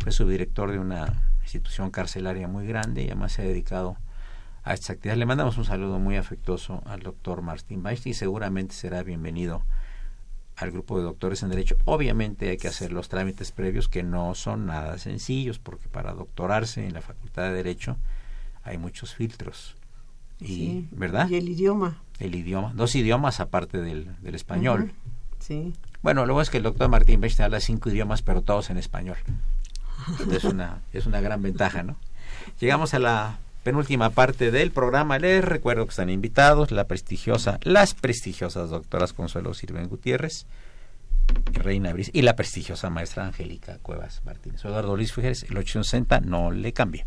Fue 0.00 0.12
subdirector 0.12 0.70
de 0.70 0.78
una 0.78 1.22
institución 1.44 1.90
carcelaria 1.90 2.46
muy 2.46 2.66
grande 2.66 3.04
y 3.04 3.06
además 3.06 3.32
se 3.32 3.40
ha 3.40 3.46
dedicado 3.46 3.96
a 4.64 4.74
estas 4.74 4.90
actividades. 4.90 5.18
Le 5.18 5.24
mandamos 5.24 5.56
un 5.56 5.64
saludo 5.64 5.98
muy 5.98 6.18
afectuoso 6.18 6.82
al 6.84 7.00
doctor 7.00 7.40
Martín 7.40 7.82
Weinstein 7.82 8.10
y 8.10 8.14
seguramente 8.14 8.74
será 8.74 9.02
bienvenido 9.02 9.62
al 10.56 10.70
grupo 10.70 10.98
de 10.98 11.04
doctores 11.04 11.42
en 11.42 11.48
Derecho. 11.48 11.78
Obviamente 11.86 12.50
hay 12.50 12.58
que 12.58 12.68
hacer 12.68 12.92
los 12.92 13.08
trámites 13.08 13.50
previos 13.50 13.88
que 13.88 14.02
no 14.02 14.34
son 14.34 14.66
nada 14.66 14.98
sencillos 14.98 15.58
porque 15.58 15.88
para 15.88 16.12
doctorarse 16.12 16.86
en 16.86 16.92
la 16.92 17.00
Facultad 17.00 17.44
de 17.44 17.54
Derecho 17.54 17.96
hay 18.62 18.76
muchos 18.76 19.14
filtros. 19.14 19.77
Y, 20.40 20.86
¿Verdad? 20.92 21.28
Y 21.28 21.36
el 21.36 21.48
idioma. 21.48 21.98
El 22.18 22.34
idioma. 22.34 22.72
Dos 22.74 22.94
idiomas 22.94 23.40
aparte 23.40 23.80
del, 23.80 24.14
del 24.20 24.34
español. 24.34 24.92
Sí. 25.38 25.74
Bueno, 26.02 26.26
luego 26.26 26.40
es 26.40 26.50
que 26.50 26.58
el 26.58 26.62
doctor 26.62 26.88
Martín 26.88 27.20
Weinstein 27.20 27.46
habla 27.46 27.60
cinco 27.60 27.90
idiomas, 27.90 28.22
pero 28.22 28.42
todos 28.42 28.70
en 28.70 28.78
español. 28.78 29.16
Es 30.30 30.44
una, 30.44 30.82
es 30.92 31.06
una 31.06 31.20
gran 31.20 31.42
ventaja, 31.42 31.82
¿no? 31.82 31.96
Llegamos 32.60 32.94
a 32.94 32.98
la 32.98 33.38
penúltima 33.62 34.10
parte 34.10 34.50
del 34.50 34.70
programa. 34.70 35.18
Les 35.18 35.44
recuerdo 35.44 35.84
que 35.84 35.90
están 35.90 36.10
invitados 36.10 36.70
la 36.70 36.84
prestigiosa, 36.86 37.58
las 37.62 37.94
prestigiosas 37.94 38.70
doctoras 38.70 39.12
Consuelo 39.12 39.54
Sirven 39.54 39.88
Gutiérrez, 39.88 40.46
Reina 41.52 41.92
Brice 41.92 42.10
y 42.14 42.22
la 42.22 42.36
prestigiosa 42.36 42.90
maestra 42.90 43.26
Angélica 43.26 43.78
Cuevas 43.82 44.22
Martínez. 44.24 44.64
Eduardo 44.64 44.96
Luis 44.96 45.12
Figueres, 45.12 45.42
el 45.44 45.56
860, 45.58 46.20
no 46.20 46.50
le 46.50 46.72
cambie. 46.72 47.06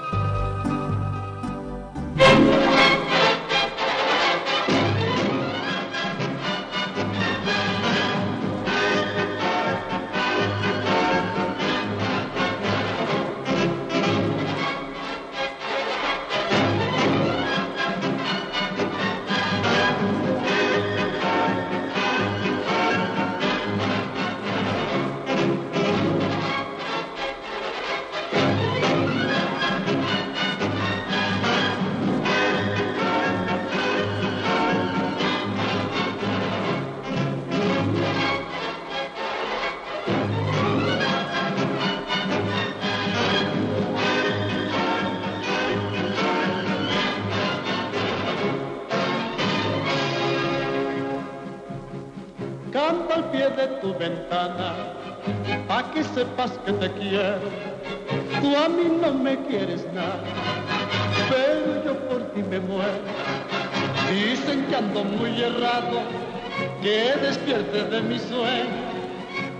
Despierte 67.41 67.83
de 67.83 68.01
mi 68.01 68.19
sueño, 68.19 68.69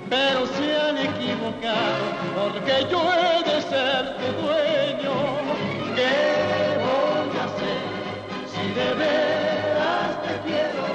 pero 0.09 0.45
se 0.45 0.77
han 0.77 0.97
equivocado, 0.97 2.03
porque 2.35 2.85
yo 2.89 3.01
he 3.13 3.43
de 3.49 3.61
ser 3.61 4.15
tu 4.17 4.27
dueño. 4.43 5.13
¿Qué 5.95 6.77
voy 6.85 7.37
a 7.39 7.43
hacer 7.45 7.81
si 8.51 8.63
de 8.73 8.93
veras 8.93 10.21
te 10.23 10.33
quiero? 10.47 10.85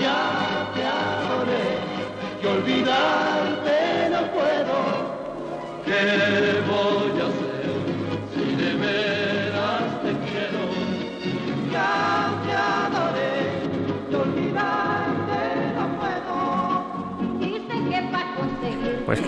Ya 0.00 0.70
te 0.74 0.84
adoré 0.84 1.68
y 2.42 2.46
olvidarte 2.46 3.27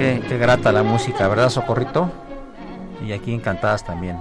qué, 0.01 0.38
grata 0.38 0.72
la 0.72 0.82
música, 0.82 1.28
¿verdad, 1.28 1.51
Socorrito? 1.51 2.11
Y 3.07 3.12
aquí 3.12 3.34
encantadas 3.34 3.84
también 3.84 4.18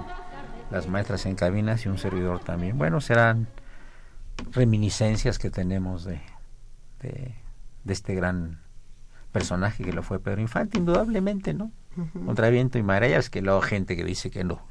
las 0.70 0.88
maestras 0.88 1.24
en 1.24 1.36
cabinas 1.36 1.86
y 1.86 1.88
un 1.88 1.96
servidor 1.96 2.40
también. 2.40 2.76
Bueno, 2.76 3.00
serán 3.00 3.48
reminiscencias 4.52 5.38
que 5.38 5.50
tenemos 5.50 6.04
de, 6.04 6.20
de, 7.00 7.34
de 7.84 7.92
este 7.92 8.14
gran 8.14 8.60
personaje 9.32 9.82
que 9.82 9.92
lo 9.92 10.02
fue 10.02 10.20
Pedro 10.20 10.42
Infante, 10.42 10.76
indudablemente, 10.76 11.54
¿no? 11.54 11.72
Contra 12.24 12.48
viento 12.50 12.78
y 12.78 12.82
maravillas, 12.82 13.30
que 13.30 13.42
luego 13.42 13.60
gente 13.60 13.96
que 13.96 14.04
dice 14.04 14.30
que 14.30 14.44
no, 14.44 14.62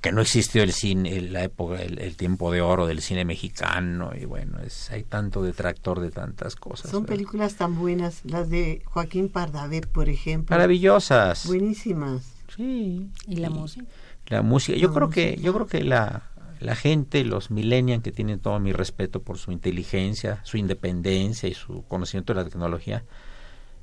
que 0.00 0.10
no 0.12 0.20
existió 0.20 0.62
el 0.62 0.72
cine, 0.72 1.16
el- 1.16 1.32
la 1.32 1.44
época, 1.44 1.80
el, 1.80 1.98
el 2.00 2.16
tiempo 2.16 2.50
de 2.50 2.60
oro 2.62 2.86
del 2.86 3.00
cine 3.00 3.24
mexicano, 3.24 4.10
y 4.20 4.24
bueno, 4.24 4.58
es, 4.60 4.90
hay 4.90 5.04
tanto 5.04 5.42
detractor 5.42 6.00
de 6.00 6.10
tantas 6.10 6.56
cosas. 6.56 6.90
Son 6.90 7.02
¿verdad? 7.04 7.14
películas 7.14 7.54
tan 7.54 7.76
buenas, 7.78 8.24
las 8.24 8.50
de 8.50 8.82
Joaquín 8.86 9.28
Pardavé, 9.28 9.82
por 9.82 10.08
ejemplo. 10.08 10.54
Maravillosas. 10.54 11.46
Buenísimas. 11.46 12.22
Sí. 12.56 13.08
Y 13.28 13.36
la 13.36 13.50
música. 13.50 13.86
La 14.26 14.42
música, 14.42 14.76
yo 14.76 14.88
La 14.88 14.94
creo 14.94 15.10
que, 15.10 15.36
yo 15.40 15.54
creo 15.54 15.66
que 15.66 15.84
la, 15.84 16.24
la 16.60 16.74
gente, 16.74 17.24
los 17.24 17.50
millennials 17.50 18.02
que 18.02 18.10
tienen 18.12 18.40
todo 18.40 18.58
mi 18.58 18.72
respeto 18.72 19.22
por 19.22 19.38
su 19.38 19.52
inteligencia, 19.52 20.40
su 20.44 20.56
independencia 20.56 21.48
y 21.48 21.54
su 21.54 21.84
conocimiento 21.86 22.34
de 22.34 22.42
la 22.42 22.48
tecnología, 22.48 23.04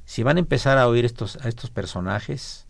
si 0.05 0.23
van 0.23 0.37
a 0.37 0.41
empezar 0.41 0.77
a 0.77 0.87
oír 0.87 1.05
estos, 1.05 1.37
a 1.37 1.47
estos 1.47 1.69
personajes, 1.69 2.67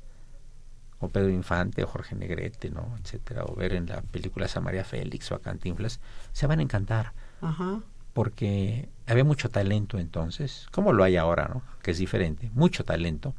o 1.02 1.10
Pedro 1.10 1.30
Infante, 1.30 1.84
o 1.84 1.88
Jorge 1.88 2.16
Negrete, 2.16 2.70
¿no? 2.70 2.96
etcétera, 3.04 3.44
o 3.46 3.56
ver 3.56 3.74
en 3.74 3.88
la 3.88 4.02
película 4.02 4.48
a 4.54 4.60
María 4.62 4.84
Félix 4.84 5.32
o 5.32 5.36
a 5.36 5.42
Cantinflas, 5.42 6.00
se 6.32 6.48
van 6.48 6.60
a 6.60 6.62
encantar, 6.62 7.12
Ajá. 7.42 7.82
porque 8.14 8.88
había 9.08 9.24
mucho 9.24 9.50
talento 9.50 9.98
entonces, 10.00 10.68
como 10.72 10.94
lo 10.94 11.04
hay 11.04 11.18
ahora, 11.18 11.50
¿no? 11.54 11.64
que 11.82 11.92
es 11.92 11.98
diferente, 11.98 12.52
mucho 12.54 12.86
talento, 12.86 13.34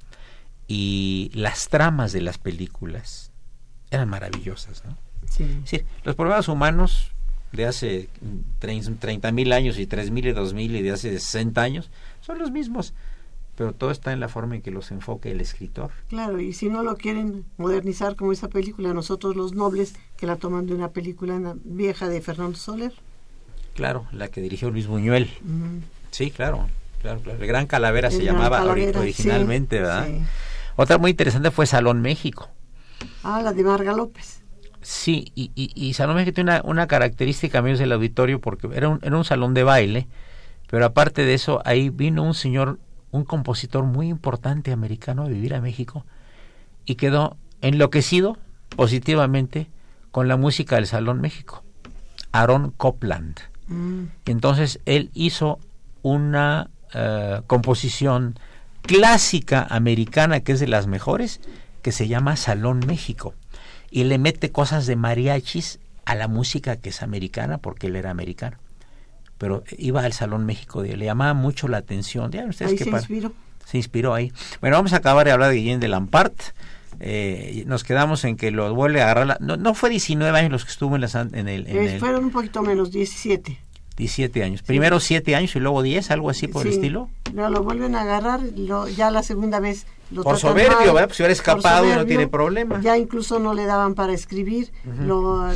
y 0.67 1.31
las 1.35 1.69
tramas 1.69 2.13
de 2.13 2.21
las 2.21 2.39
películas 2.39 3.31
eran 3.91 4.09
maravillosas, 4.09 4.85
¿no? 4.85 4.97
Sí. 5.29 5.45
Es 5.45 5.63
decir, 5.63 5.87
los 6.05 6.17
problemas 6.17 6.49
humanos 6.49 7.13
de 7.53 7.67
hace 7.67 8.09
30 8.59 9.31
mil 9.33 9.53
años 9.53 9.79
y 9.79 9.87
3 9.87 10.11
mil 10.11 10.27
y 10.27 10.33
2 10.33 10.55
mil 10.55 10.75
y 10.75 10.83
de 10.83 10.93
hace 10.93 11.11
60 11.11 11.61
años 11.61 11.91
son 12.21 12.39
los 12.39 12.51
mismos, 12.51 12.95
pero 13.57 13.73
todo 13.73 13.91
está 13.91 14.13
en 14.13 14.21
la 14.21 14.29
forma 14.29 14.57
en 14.57 14.63
que 14.63 14.71
los 14.71 14.91
enfoque 14.91 15.31
el 15.31 15.41
escritor. 15.41 15.91
Claro, 16.09 16.41
y 16.41 16.53
si 16.53 16.69
no 16.69 16.83
lo 16.83 16.97
quieren 16.97 17.45
modernizar 17.59 18.17
como 18.17 18.33
esa 18.33 18.49
película, 18.49 18.95
nosotros 18.95 19.37
los 19.37 19.55
nobles, 19.55 19.95
que 20.17 20.27
la 20.27 20.37
toman 20.37 20.67
de 20.67 20.75
una 20.75 20.89
película 20.91 21.55
vieja 21.65 22.09
de 22.09 22.21
Fernando 22.21 22.57
Soler. 22.57 22.93
Claro, 23.75 24.07
la 24.13 24.29
que 24.29 24.41
dirigió 24.41 24.71
Luis 24.71 24.87
Buñuel. 24.87 25.31
Sí, 26.11 26.31
claro, 26.31 26.69
claro, 27.01 27.21
claro. 27.21 27.39
El 27.41 27.47
Gran 27.47 27.67
Calavera 27.67 28.09
El 28.09 28.15
se 28.15 28.23
Gran 28.23 28.37
llamaba 28.37 28.59
Calavera, 28.59 29.01
originalmente, 29.01 29.77
sí, 29.77 29.83
¿verdad? 29.83 30.07
sí. 30.09 30.23
Otra 30.77 30.99
muy 30.99 31.11
interesante 31.11 31.51
fue 31.51 31.67
Salón 31.67 32.01
México. 32.01 32.49
Ah, 33.23 33.43
la 33.43 33.53
de 33.53 33.63
Marga 33.65 33.93
López. 33.93 34.43
Sí, 34.81 35.31
y, 35.35 35.53
y, 35.55 35.71
y 35.75 35.95
Salón 35.95 36.17
México 36.17 36.35
tiene 36.35 36.51
una, 36.53 36.63
una 36.65 36.87
característica, 36.87 37.59
amigos 37.59 37.79
del 37.79 37.93
auditorio, 37.93 38.41
porque 38.41 38.69
era 38.75 38.89
un, 38.89 38.99
era 39.03 39.17
un 39.17 39.25
salón 39.25 39.55
de 39.55 39.63
baile, 39.63 40.09
pero 40.69 40.85
aparte 40.87 41.25
de 41.25 41.35
eso, 41.35 41.63
ahí 41.65 41.89
vino 41.91 42.25
un 42.25 42.35
señor 42.35 42.79
un 43.13 43.25
compositor 43.25 43.85
muy 43.85 44.09
importante 44.09 44.73
americano 44.73 45.23
a 45.23 45.29
vivir 45.29 45.55
a 45.55 45.61
México 45.61 46.05
y 46.85 46.97
quedó 46.97 47.37
enloquecido 47.61 48.39
positivamente 48.75 49.69
con 50.11 50.29
la 50.29 50.37
música 50.37 50.77
del 50.77 50.87
Salón 50.87 51.21
México, 51.21 51.63
Aaron 52.33 52.73
Copland. 52.73 53.39
Mm. 53.69 54.05
Entonces 54.27 54.81
él 54.87 55.11
hizo 55.15 55.61
una 56.03 56.71
eh, 56.95 57.41
composición 57.47 58.39
clásica 58.83 59.67
americana 59.71 60.41
que 60.41 60.53
es 60.53 60.61
de 60.61 60.67
las 60.67 60.87
mejores, 60.87 61.41
que 61.83 61.93
se 61.93 62.09
llama 62.09 62.37
Salón 62.37 62.81
México. 62.87 63.35
Y 63.91 64.05
le 64.05 64.19
mete 64.19 64.51
cosas 64.51 64.87
de 64.87 64.97
mariachis 64.97 65.79
a 66.05 66.15
la 66.15 66.29
música 66.29 66.77
que 66.77 66.89
es 66.89 67.03
americana, 67.03 67.59
porque 67.59 67.89
él 67.89 67.97
era 67.97 68.11
americano. 68.11 68.59
Pero 69.43 69.65
iba 69.77 70.03
al 70.05 70.13
Salón 70.13 70.47
México, 70.47 70.85
le 70.85 70.97
llamaba 71.05 71.35
mucho 71.35 71.67
la 71.67 71.79
atención. 71.79 72.31
Ya, 72.31 72.45
ustedes 72.45 72.71
Ahí 72.71 72.79
se 72.79 72.89
inspiró. 72.89 73.33
se 73.67 73.77
inspiró 73.77 74.15
ahí. 74.15 74.33
Bueno, 74.61 74.77
vamos 74.77 74.93
a 74.93 74.99
acabar 74.99 75.27
de 75.27 75.33
hablar 75.33 75.51
de 75.51 75.57
Guillén 75.57 75.81
de 75.81 75.89
Lampart. 75.89 76.33
Eh, 77.01 77.65
nos 77.67 77.83
quedamos 77.83 78.25
en 78.25 78.37
que 78.37 78.53
lo 78.53 78.73
vuelve 78.73 79.01
a 79.01 79.07
agarrar. 79.07 79.27
la- 79.27 79.39
no, 79.41 79.57
no 79.57 79.75
fue 79.75 79.91
19 79.91 80.39
años 80.39 80.53
los 80.53 80.65
que 80.65 80.71
estuvo 80.71 80.95
en, 80.95 81.01
la, 81.01 81.09
en 81.33 81.49
el, 81.49 81.67
en 81.67 81.77
Eh, 81.77 81.95
el 81.95 81.99
Fueron 81.99 82.27
un 82.27 82.31
poquito 82.31 82.63
menos, 82.63 82.93
17. 82.93 83.59
17 83.97 84.43
años. 84.43 84.63
Primero 84.63 85.01
7 85.01 85.35
años 85.35 85.55
y 85.57 85.61
luego 85.61 85.83
10, 85.83 86.11
algo 86.11 86.31
así 86.31 86.49
por 86.49 86.67
el 86.67 86.73
estilo. 86.73 87.09
No, 87.33 87.51
lo 87.51 87.63
vuelven 87.63 87.95
a 87.95 88.03
agarrar, 88.03 88.41
lo, 88.57 88.89
ya 88.89 89.11
la 89.11 89.23
segunda 89.23 89.61
vez 89.61 89.87
lo 90.11 90.23
Por 90.23 90.39
soberbio, 90.39 90.77
mal, 90.77 90.87
¿verdad? 90.87 91.07
Pues 91.07 91.17
si 91.17 91.23
hubiera 91.23 91.33
escapado 91.33 91.85
no 91.85 91.93
soberbio, 91.93 92.07
tiene 92.07 92.29
problema. 92.29 92.81
Ya 92.83 92.99
incluso 92.99 93.39
no 93.39 93.55
le 93.55 93.65
daban 93.65 93.95
para 93.95 94.13
escribir, 94.13 94.71
lo, 95.01 95.49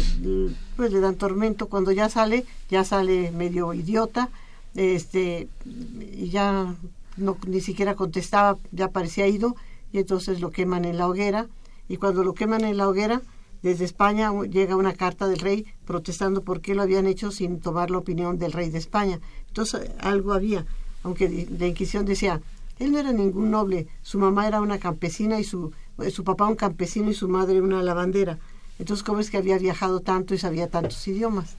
pues 0.76 0.93
le 0.93 1.01
dan 1.01 1.16
tormento. 1.16 1.66
Cuando 1.68 1.93
ya 1.93 2.09
sale, 2.09 2.47
ya 2.70 2.84
sale 2.84 3.30
medio 3.32 3.74
idiota, 3.74 4.30
este, 4.74 5.49
y 5.64 6.30
ya 6.30 6.74
no, 7.16 7.37
ni 7.47 7.61
siquiera 7.61 7.95
contestaba, 7.95 8.57
ya 8.72 8.89
parecía 8.89 9.26
ido, 9.26 9.57
y 9.93 9.99
entonces 9.99 10.41
lo 10.41 10.51
queman 10.51 10.84
en 10.84 10.99
la 10.99 11.09
hoguera. 11.09 11.47
Y 11.89 11.99
cuando 11.99 12.24
lo 12.24 12.32
queman 12.32 12.64
en 12.64 12.78
la 12.78 12.89
hoguera, 12.89 13.22
desde 13.66 13.84
España 13.84 14.30
llega 14.44 14.76
una 14.76 14.94
carta 14.94 15.26
del 15.26 15.40
rey 15.40 15.66
protestando 15.86 16.42
por 16.42 16.60
qué 16.60 16.76
lo 16.76 16.82
habían 16.82 17.08
hecho 17.08 17.32
sin 17.32 17.58
tomar 17.58 17.90
la 17.90 17.98
opinión 17.98 18.38
del 18.38 18.52
rey 18.52 18.70
de 18.70 18.78
España. 18.78 19.18
Entonces 19.48 19.90
algo 19.98 20.32
había, 20.34 20.64
aunque 21.02 21.48
la 21.58 21.66
Inquisición 21.66 22.04
decía, 22.04 22.40
él 22.78 22.92
no 22.92 23.00
era 23.00 23.12
ningún 23.12 23.50
noble, 23.50 23.88
su 24.02 24.20
mamá 24.20 24.46
era 24.46 24.60
una 24.60 24.78
campesina 24.78 25.40
y 25.40 25.44
su, 25.44 25.72
eh, 25.98 26.10
su 26.10 26.22
papá 26.22 26.46
un 26.46 26.54
campesino 26.54 27.10
y 27.10 27.14
su 27.14 27.26
madre 27.28 27.60
una 27.60 27.82
lavandera. 27.82 28.38
Entonces, 28.78 29.02
¿cómo 29.02 29.18
es 29.18 29.30
que 29.30 29.38
había 29.38 29.58
viajado 29.58 29.98
tanto 29.98 30.32
y 30.32 30.38
sabía 30.38 30.70
tantos 30.70 31.08
idiomas? 31.08 31.56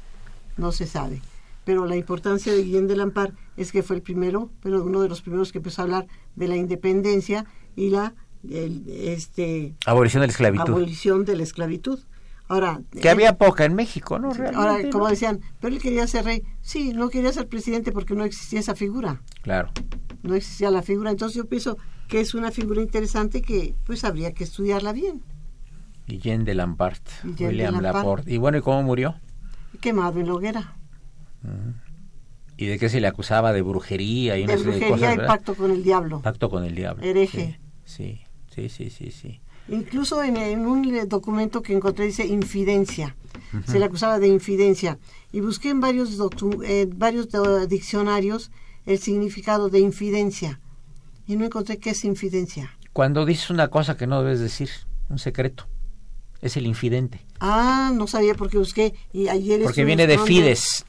No 0.55 0.71
se 0.71 0.87
sabe. 0.87 1.21
Pero 1.65 1.87
la 1.87 1.97
importancia 1.97 2.53
de 2.53 2.63
Guillén 2.63 2.87
de 2.87 2.95
Lampar 2.95 3.33
es 3.57 3.73
que 3.73 3.83
fue 3.83 3.97
el 3.97 4.01
primero, 4.01 4.49
pero 4.63 4.81
uno 4.81 5.01
de 5.01 5.09
los 5.09 5.21
primeros 5.21 5.51
que 5.51 5.57
empezó 5.57 5.81
a 5.81 5.85
hablar 5.85 6.07
de 6.37 6.47
la 6.47 6.55
independencia 6.55 7.45
y 7.75 7.89
la 7.89 8.13
el, 8.49 8.83
este, 8.87 9.73
Abolición 9.85 10.21
de 10.21 10.27
la 10.27 10.31
esclavitud. 10.31 10.69
abolición 10.69 11.25
de 11.25 11.35
la 11.35 11.43
esclavitud. 11.43 11.99
Ahora, 12.49 12.81
que 12.91 12.99
él- 12.99 13.07
había 13.09 13.37
poca 13.37 13.65
en 13.65 13.73
México, 13.75 14.19
¿no? 14.19 14.29
Ahora, 14.29 14.51
Realmente, 14.51 14.89
como 14.91 15.03
¿no? 15.05 15.09
decían, 15.09 15.41
pero 15.59 15.75
él 15.75 15.81
quería 15.81 16.07
ser 16.07 16.23
rey. 16.25 16.43
Sí, 16.61 16.93
no 16.93 17.09
quería 17.09 17.33
ser 17.33 17.47
presidente 17.47 17.91
porque 17.91 18.13
no 18.15 18.23
existía 18.23 18.59
esa 18.61 18.73
figura. 18.75 19.21
Claro. 19.41 19.69
No 20.23 20.33
existía 20.35 20.71
la 20.71 20.81
figura. 20.81 21.11
Entonces 21.11 21.35
yo 21.35 21.45
pienso 21.45 21.77
que 22.07 22.21
es 22.21 22.33
una 22.33 22.51
figura 22.51 22.81
interesante 22.81 23.41
que 23.41 23.75
pues 23.85 24.03
habría 24.05 24.31
que 24.33 24.45
estudiarla 24.45 24.93
bien. 24.93 25.21
Guillén 26.07 26.45
de 26.45 26.55
Lampart, 26.55 27.05
Guillén 27.23 27.35
de 27.35 27.47
William 27.47 27.73
Lampart. 27.73 27.95
Laporte. 27.97 28.33
Y 28.33 28.37
bueno, 28.37 28.57
¿y 28.57 28.61
cómo 28.61 28.81
murió? 28.81 29.15
Quemado 29.81 30.19
en 30.21 30.27
la 30.27 30.33
hoguera. 30.35 30.77
¿Y 32.55 32.65
de 32.65 32.79
qué 32.79 32.89
se 32.89 32.99
le 33.01 33.07
acusaba? 33.07 33.51
De 33.53 33.61
brujería 33.61 34.37
y 34.37 34.45
De 34.45 34.53
una 34.53 34.57
serie 34.57 34.73
de 34.73 34.85
brujería 34.87 35.09
cosas, 35.09 35.23
y 35.23 35.27
pacto 35.27 35.53
con 35.55 35.71
el 35.71 35.83
diablo. 35.83 36.21
Pacto 36.21 36.49
con 36.49 36.63
el 36.63 36.75
diablo. 36.75 37.03
Hereje. 37.03 37.59
Sí, 37.85 38.19
sí, 38.19 38.21
sí, 38.69 38.89
sí, 38.89 39.11
sí. 39.11 39.39
Incluso 39.69 40.23
en, 40.23 40.37
en 40.37 40.65
un 40.65 41.07
documento 41.09 41.61
que 41.61 41.73
encontré 41.73 42.05
dice 42.05 42.25
infidencia. 42.25 43.15
Se 43.65 43.79
le 43.79 43.85
acusaba 43.85 44.19
de 44.19 44.27
infidencia. 44.27 44.97
Y 45.31 45.41
busqué 45.41 45.69
en 45.69 45.79
varios, 45.79 46.17
eh, 46.63 46.87
varios 46.93 47.27
eh, 47.33 47.67
diccionarios 47.67 48.51
el 48.85 48.99
significado 48.99 49.69
de 49.69 49.79
infidencia. 49.79 50.59
Y 51.27 51.35
no 51.35 51.45
encontré 51.45 51.77
qué 51.77 51.91
es 51.91 52.05
infidencia. 52.05 52.71
Cuando 52.93 53.25
dices 53.25 53.49
una 53.49 53.67
cosa 53.67 53.97
que 53.97 54.07
no 54.07 54.23
debes 54.23 54.39
decir, 54.39 54.69
un 55.09 55.19
secreto, 55.19 55.67
es 56.41 56.57
el 56.57 56.65
infidente. 56.65 57.19
Ah, 57.39 57.91
no 57.93 58.07
sabía 58.07 58.33
por 58.33 58.49
qué 58.49 58.57
busqué. 58.57 58.93
Y 59.13 59.27
ayer 59.27 59.61
Porque 59.63 59.85
viene 59.85 60.07
de 60.07 60.17
fides. 60.17 60.85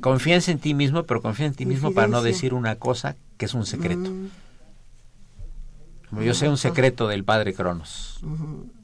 Confías 0.00 0.48
en 0.48 0.58
ti 0.58 0.74
mismo, 0.74 1.04
pero 1.04 1.22
confía 1.22 1.46
en 1.46 1.54
ti 1.54 1.66
mismo 1.66 1.92
para 1.92 2.08
no 2.08 2.22
decir 2.22 2.54
una 2.54 2.76
cosa 2.76 3.16
que 3.36 3.44
es 3.44 3.54
un 3.54 3.66
secreto. 3.66 4.10
Mm, 4.10 4.28
yo 6.24 6.34
sé 6.34 6.48
un 6.48 6.56
secreto 6.58 7.08
del 7.08 7.24
padre 7.24 7.54
Cronos. 7.54 8.20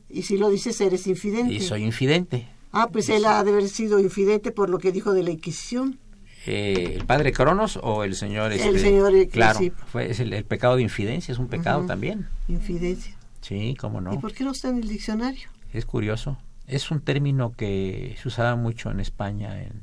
Y 0.09 0.23
si 0.23 0.37
lo 0.37 0.51
dices, 0.51 0.81
eres 0.81 1.07
infidente. 1.07 1.53
y 1.55 1.61
soy 1.61 1.85
infidente. 1.85 2.47
Ah, 2.73 2.89
pues 2.93 3.09
él 3.09 3.25
ha 3.27 3.43
de 3.45 3.51
haber 3.51 3.69
sido 3.69 3.99
infidente 4.01 4.51
por 4.51 4.71
lo 4.71 4.79
que 4.79 4.93
dijo 4.93 5.13
de 5.13 5.23
la 5.23 5.31
Inquisición. 5.31 5.99
Eh, 6.47 6.95
¿El 6.99 7.07
padre 7.07 7.33
Cronos 7.33 7.79
o 7.83 8.03
el 8.05 8.15
señor? 8.17 8.53
El 8.53 8.61
este? 8.61 8.79
señor, 8.79 9.15
eh, 9.15 9.29
Claro, 9.29 9.61
fue, 9.87 10.11
es 10.11 10.19
el, 10.21 10.33
el 10.33 10.45
pecado 10.45 10.77
de 10.77 10.83
infidencia, 10.83 11.33
es 11.33 11.39
un 11.39 11.49
pecado 11.49 11.87
también. 11.87 12.27
Infidencia. 12.49 13.15
Sí, 13.43 13.77
cómo 13.79 14.01
¿Y 14.01 14.05
no. 14.05 14.21
por 14.21 14.33
qué 14.33 14.43
no 14.45 14.51
está 14.53 14.69
en 14.69 14.79
el 14.79 14.89
diccionario? 14.89 15.49
Es 15.73 15.85
curioso. 15.87 16.39
Es 16.67 16.91
un 16.91 17.01
término 17.01 17.53
que 17.53 18.17
se 18.21 18.29
usaba 18.29 18.57
mucho 18.57 18.91
en 18.91 19.01
España 19.01 19.63
en 19.63 19.83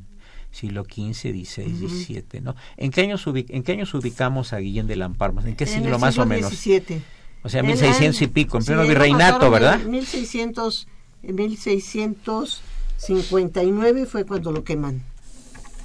siglo 0.51 0.83
XV, 0.83 1.13
XVI, 1.13 1.73
Ujú. 1.85 1.89
XVII, 1.89 2.41
¿no? 2.41 2.55
¿En 2.77 2.91
qué 2.91 3.01
años, 3.01 3.23
en 3.27 3.63
qué 3.63 3.71
años 3.73 3.93
ubicamos 3.93 4.51
a 4.53 4.57
Guillén 4.57 4.87
de 4.87 4.95
Lamparmas? 4.95 5.45
¿En 5.45 5.55
qué 5.55 5.65
En 5.65 5.69
siglo 5.69 5.95
el 5.95 6.01
más 6.01 6.17
o 6.17 6.23
siglo 6.23 6.25
menos? 6.25 6.51
XVII. 6.53 7.01
O 7.43 7.49
sea, 7.49 7.61
El 7.61 7.67
1600 7.67 8.21
y 8.21 8.27
pico, 8.27 8.57
en 8.57 8.65
pleno 8.65 8.83
virreinato, 8.83 9.49
¿verdad? 9.49 9.79
En 9.81 9.91
1600, 9.91 10.87
en 11.23 11.35
1659 11.35 14.05
fue 14.05 14.25
cuando 14.25 14.51
lo 14.51 14.63
queman. 14.63 15.03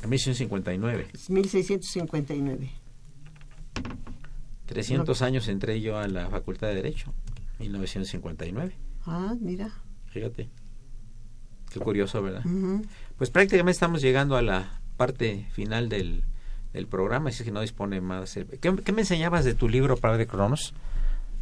En 0.03 0.11
1659. 0.11 1.07
1659. 1.29 2.71
300 4.67 5.23
años 5.23 5.49
entré 5.49 5.81
yo 5.81 5.99
a 5.99 6.07
la 6.09 6.29
Facultad 6.29 6.69
de 6.69 6.75
Derecho, 6.75 7.13
1959. 7.59 8.75
Ah, 9.07 9.35
mira. 9.41 9.73
Fíjate. 10.07 10.51
Qué 11.71 11.81
curioso, 11.81 12.23
¿verdad? 12.23 12.43
Pues 13.19 13.31
prácticamente 13.31 13.73
estamos 13.73 14.01
llegando 14.01 14.37
a 14.37 14.43
la 14.43 14.81
parte 14.97 15.49
final 15.53 15.89
del, 15.89 16.23
del 16.73 16.87
programa, 16.87 17.31
así 17.31 17.43
que 17.45 17.51
no 17.51 17.61
dispone 17.61 18.01
más. 18.01 18.39
¿Qué, 18.61 18.77
qué 18.77 18.93
me 18.93 19.03
enseñabas 19.03 19.45
de 19.45 19.55
tu 19.55 19.69
libro, 19.69 19.97
Padre 19.97 20.27
Cronos? 20.27 20.73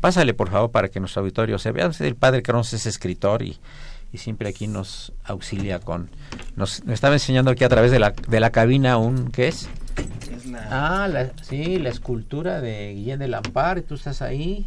Pásale, 0.03 0.35
por 0.35 0.51
favor, 0.51 0.73
para 0.73 0.89
que 0.89 0.99
nuestro 0.99 1.21
auditorio 1.23 1.61
se 1.61 1.71
vea. 1.71 1.89
El 2.01 2.17
Padre 2.17 2.43
Cronos 2.43 2.73
es 2.73 2.87
escritor 2.87 3.41
y, 3.41 3.61
y 4.13 4.19
siempre 4.19 4.49
aquí 4.49 4.67
nos 4.67 5.13
auxilia 5.23 5.79
con... 5.79 6.11
Nos, 6.57 6.85
nos 6.85 6.95
estaba 6.95 7.15
enseñando 7.15 7.53
aquí 7.53 7.63
a 7.63 7.69
través 7.69 7.93
de 7.93 8.01
la, 8.01 8.11
de 8.11 8.41
la 8.41 8.51
cabina 8.51 8.97
un... 8.99 9.31
¿Qué 9.31 9.47
es? 9.47 9.69
Ah, 10.71 11.07
la, 11.09 11.31
sí, 11.43 11.79
la 11.79 11.91
escultura 11.91 12.61
de 12.61 12.95
Guillén 12.95 13.21
de 13.21 13.29
Lampar, 13.29 13.79
y 13.79 13.83
tú 13.83 13.95
estás 13.95 14.23
ahí, 14.23 14.67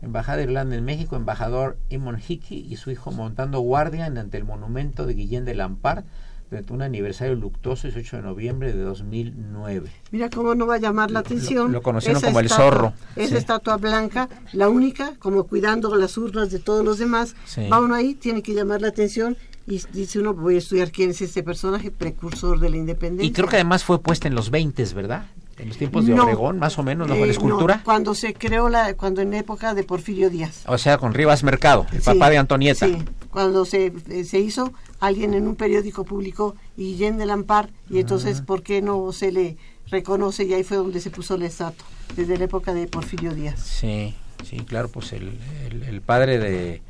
embajada 0.00 0.38
de 0.38 0.44
Irlanda 0.44 0.76
en 0.76 0.84
México, 0.84 1.16
embajador 1.16 1.76
Imon 1.90 2.22
Hickey 2.24 2.64
y 2.70 2.76
su 2.76 2.92
hijo 2.92 3.10
montando 3.10 3.58
guardia 3.58 4.06
ante 4.06 4.38
el 4.38 4.44
monumento 4.44 5.06
de 5.06 5.14
Guillén 5.14 5.44
de 5.44 5.56
Lampar 5.56 6.04
durante 6.52 6.72
un 6.74 6.82
aniversario 6.82 7.34
luctuoso 7.34 7.88
18 7.88 8.16
de 8.18 8.22
noviembre 8.22 8.74
de 8.74 8.82
2009. 8.82 9.90
Mira 10.10 10.28
cómo 10.28 10.54
no 10.54 10.66
va 10.66 10.74
a 10.74 10.78
llamar 10.78 11.10
la 11.10 11.20
atención. 11.20 11.72
lo 11.72 11.80
conocieron 11.80 12.18
esa 12.18 12.26
como 12.26 12.40
el 12.40 12.50
zorro, 12.50 12.92
Esa 13.16 13.30
sí. 13.30 13.36
estatua 13.36 13.78
blanca, 13.78 14.28
la 14.52 14.68
única, 14.68 15.14
como 15.18 15.44
cuidando 15.44 15.96
las 15.96 16.18
urnas 16.18 16.50
de 16.50 16.58
todos 16.58 16.84
los 16.84 16.98
demás. 16.98 17.34
Sí. 17.46 17.66
Va 17.68 17.80
uno 17.80 17.94
ahí, 17.94 18.14
tiene 18.14 18.42
que 18.42 18.52
llamar 18.52 18.82
la 18.82 18.88
atención 18.88 19.38
y 19.66 19.80
dice 19.94 20.18
uno, 20.18 20.34
voy 20.34 20.56
a 20.56 20.58
estudiar 20.58 20.90
quién 20.92 21.08
es 21.10 21.22
este 21.22 21.42
personaje 21.42 21.90
precursor 21.90 22.60
de 22.60 22.68
la 22.68 22.76
independencia. 22.76 23.26
Y 23.26 23.32
creo 23.32 23.48
que 23.48 23.56
además 23.56 23.82
fue 23.82 23.98
puesta 24.02 24.28
en 24.28 24.34
los 24.34 24.50
20, 24.50 24.84
¿verdad? 24.94 25.24
En 25.56 25.68
los 25.68 25.78
tiempos 25.78 26.04
de 26.04 26.14
No. 26.14 26.24
Obregón, 26.24 26.58
más 26.58 26.78
o 26.78 26.82
menos, 26.82 27.08
¿no? 27.08 27.14
Eh, 27.14 27.24
la 27.24 27.32
escultura. 27.32 27.76
no, 27.76 27.84
cuando 27.84 28.14
se 28.14 28.34
creó 28.34 28.68
la, 28.68 28.92
cuando 28.94 29.22
en 29.22 29.32
época 29.32 29.72
de 29.72 29.84
Porfirio 29.84 30.28
Díaz. 30.28 30.64
O 30.66 30.76
sea, 30.76 30.98
con 30.98 31.14
Rivas 31.14 31.44
Mercado, 31.44 31.86
el 31.92 32.00
Sí, 32.00 32.04
papá 32.04 32.28
de 32.28 32.36
Antonieta. 32.38 32.86
Sí, 32.86 32.98
cuando 33.32 33.64
se, 33.64 33.92
se 34.24 34.38
hizo, 34.38 34.72
alguien 35.00 35.34
en 35.34 35.48
un 35.48 35.56
periódico 35.56 36.04
publicó 36.04 36.54
Guillén 36.76 37.18
de 37.18 37.26
Lampar 37.26 37.70
y 37.90 37.98
entonces, 37.98 38.40
Ah. 38.40 38.44
¿por 38.46 38.62
qué 38.62 38.80
no 38.82 39.10
se 39.10 39.32
le 39.32 39.56
reconoce? 39.90 40.44
Y 40.44 40.54
ahí 40.54 40.62
fue 40.62 40.76
donde 40.76 41.00
se 41.00 41.10
puso 41.10 41.36
la 41.36 41.46
estatua, 41.46 41.84
desde 42.14 42.38
la 42.38 42.44
época 42.44 42.72
de 42.74 42.86
Porfirio 42.86 43.34
Díaz. 43.34 43.58
Sí, 43.60 44.14
sí, 44.44 44.58
claro, 44.58 44.88
pues 44.88 45.12
el, 45.12 45.38
el, 45.66 45.82
el 45.82 46.00
padre 46.02 46.38
de, 46.38 46.82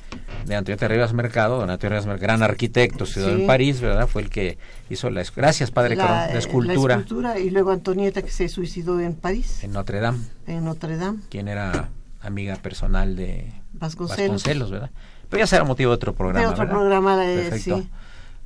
de 0.47 0.55
Antonieta 0.57 0.89
Rivas 0.89 1.13
Mercado, 1.13 1.59
don 1.59 1.71
Antonio 1.71 1.91
Rivas 1.91 2.07
Mercado, 2.07 2.23
gran 2.27 2.43
arquitecto, 2.43 3.07
ciudadano 3.07 3.37
Sí. 3.39 3.43
en 3.43 3.47
París, 3.47 3.81
¿verdad? 3.81 4.07
Fue 4.09 4.23
el 4.23 4.29
que 4.31 4.59
hizo 4.91 5.09
la... 5.11 5.23
Gracias, 5.35 5.71
padre 5.71 5.95
la, 5.97 6.03
Corón, 6.07 6.19
la 6.19 6.33
la 6.33 6.39
escultura 6.39 6.95
escultura, 6.97 7.39
y 7.39 7.51
luego 7.51 7.71
Antonieta 7.71 8.21
que 8.23 8.31
se 8.31 8.49
suicidó 8.49 8.99
en 9.01 9.15
París, 9.15 9.63
en 9.63 9.73
Notre 9.73 10.01
Dame, 10.01 10.19
en 10.47 10.65
Notre 10.65 10.97
Dame. 10.97 11.19
quien 11.31 11.47
era 11.49 11.89
amiga 12.21 12.57
personal 12.57 13.17
de 13.17 13.53
Vasconcelos. 13.73 14.19
Vasconcelos, 14.43 14.71
¿verdad? 14.71 14.91
Pero 15.33 15.41
ya 15.45 15.47
será 15.47 15.65
motivo 15.65 15.91
de 15.93 15.95
otro 15.95 16.15
programa, 16.15 16.41
De 16.47 16.53
otro 16.53 16.59
¿verdad? 16.67 16.75
programa, 16.79 17.25
eh, 17.27 17.49
Perfecto. 17.49 17.79
sí. 17.81 17.89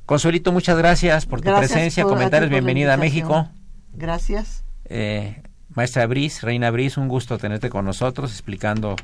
Consuelito, 0.05 0.53
muchas 0.53 0.77
gracias 0.77 1.25
por 1.25 1.41
tu 1.41 1.53
presencia, 1.53 2.03
por- 2.03 2.13
comentarios, 2.13 2.49
bienvenida 2.49 2.93
a. 2.93 2.97
México. 2.97 3.49
Gracias. 3.93 4.63
Eh, 4.85 5.43
Maestra 5.75 6.07
Briz, 6.07 6.43
Reina 6.43 6.71
Briz, 6.71 6.95
un 6.95 7.09
gusto 7.09 7.37
tenerte 7.37 7.69
con 7.69 7.83
nosotros 7.83 8.31
explicando 8.31 8.95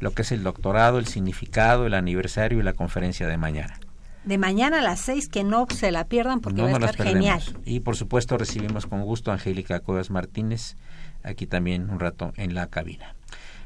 lo 0.00 0.10
que 0.12 0.20
es 0.20 0.32
el 0.32 0.42
doctorado, 0.42 0.98
el 0.98 1.06
significado, 1.06 1.86
el 1.86 1.94
aniversario 1.94 2.60
y 2.60 2.62
la 2.62 2.74
conferencia 2.74 3.26
de 3.26 3.38
mañana. 3.38 3.80
De 4.24 4.36
mañana 4.36 4.80
a 4.80 4.82
las 4.82 5.00
seis, 5.00 5.26
que 5.30 5.42
no 5.42 5.66
se 5.74 5.90
la 5.92 6.04
pierdan 6.04 6.40
porque 6.40 6.60
va 6.60 6.68
a 6.68 6.72
estar 6.72 6.94
genial. 6.94 7.40
Y 7.64 7.80
por 7.80 7.96
supuesto 7.96 8.36
recibimos 8.36 8.84
con 8.84 9.00
gusto 9.00 9.30
a 9.30 9.34
Angélica 9.34 9.80
Cuevas 9.80 10.10
Martínez, 10.10 10.76
aquí 11.22 11.46
también 11.46 11.88
un 11.88 12.00
rato 12.00 12.34
en 12.36 12.54
la 12.54 12.66
cabina. 12.66 13.14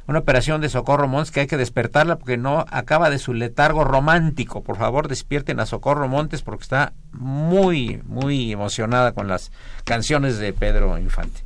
Una 0.06 0.18
operación 0.18 0.60
de 0.60 0.68
Socorro 0.68 1.08
Montes 1.08 1.30
que 1.30 1.40
hay 1.40 1.46
que 1.46 1.56
despertarla 1.56 2.16
porque 2.16 2.36
no 2.36 2.66
acaba 2.70 3.08
de 3.08 3.18
su 3.18 3.32
letargo 3.32 3.84
romántico. 3.84 4.62
Por 4.62 4.76
favor, 4.76 5.08
despierten 5.08 5.60
a 5.60 5.66
Socorro 5.66 6.08
Montes 6.08 6.42
porque 6.42 6.64
está 6.64 6.92
muy, 7.12 8.02
muy 8.04 8.52
emocionada 8.52 9.12
con 9.12 9.28
las 9.28 9.50
canciones 9.84 10.36
de 10.36 10.52
Pedro 10.52 10.98
Infante. 10.98 11.40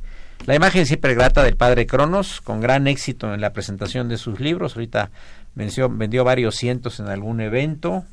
La 0.45 0.55
imagen 0.55 0.85
siempre 0.85 1.15
grata 1.15 1.43
del 1.43 1.55
padre 1.55 1.85
Cronos, 1.85 2.41
con 2.41 2.59
gran 2.59 2.87
éxito 2.87 3.33
en 3.33 3.39
la 3.39 3.53
presentación 3.53 4.09
de 4.09 4.17
sus 4.17 4.41
libros. 4.41 4.75
Ahorita 4.75 5.09
venció, 5.55 5.89
vendió 5.89 6.25
varios 6.25 6.55
cientos 6.55 6.99
en 6.99 7.07
algún 7.07 7.39
evento. 7.39 8.03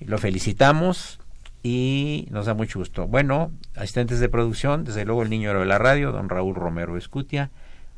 Lo 0.00 0.18
felicitamos 0.18 1.18
y 1.62 2.26
nos 2.30 2.44
da 2.44 2.52
mucho 2.52 2.78
gusto. 2.78 3.06
Bueno, 3.06 3.52
asistentes 3.74 4.20
de 4.20 4.28
producción, 4.28 4.84
desde 4.84 5.06
luego 5.06 5.22
el 5.22 5.30
niño 5.30 5.58
de 5.58 5.64
la 5.64 5.78
radio, 5.78 6.12
don 6.12 6.28
Raúl 6.28 6.54
Romero 6.54 6.98
Escutia, 6.98 7.50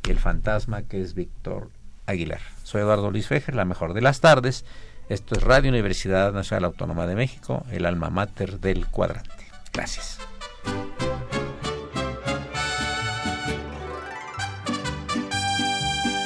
y 0.06 0.10
el 0.10 0.18
fantasma 0.18 0.82
que 0.82 1.00
es 1.00 1.14
Víctor 1.14 1.70
Aguilar. 2.10 2.40
Soy 2.62 2.82
Eduardo 2.82 3.10
Luis 3.10 3.26
Fejer, 3.26 3.54
la 3.54 3.64
mejor 3.64 3.94
de 3.94 4.02
las 4.02 4.20
tardes. 4.20 4.64
Esto 5.08 5.34
es 5.34 5.42
Radio 5.42 5.70
Universidad 5.70 6.32
Nacional 6.32 6.64
Autónoma 6.66 7.06
de 7.06 7.14
México, 7.14 7.64
el 7.72 7.86
alma 7.86 8.10
mater 8.10 8.60
del 8.60 8.86
cuadrante. 8.86 9.46
Gracias. 9.72 10.18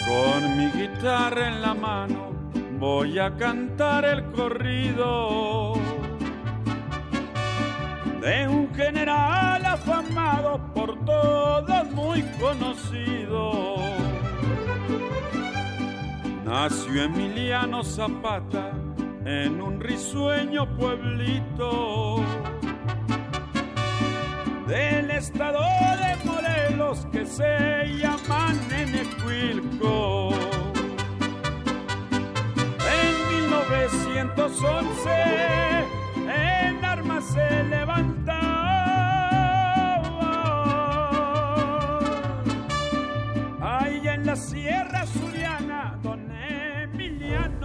Con 0.06 0.56
mi 0.56 0.70
guitarra 0.70 1.48
en 1.48 1.62
la 1.62 1.74
mano 1.74 2.32
voy 2.78 3.18
a 3.18 3.34
cantar 3.36 4.04
el 4.04 4.24
corrido 4.32 5.74
de 8.20 8.48
un 8.48 8.74
general 8.74 9.64
afamado 9.64 10.72
por 10.74 11.04
todos 11.04 11.90
muy 11.92 12.22
conocido 12.40 13.73
Nació 16.54 17.02
Emiliano 17.02 17.82
Zapata 17.82 18.70
en 19.24 19.60
un 19.60 19.80
risueño 19.80 20.72
pueblito 20.76 22.22
del 24.68 25.10
estado 25.10 25.58
de 25.58 26.14
Morelos 26.24 27.08
que 27.10 27.26
se 27.26 27.98
llama 27.98 28.52
Nenecuilco. 28.68 30.30
En 33.02 33.14
1911 33.42 35.10
en 36.28 36.84
armas 36.84 37.24
se 37.24 37.64
levantaba 37.64 38.44
ahí 43.60 44.06
en 44.06 44.24
la 44.24 44.36
Sierra 44.36 45.04
Suriana, 45.04 45.54
don 45.58 45.63